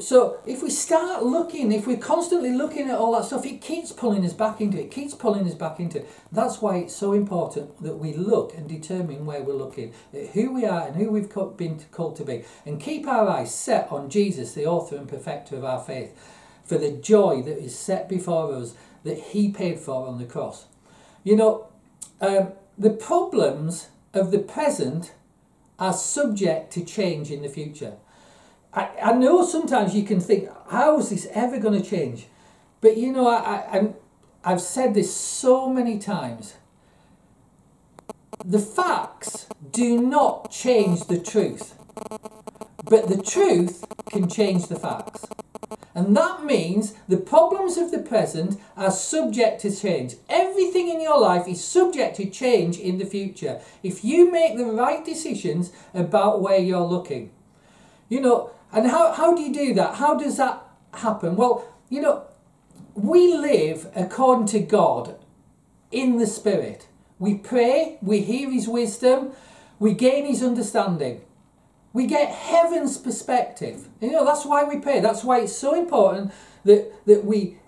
so 0.00 0.40
if 0.46 0.62
we 0.62 0.70
start 0.70 1.22
looking, 1.22 1.72
if 1.72 1.86
we're 1.86 1.96
constantly 1.96 2.52
looking 2.52 2.88
at 2.90 2.98
all 2.98 3.12
that 3.12 3.26
stuff, 3.26 3.44
it 3.44 3.60
keeps 3.60 3.92
pulling 3.92 4.24
us 4.24 4.32
back 4.32 4.60
into 4.60 4.80
it, 4.80 4.90
keeps 4.90 5.14
pulling 5.14 5.46
us 5.46 5.54
back 5.54 5.78
into 5.78 5.98
it. 5.98 6.08
That's 6.32 6.60
why 6.60 6.78
it's 6.78 6.94
so 6.94 7.12
important 7.12 7.82
that 7.82 7.98
we 7.98 8.14
look 8.14 8.54
and 8.54 8.68
determine 8.68 9.26
where 9.26 9.42
we're 9.42 9.54
looking, 9.54 9.92
at 10.12 10.28
who 10.28 10.52
we 10.52 10.64
are 10.64 10.86
and 10.86 10.96
who 10.96 11.10
we've 11.10 11.32
been 11.56 11.80
called 11.92 12.16
to 12.16 12.24
be, 12.24 12.44
and 12.64 12.80
keep 12.80 13.06
our 13.06 13.28
eyes 13.28 13.54
set 13.54 13.90
on 13.92 14.10
Jesus, 14.10 14.54
the 14.54 14.66
author 14.66 14.96
and 14.96 15.08
perfecter 15.08 15.56
of 15.56 15.64
our 15.64 15.80
faith, 15.80 16.16
for 16.64 16.78
the 16.78 16.92
joy 16.92 17.42
that 17.42 17.58
is 17.58 17.78
set 17.78 18.08
before 18.08 18.54
us 18.54 18.74
that 19.04 19.18
He 19.18 19.50
paid 19.50 19.78
for 19.78 20.06
on 20.06 20.18
the 20.18 20.24
cross. 20.24 20.66
You 21.24 21.36
know, 21.36 21.66
um, 22.20 22.52
the 22.78 22.90
problems 22.90 23.88
of 24.14 24.30
the 24.30 24.38
present 24.38 25.12
are 25.78 25.92
subject 25.92 26.72
to 26.74 26.84
change 26.84 27.30
in 27.30 27.42
the 27.42 27.48
future. 27.48 27.94
I, 28.72 28.88
I 29.02 29.12
know 29.12 29.44
sometimes 29.44 29.94
you 29.94 30.04
can 30.04 30.20
think, 30.20 30.48
how 30.68 30.98
is 30.98 31.10
this 31.10 31.26
ever 31.32 31.58
going 31.58 31.80
to 31.80 31.88
change? 31.88 32.26
But 32.80 32.96
you 32.96 33.12
know, 33.12 33.28
I, 33.28 33.78
I, 33.78 33.88
I've 34.44 34.60
said 34.60 34.94
this 34.94 35.14
so 35.14 35.68
many 35.68 35.98
times. 35.98 36.54
The 38.44 38.58
facts 38.58 39.48
do 39.70 40.00
not 40.00 40.50
change 40.50 41.06
the 41.06 41.18
truth, 41.18 41.74
but 42.84 43.08
the 43.08 43.20
truth 43.22 43.84
can 44.10 44.28
change 44.28 44.68
the 44.68 44.78
facts. 44.78 45.26
And 45.94 46.16
that 46.16 46.44
means 46.44 46.94
the 47.08 47.16
problems 47.16 47.76
of 47.76 47.90
the 47.90 47.98
present 47.98 48.58
are 48.76 48.90
subject 48.90 49.60
to 49.62 49.76
change. 49.76 50.14
Everything 50.28 50.88
in 50.88 51.00
your 51.00 51.20
life 51.20 51.46
is 51.46 51.62
subject 51.62 52.16
to 52.16 52.30
change 52.30 52.78
in 52.78 52.98
the 52.98 53.04
future 53.04 53.60
if 53.82 54.04
you 54.04 54.30
make 54.30 54.56
the 54.56 54.66
right 54.66 55.04
decisions 55.04 55.72
about 55.92 56.40
where 56.40 56.58
you're 56.58 56.80
looking. 56.80 57.30
You 58.08 58.20
know, 58.20 58.50
and 58.72 58.86
how, 58.86 59.12
how 59.12 59.34
do 59.34 59.42
you 59.42 59.52
do 59.52 59.74
that? 59.74 59.96
How 59.96 60.16
does 60.16 60.36
that 60.36 60.62
happen? 60.94 61.36
Well, 61.36 61.66
you 61.88 62.00
know, 62.00 62.24
we 62.94 63.34
live 63.34 63.88
according 63.94 64.46
to 64.48 64.60
God 64.60 65.16
in 65.90 66.18
the 66.18 66.26
Spirit. 66.26 66.88
We 67.18 67.34
pray, 67.34 67.98
we 68.00 68.20
hear 68.20 68.50
His 68.50 68.68
wisdom, 68.68 69.32
we 69.78 69.94
gain 69.94 70.26
His 70.26 70.42
understanding. 70.42 71.22
We 71.92 72.06
get 72.06 72.28
heaven's 72.30 72.96
perspective. 72.98 73.88
You 74.00 74.12
know, 74.12 74.24
that's 74.24 74.46
why 74.46 74.62
we 74.62 74.78
pray. 74.78 75.00
That's 75.00 75.24
why 75.24 75.40
it's 75.40 75.56
so 75.56 75.74
important 75.74 76.32
that, 76.64 76.92
that 77.06 77.24
we 77.24 77.58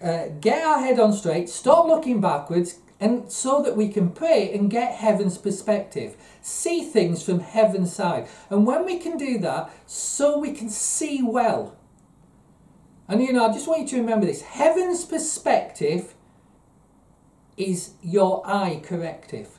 uh, 0.00 0.26
get 0.40 0.62
our 0.64 0.80
head 0.80 1.00
on 1.00 1.12
straight, 1.12 1.48
stop 1.48 1.86
looking 1.86 2.20
backwards, 2.20 2.76
and 3.02 3.32
so 3.32 3.60
that 3.64 3.76
we 3.76 3.88
can 3.88 4.10
pray 4.10 4.54
and 4.54 4.70
get 4.70 4.94
heaven's 4.94 5.36
perspective, 5.36 6.16
see 6.40 6.82
things 6.84 7.20
from 7.20 7.40
heaven's 7.40 7.92
side. 7.92 8.28
And 8.48 8.64
when 8.64 8.86
we 8.86 8.96
can 8.96 9.18
do 9.18 9.38
that, 9.38 9.70
so 9.86 10.38
we 10.38 10.52
can 10.52 10.70
see 10.70 11.20
well. 11.20 11.76
And 13.08 13.20
you 13.20 13.32
know, 13.32 13.44
I 13.44 13.52
just 13.52 13.66
want 13.66 13.80
you 13.80 13.88
to 13.88 13.96
remember 13.96 14.24
this 14.24 14.42
heaven's 14.42 15.04
perspective 15.04 16.14
is 17.56 17.94
your 18.02 18.40
eye 18.46 18.80
corrective. 18.84 19.58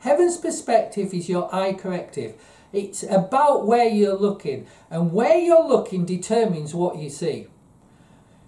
Heaven's 0.00 0.36
perspective 0.36 1.14
is 1.14 1.26
your 1.26 1.52
eye 1.54 1.72
corrective. 1.72 2.34
It's 2.70 3.02
about 3.02 3.66
where 3.66 3.88
you're 3.88 4.18
looking, 4.18 4.66
and 4.90 5.10
where 5.10 5.38
you're 5.38 5.66
looking 5.66 6.04
determines 6.04 6.74
what 6.74 6.98
you 6.98 7.08
see. 7.08 7.46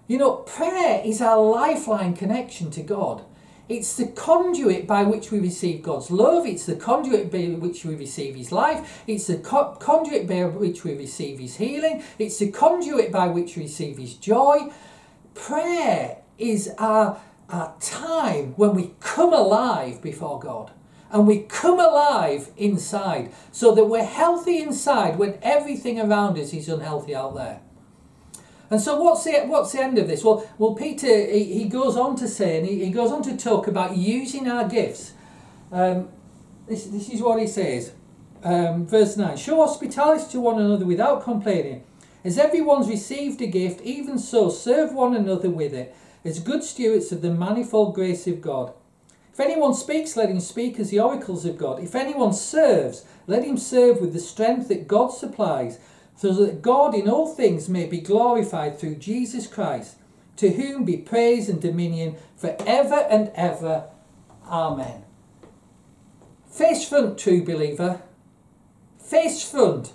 You 0.05 0.19
know, 0.19 0.33
prayer 0.35 1.01
is 1.03 1.21
our 1.21 1.41
lifeline 1.41 2.15
connection 2.15 2.69
to 2.71 2.83
God. 2.83 3.23
It's 3.69 3.95
the 3.95 4.07
conduit 4.07 4.87
by 4.87 5.03
which 5.03 5.31
we 5.31 5.39
receive 5.39 5.83
God's 5.83 6.09
love. 6.09 6.45
It's 6.45 6.65
the 6.65 6.75
conduit 6.75 7.31
by 7.31 7.45
which 7.59 7.83
we 7.83 7.95
receive 7.95 8.35
His 8.35 8.51
life. 8.51 9.03
It's 9.07 9.27
the 9.27 9.37
co- 9.37 9.75
conduit 9.79 10.27
by 10.27 10.45
which 10.45 10.83
we 10.83 10.95
receive 10.95 11.39
His 11.39 11.57
healing. 11.57 12.03
It's 12.17 12.39
the 12.39 12.51
conduit 12.51 13.11
by 13.11 13.27
which 13.27 13.57
we 13.57 13.63
receive 13.63 13.97
His 13.97 14.13
joy. 14.15 14.71
Prayer 15.33 16.17
is 16.37 16.71
our, 16.77 17.19
our 17.49 17.75
time 17.79 18.53
when 18.55 18.73
we 18.73 18.93
come 18.99 19.33
alive 19.33 20.01
before 20.01 20.39
God 20.39 20.71
and 21.11 21.27
we 21.27 21.39
come 21.39 21.79
alive 21.79 22.51
inside 22.57 23.31
so 23.51 23.73
that 23.75 23.85
we're 23.85 24.03
healthy 24.03 24.59
inside 24.59 25.17
when 25.17 25.37
everything 25.41 25.99
around 25.99 26.37
us 26.37 26.53
is 26.53 26.69
unhealthy 26.69 27.15
out 27.15 27.35
there. 27.35 27.61
And 28.69 28.81
so 28.81 29.01
what's 29.01 29.23
the 29.23 29.39
what's 29.45 29.71
the 29.71 29.81
end 29.81 29.97
of 29.97 30.07
this? 30.07 30.23
Well, 30.23 30.47
well, 30.57 30.75
Peter 30.75 31.07
he, 31.07 31.45
he 31.53 31.65
goes 31.65 31.95
on 31.95 32.15
to 32.17 32.27
say, 32.27 32.57
and 32.57 32.67
he, 32.67 32.83
he 32.85 32.91
goes 32.91 33.11
on 33.11 33.23
to 33.23 33.37
talk 33.37 33.67
about 33.67 33.95
using 33.95 34.47
our 34.47 34.67
gifts. 34.67 35.13
Um, 35.71 36.09
this 36.67 36.85
this 36.85 37.09
is 37.09 37.21
what 37.21 37.39
he 37.39 37.47
says, 37.47 37.93
um, 38.43 38.85
verse 38.85 39.15
nine: 39.15 39.37
Show 39.37 39.57
hospitality 39.57 40.31
to 40.31 40.41
one 40.41 40.59
another 40.61 40.85
without 40.85 41.23
complaining. 41.23 41.83
As 42.25 42.37
everyone's 42.37 42.89
received 42.89 43.41
a 43.41 43.47
gift, 43.47 43.81
even 43.81 44.19
so 44.19 44.49
serve 44.49 44.93
one 44.93 45.15
another 45.15 45.49
with 45.49 45.73
it, 45.73 45.95
as 46.25 46.39
good 46.39 46.61
stewards 46.61 47.13
of 47.13 47.21
the 47.21 47.31
manifold 47.31 47.95
grace 47.95 48.27
of 48.27 48.41
God. 48.41 48.73
If 49.31 49.39
anyone 49.39 49.75
speaks, 49.75 50.17
let 50.17 50.29
him 50.29 50.39
speak 50.39 50.79
as 50.79 50.89
the 50.89 50.99
oracles 50.99 51.45
of 51.45 51.57
God. 51.57 51.81
If 51.81 51.95
anyone 51.95 52.33
serves, 52.33 53.05
let 53.27 53.45
him 53.45 53.55
serve 53.55 54.01
with 54.01 54.11
the 54.11 54.19
strength 54.19 54.67
that 54.67 54.87
God 54.87 55.09
supplies, 55.13 55.79
so 56.17 56.33
that 56.33 56.63
God 56.63 56.95
in 56.95 57.07
all 57.07 57.33
things 57.33 57.69
may 57.69 57.85
be 57.85 58.01
glorified 58.01 58.77
through 58.79 58.95
Jesus 58.95 59.45
Christ, 59.45 59.97
to 60.37 60.49
whom 60.49 60.83
be 60.83 60.97
praise 60.97 61.47
and 61.47 61.61
dominion 61.61 62.15
for 62.35 62.57
ever 62.65 63.07
and 63.09 63.31
ever. 63.35 63.85
Amen. 64.47 65.03
Face 66.49 66.89
front, 66.89 67.19
true 67.19 67.43
believer. 67.43 68.01
Face 68.99 69.47
front. 69.47 69.93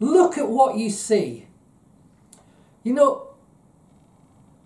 Look 0.00 0.36
at 0.36 0.48
what 0.48 0.76
you 0.76 0.90
see. 0.90 1.46
You 2.82 2.94
know, 2.94 3.28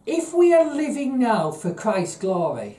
if 0.06 0.32
we 0.32 0.54
are 0.54 0.74
living 0.74 1.18
now 1.18 1.50
for 1.50 1.72
Christ's 1.74 2.16
glory, 2.16 2.78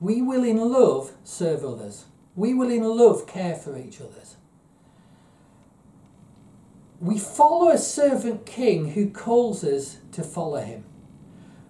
we 0.00 0.20
will 0.20 0.42
in 0.42 0.58
love 0.58 1.12
serve 1.22 1.64
others. 1.64 2.06
We 2.34 2.52
will 2.52 2.70
in 2.70 2.82
love 2.82 3.28
care 3.28 3.54
for 3.54 3.78
each 3.78 4.00
other. 4.00 4.22
We 7.04 7.18
follow 7.18 7.68
a 7.68 7.76
servant 7.76 8.46
king 8.46 8.92
who 8.92 9.10
calls 9.10 9.62
us 9.62 9.98
to 10.12 10.22
follow 10.22 10.62
him. 10.62 10.84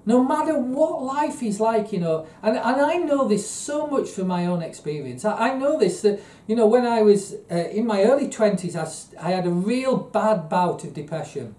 No 0.06 0.22
matter 0.22 0.56
what 0.56 1.02
life 1.02 1.42
is 1.42 1.58
like, 1.58 1.92
you 1.92 1.98
know, 1.98 2.26
and, 2.40 2.56
and 2.56 2.80
I 2.80 2.98
know 2.98 3.26
this 3.26 3.50
so 3.50 3.88
much 3.88 4.08
from 4.10 4.28
my 4.28 4.46
own 4.46 4.62
experience. 4.62 5.24
I, 5.24 5.50
I 5.50 5.58
know 5.58 5.76
this 5.76 6.02
that, 6.02 6.20
you 6.46 6.54
know, 6.54 6.66
when 6.66 6.86
I 6.86 7.02
was 7.02 7.34
uh, 7.50 7.54
in 7.54 7.84
my 7.84 8.04
early 8.04 8.28
20s, 8.28 8.76
I, 8.76 9.26
I 9.26 9.32
had 9.32 9.44
a 9.44 9.50
real 9.50 9.96
bad 9.96 10.48
bout 10.48 10.84
of 10.84 10.94
depression. 10.94 11.56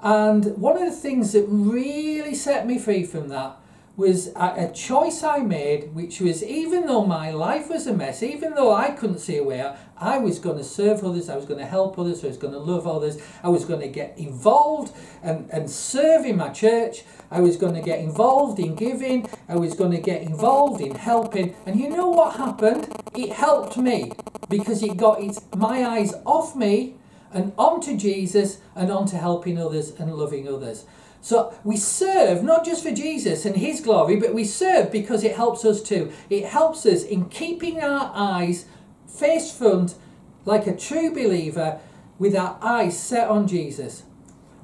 And 0.00 0.56
one 0.56 0.78
of 0.78 0.88
the 0.88 0.96
things 0.96 1.32
that 1.32 1.44
really 1.48 2.34
set 2.34 2.66
me 2.66 2.78
free 2.78 3.04
from 3.04 3.28
that 3.28 3.58
was 3.96 4.28
a, 4.36 4.68
a, 4.68 4.72
choice 4.72 5.22
I 5.22 5.38
made, 5.38 5.94
which 5.94 6.20
was 6.20 6.44
even 6.44 6.86
though 6.86 7.04
my 7.06 7.30
life 7.30 7.70
was 7.70 7.86
a 7.86 7.94
mess, 7.94 8.22
even 8.22 8.54
though 8.54 8.74
I 8.74 8.90
couldn't 8.90 9.20
see 9.20 9.38
a 9.38 9.42
way 9.42 9.60
out, 9.60 9.78
I 9.96 10.18
was 10.18 10.38
going 10.38 10.58
to 10.58 10.64
serve 10.64 11.02
others, 11.02 11.30
I 11.30 11.36
was 11.36 11.46
going 11.46 11.60
to 11.60 11.66
help 11.66 11.98
others, 11.98 12.22
I 12.22 12.26
was 12.26 12.36
going 12.36 12.52
to 12.52 12.58
love 12.58 12.86
others, 12.86 13.16
I 13.42 13.48
was 13.48 13.64
going 13.64 13.80
to 13.80 13.88
get 13.88 14.18
involved 14.18 14.94
and, 15.22 15.48
and 15.50 15.70
serve 15.70 16.26
in 16.26 16.36
my 16.36 16.50
church, 16.50 17.04
I 17.30 17.40
was 17.40 17.56
going 17.56 17.74
to 17.74 17.80
get 17.80 18.00
involved 18.00 18.58
in 18.58 18.74
giving, 18.74 19.30
I 19.48 19.56
was 19.56 19.72
going 19.72 19.92
to 19.92 20.00
get 20.00 20.20
involved 20.20 20.82
in 20.82 20.94
helping. 20.94 21.54
And 21.64 21.80
you 21.80 21.88
know 21.88 22.10
what 22.10 22.36
happened? 22.36 22.94
It 23.14 23.32
helped 23.32 23.78
me 23.78 24.12
because 24.50 24.82
it 24.82 24.98
got 24.98 25.22
its, 25.22 25.40
my 25.56 25.86
eyes 25.86 26.12
off 26.26 26.54
me 26.54 26.96
and 27.32 27.52
onto 27.56 27.96
Jesus 27.96 28.58
and 28.74 28.90
onto 28.90 29.16
helping 29.16 29.58
others 29.58 29.92
and 29.98 30.12
loving 30.14 30.48
others. 30.48 30.84
So 31.26 31.52
we 31.64 31.76
serve 31.76 32.44
not 32.44 32.64
just 32.64 32.84
for 32.84 32.92
Jesus 32.92 33.44
and 33.44 33.56
his 33.56 33.80
glory, 33.80 34.14
but 34.14 34.32
we 34.32 34.44
serve 34.44 34.92
because 34.92 35.24
it 35.24 35.34
helps 35.34 35.64
us 35.64 35.82
too. 35.82 36.12
It 36.30 36.44
helps 36.44 36.86
us 36.86 37.02
in 37.02 37.28
keeping 37.28 37.80
our 37.80 38.12
eyes 38.14 38.66
face 39.08 39.50
front 39.50 39.96
like 40.44 40.68
a 40.68 40.76
true 40.76 41.10
believer 41.10 41.80
with 42.20 42.36
our 42.36 42.56
eyes 42.62 42.96
set 42.96 43.28
on 43.28 43.48
Jesus. 43.48 44.04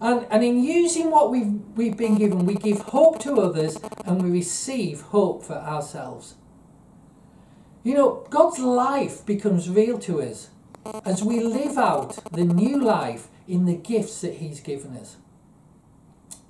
And, 0.01 0.25
and 0.31 0.45
in 0.45 0.63
using 0.63 1.11
what 1.11 1.33
we've, 1.33 1.53
we've 1.75 1.97
been 1.97 2.15
given, 2.15 2.47
we 2.47 2.55
give 2.55 2.79
hope 2.79 3.19
to 3.23 3.41
others 3.41 3.77
and 4.05 4.23
we 4.23 4.31
receive 4.31 5.01
hope 5.01 5.43
for 5.43 5.55
ourselves. 5.57 6.37
You 7.83 7.95
know, 7.95 8.25
God's 8.31 8.61
life 8.61 9.27
becomes 9.27 9.69
real 9.69 9.99
to 9.99 10.23
us 10.23 10.51
as 11.05 11.25
we 11.25 11.41
live 11.41 11.77
out 11.77 12.21
the 12.33 12.45
new 12.45 12.81
life 12.81 13.27
in 13.49 13.65
the 13.65 13.75
gifts 13.75 14.21
that 14.21 14.35
He's 14.35 14.61
given 14.61 14.97
us. 14.97 15.17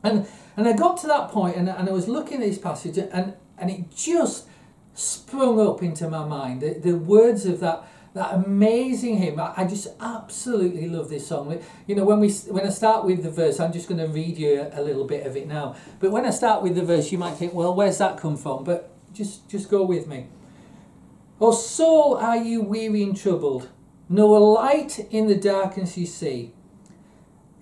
And 0.03 0.27
and 0.57 0.69
I 0.69 0.73
got 0.73 0.99
to 0.99 1.07
that 1.07 1.31
point 1.31 1.57
and, 1.57 1.69
and 1.69 1.89
I 1.89 1.93
was 1.93 2.09
looking 2.09 2.43
at 2.43 2.49
this 2.49 2.59
passage 2.59 2.99
and, 2.99 3.35
and 3.59 3.71
it 3.71 3.95
just 3.95 4.47
sprung 4.95 5.59
up 5.61 5.83
into 5.83 6.09
my 6.11 6.25
mind. 6.27 6.61
The, 6.61 6.75
the 6.75 6.97
words 6.97 7.47
of 7.47 7.61
that 7.61 7.85
that 8.15 8.35
amazing 8.35 9.17
hymn. 9.17 9.41
I, 9.41 9.55
I 9.57 9.65
just 9.65 9.89
absolutely 10.01 10.87
love 10.89 11.09
this 11.09 11.27
song. 11.27 11.59
You 11.87 11.95
know, 11.95 12.05
when 12.05 12.21
we 12.21 12.31
when 12.31 12.67
I 12.67 12.71
start 12.71 13.05
with 13.05 13.23
the 13.23 13.31
verse, 13.31 13.59
I'm 13.59 13.73
just 13.73 13.89
going 13.89 14.01
to 14.01 14.09
read 14.09 14.37
you 14.37 14.61
a, 14.61 14.81
a 14.81 14.83
little 14.83 15.07
bit 15.07 15.27
of 15.27 15.37
it 15.37 15.49
now. 15.49 15.77
But 15.99 16.11
when 16.13 16.27
I 16.27 16.31
start 16.31 16.63
with 16.63 16.75
the 16.75 16.85
verse, 16.85 17.11
you 17.11 17.19
might 17.19 17.35
think, 17.35 17.55
well, 17.55 17.75
where's 17.75 17.99
that 17.99 18.19
come 18.19 18.37
from? 18.37 18.65
But 18.65 18.91
just 19.15 19.49
just 19.49 19.71
go 19.71 19.83
with 19.83 20.07
me. 20.07 20.29
Oh 21.41 21.53
soul, 21.53 22.17
are 22.17 22.37
you 22.37 22.61
weary 22.61 23.03
and 23.03 23.17
troubled? 23.17 23.69
No 24.09 24.37
a 24.37 24.39
light 24.39 24.99
in 25.11 25.27
the 25.27 25.35
darkness 25.35 25.97
you 25.97 26.07
see. 26.07 26.53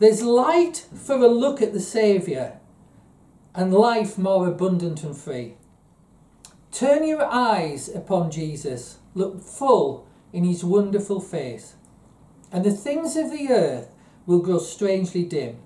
There's 0.00 0.22
light 0.22 0.86
for 0.94 1.16
a 1.16 1.28
look 1.28 1.60
at 1.60 1.74
the 1.74 1.80
Saviour 1.80 2.54
and 3.54 3.70
life 3.70 4.16
more 4.16 4.48
abundant 4.48 5.04
and 5.04 5.14
free. 5.14 5.56
Turn 6.72 7.06
your 7.06 7.22
eyes 7.22 7.86
upon 7.94 8.30
Jesus, 8.30 8.96
look 9.14 9.42
full 9.42 10.08
in 10.32 10.44
his 10.44 10.64
wonderful 10.64 11.20
face, 11.20 11.74
and 12.50 12.64
the 12.64 12.70
things 12.70 13.14
of 13.14 13.30
the 13.30 13.50
earth 13.50 13.88
will 14.24 14.38
grow 14.38 14.58
strangely 14.58 15.22
dim 15.22 15.58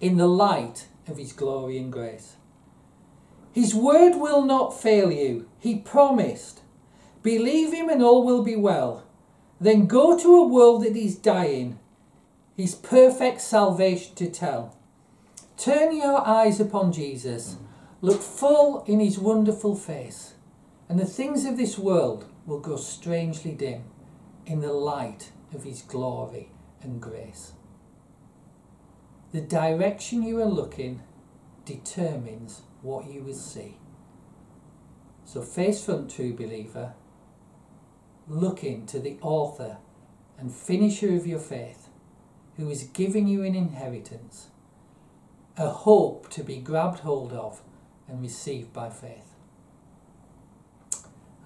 in 0.00 0.16
the 0.16 0.26
light 0.26 0.88
of 1.06 1.16
his 1.16 1.32
glory 1.32 1.78
and 1.78 1.92
grace. 1.92 2.34
His 3.52 3.76
word 3.76 4.16
will 4.16 4.44
not 4.44 4.80
fail 4.80 5.12
you, 5.12 5.48
he 5.60 5.76
promised. 5.76 6.62
Believe 7.22 7.72
him 7.72 7.88
and 7.88 8.02
all 8.02 8.26
will 8.26 8.42
be 8.42 8.56
well. 8.56 9.04
Then 9.60 9.86
go 9.86 10.18
to 10.18 10.34
a 10.34 10.48
world 10.48 10.82
that 10.82 10.96
is 10.96 11.14
dying 11.14 11.78
his 12.58 12.74
perfect 12.74 13.40
salvation 13.40 14.16
to 14.16 14.28
tell. 14.28 14.76
Turn 15.56 15.96
your 15.96 16.26
eyes 16.26 16.58
upon 16.58 16.90
Jesus, 16.92 17.56
look 18.00 18.20
full 18.20 18.82
in 18.84 18.98
his 18.98 19.16
wonderful 19.16 19.76
face, 19.76 20.34
and 20.88 20.98
the 20.98 21.06
things 21.06 21.44
of 21.44 21.56
this 21.56 21.78
world 21.78 22.26
will 22.46 22.58
grow 22.58 22.76
strangely 22.76 23.52
dim 23.52 23.84
in 24.44 24.60
the 24.60 24.72
light 24.72 25.30
of 25.54 25.62
his 25.62 25.82
glory 25.82 26.50
and 26.82 27.00
grace. 27.00 27.52
The 29.30 29.40
direction 29.40 30.24
you 30.24 30.40
are 30.42 30.46
looking 30.46 31.02
determines 31.64 32.62
what 32.82 33.08
you 33.08 33.22
will 33.22 33.34
see. 33.34 33.76
So, 35.24 35.42
face 35.42 35.84
front, 35.84 36.10
true 36.10 36.34
believer, 36.34 36.94
looking 38.26 38.84
to 38.86 38.98
the 38.98 39.16
author 39.22 39.76
and 40.36 40.52
finisher 40.52 41.14
of 41.14 41.24
your 41.24 41.38
faith 41.38 41.87
who 42.58 42.68
is 42.68 42.82
giving 42.82 43.26
you 43.28 43.42
an 43.44 43.54
inheritance, 43.54 44.48
a 45.56 45.70
hope 45.70 46.28
to 46.28 46.42
be 46.42 46.58
grabbed 46.58 46.98
hold 47.00 47.32
of 47.32 47.62
and 48.06 48.20
received 48.20 48.72
by 48.72 48.90
faith. 48.90 49.34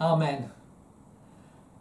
Amen. 0.01 0.51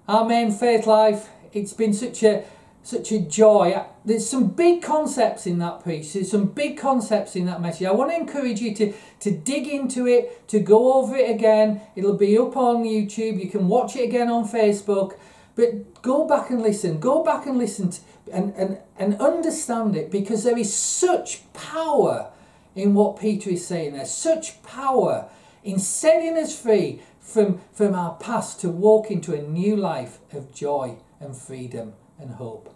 Amen, 0.07 0.51
faith 0.51 0.85
life. 0.85 1.29
It's 1.53 1.73
been 1.73 1.93
such 1.93 2.21
a 2.23 2.43
such 2.83 3.11
a 3.11 3.19
joy. 3.19 3.85
There's 4.03 4.27
some 4.27 4.47
big 4.47 4.81
concepts 4.81 5.45
in 5.45 5.59
that 5.59 5.85
piece. 5.85 6.13
There's 6.13 6.31
some 6.31 6.47
big 6.47 6.77
concepts 6.77 7.35
in 7.35 7.45
that 7.45 7.61
message. 7.61 7.85
I 7.85 7.91
want 7.91 8.09
to 8.11 8.17
encourage 8.17 8.59
you 8.59 8.73
to, 8.75 8.93
to 9.19 9.31
dig 9.31 9.67
into 9.67 10.07
it, 10.07 10.47
to 10.47 10.59
go 10.59 10.93
over 10.93 11.15
it 11.15 11.29
again. 11.29 11.81
It'll 11.95 12.17
be 12.17 12.37
up 12.39 12.57
on 12.57 12.83
YouTube. 12.83 13.39
You 13.43 13.51
can 13.51 13.67
watch 13.67 13.95
it 13.95 14.03
again 14.03 14.29
on 14.29 14.47
Facebook. 14.47 15.13
But 15.61 16.01
go 16.01 16.25
back 16.25 16.49
and 16.49 16.63
listen. 16.63 16.99
Go 16.99 17.23
back 17.23 17.45
and 17.45 17.55
listen 17.55 17.91
to, 17.91 18.01
and, 18.33 18.51
and, 18.55 18.79
and 18.97 19.21
understand 19.21 19.95
it 19.95 20.09
because 20.09 20.43
there 20.43 20.57
is 20.57 20.73
such 20.73 21.43
power 21.53 22.31
in 22.73 22.95
what 22.95 23.19
Peter 23.19 23.51
is 23.51 23.67
saying 23.67 23.93
there. 23.93 24.05
Such 24.05 24.63
power 24.63 25.29
in 25.63 25.77
setting 25.77 26.35
us 26.35 26.59
free 26.59 27.03
from, 27.19 27.61
from 27.71 27.93
our 27.93 28.15
past 28.15 28.59
to 28.61 28.69
walk 28.69 29.11
into 29.11 29.35
a 29.35 29.43
new 29.43 29.75
life 29.75 30.17
of 30.33 30.51
joy 30.51 30.97
and 31.19 31.37
freedom 31.37 31.93
and 32.19 32.31
hope. 32.31 32.73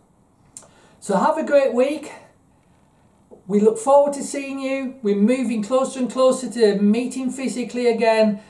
So 0.99 1.17
have 1.17 1.39
a 1.39 1.43
great 1.43 1.73
week. 1.73 2.11
We 3.47 3.61
look 3.61 3.79
forward 3.79 4.13
to 4.13 4.23
seeing 4.23 4.59
you. 4.59 4.99
We're 5.01 5.15
moving 5.15 5.63
closer 5.63 5.97
and 5.97 6.11
closer 6.11 6.51
to 6.51 6.79
meeting 6.79 7.31
physically 7.31 7.87
again. 7.87 8.41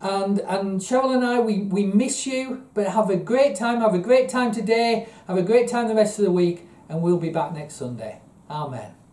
And 0.00 0.40
and 0.40 0.80
Cheryl 0.80 1.14
and 1.14 1.24
I, 1.24 1.40
we, 1.40 1.60
we 1.60 1.84
miss 1.84 2.26
you, 2.26 2.66
but 2.74 2.86
have 2.88 3.08
a 3.08 3.16
great 3.16 3.56
time. 3.56 3.80
Have 3.80 3.94
a 3.94 3.98
great 3.98 4.28
time 4.28 4.52
today. 4.52 5.08
Have 5.26 5.38
a 5.38 5.42
great 5.42 5.68
time 5.68 5.88
the 5.88 5.94
rest 5.94 6.18
of 6.18 6.24
the 6.24 6.30
week, 6.30 6.66
and 6.88 7.02
we'll 7.02 7.18
be 7.18 7.30
back 7.30 7.54
next 7.54 7.74
Sunday. 7.74 8.20
Amen. 8.50 9.05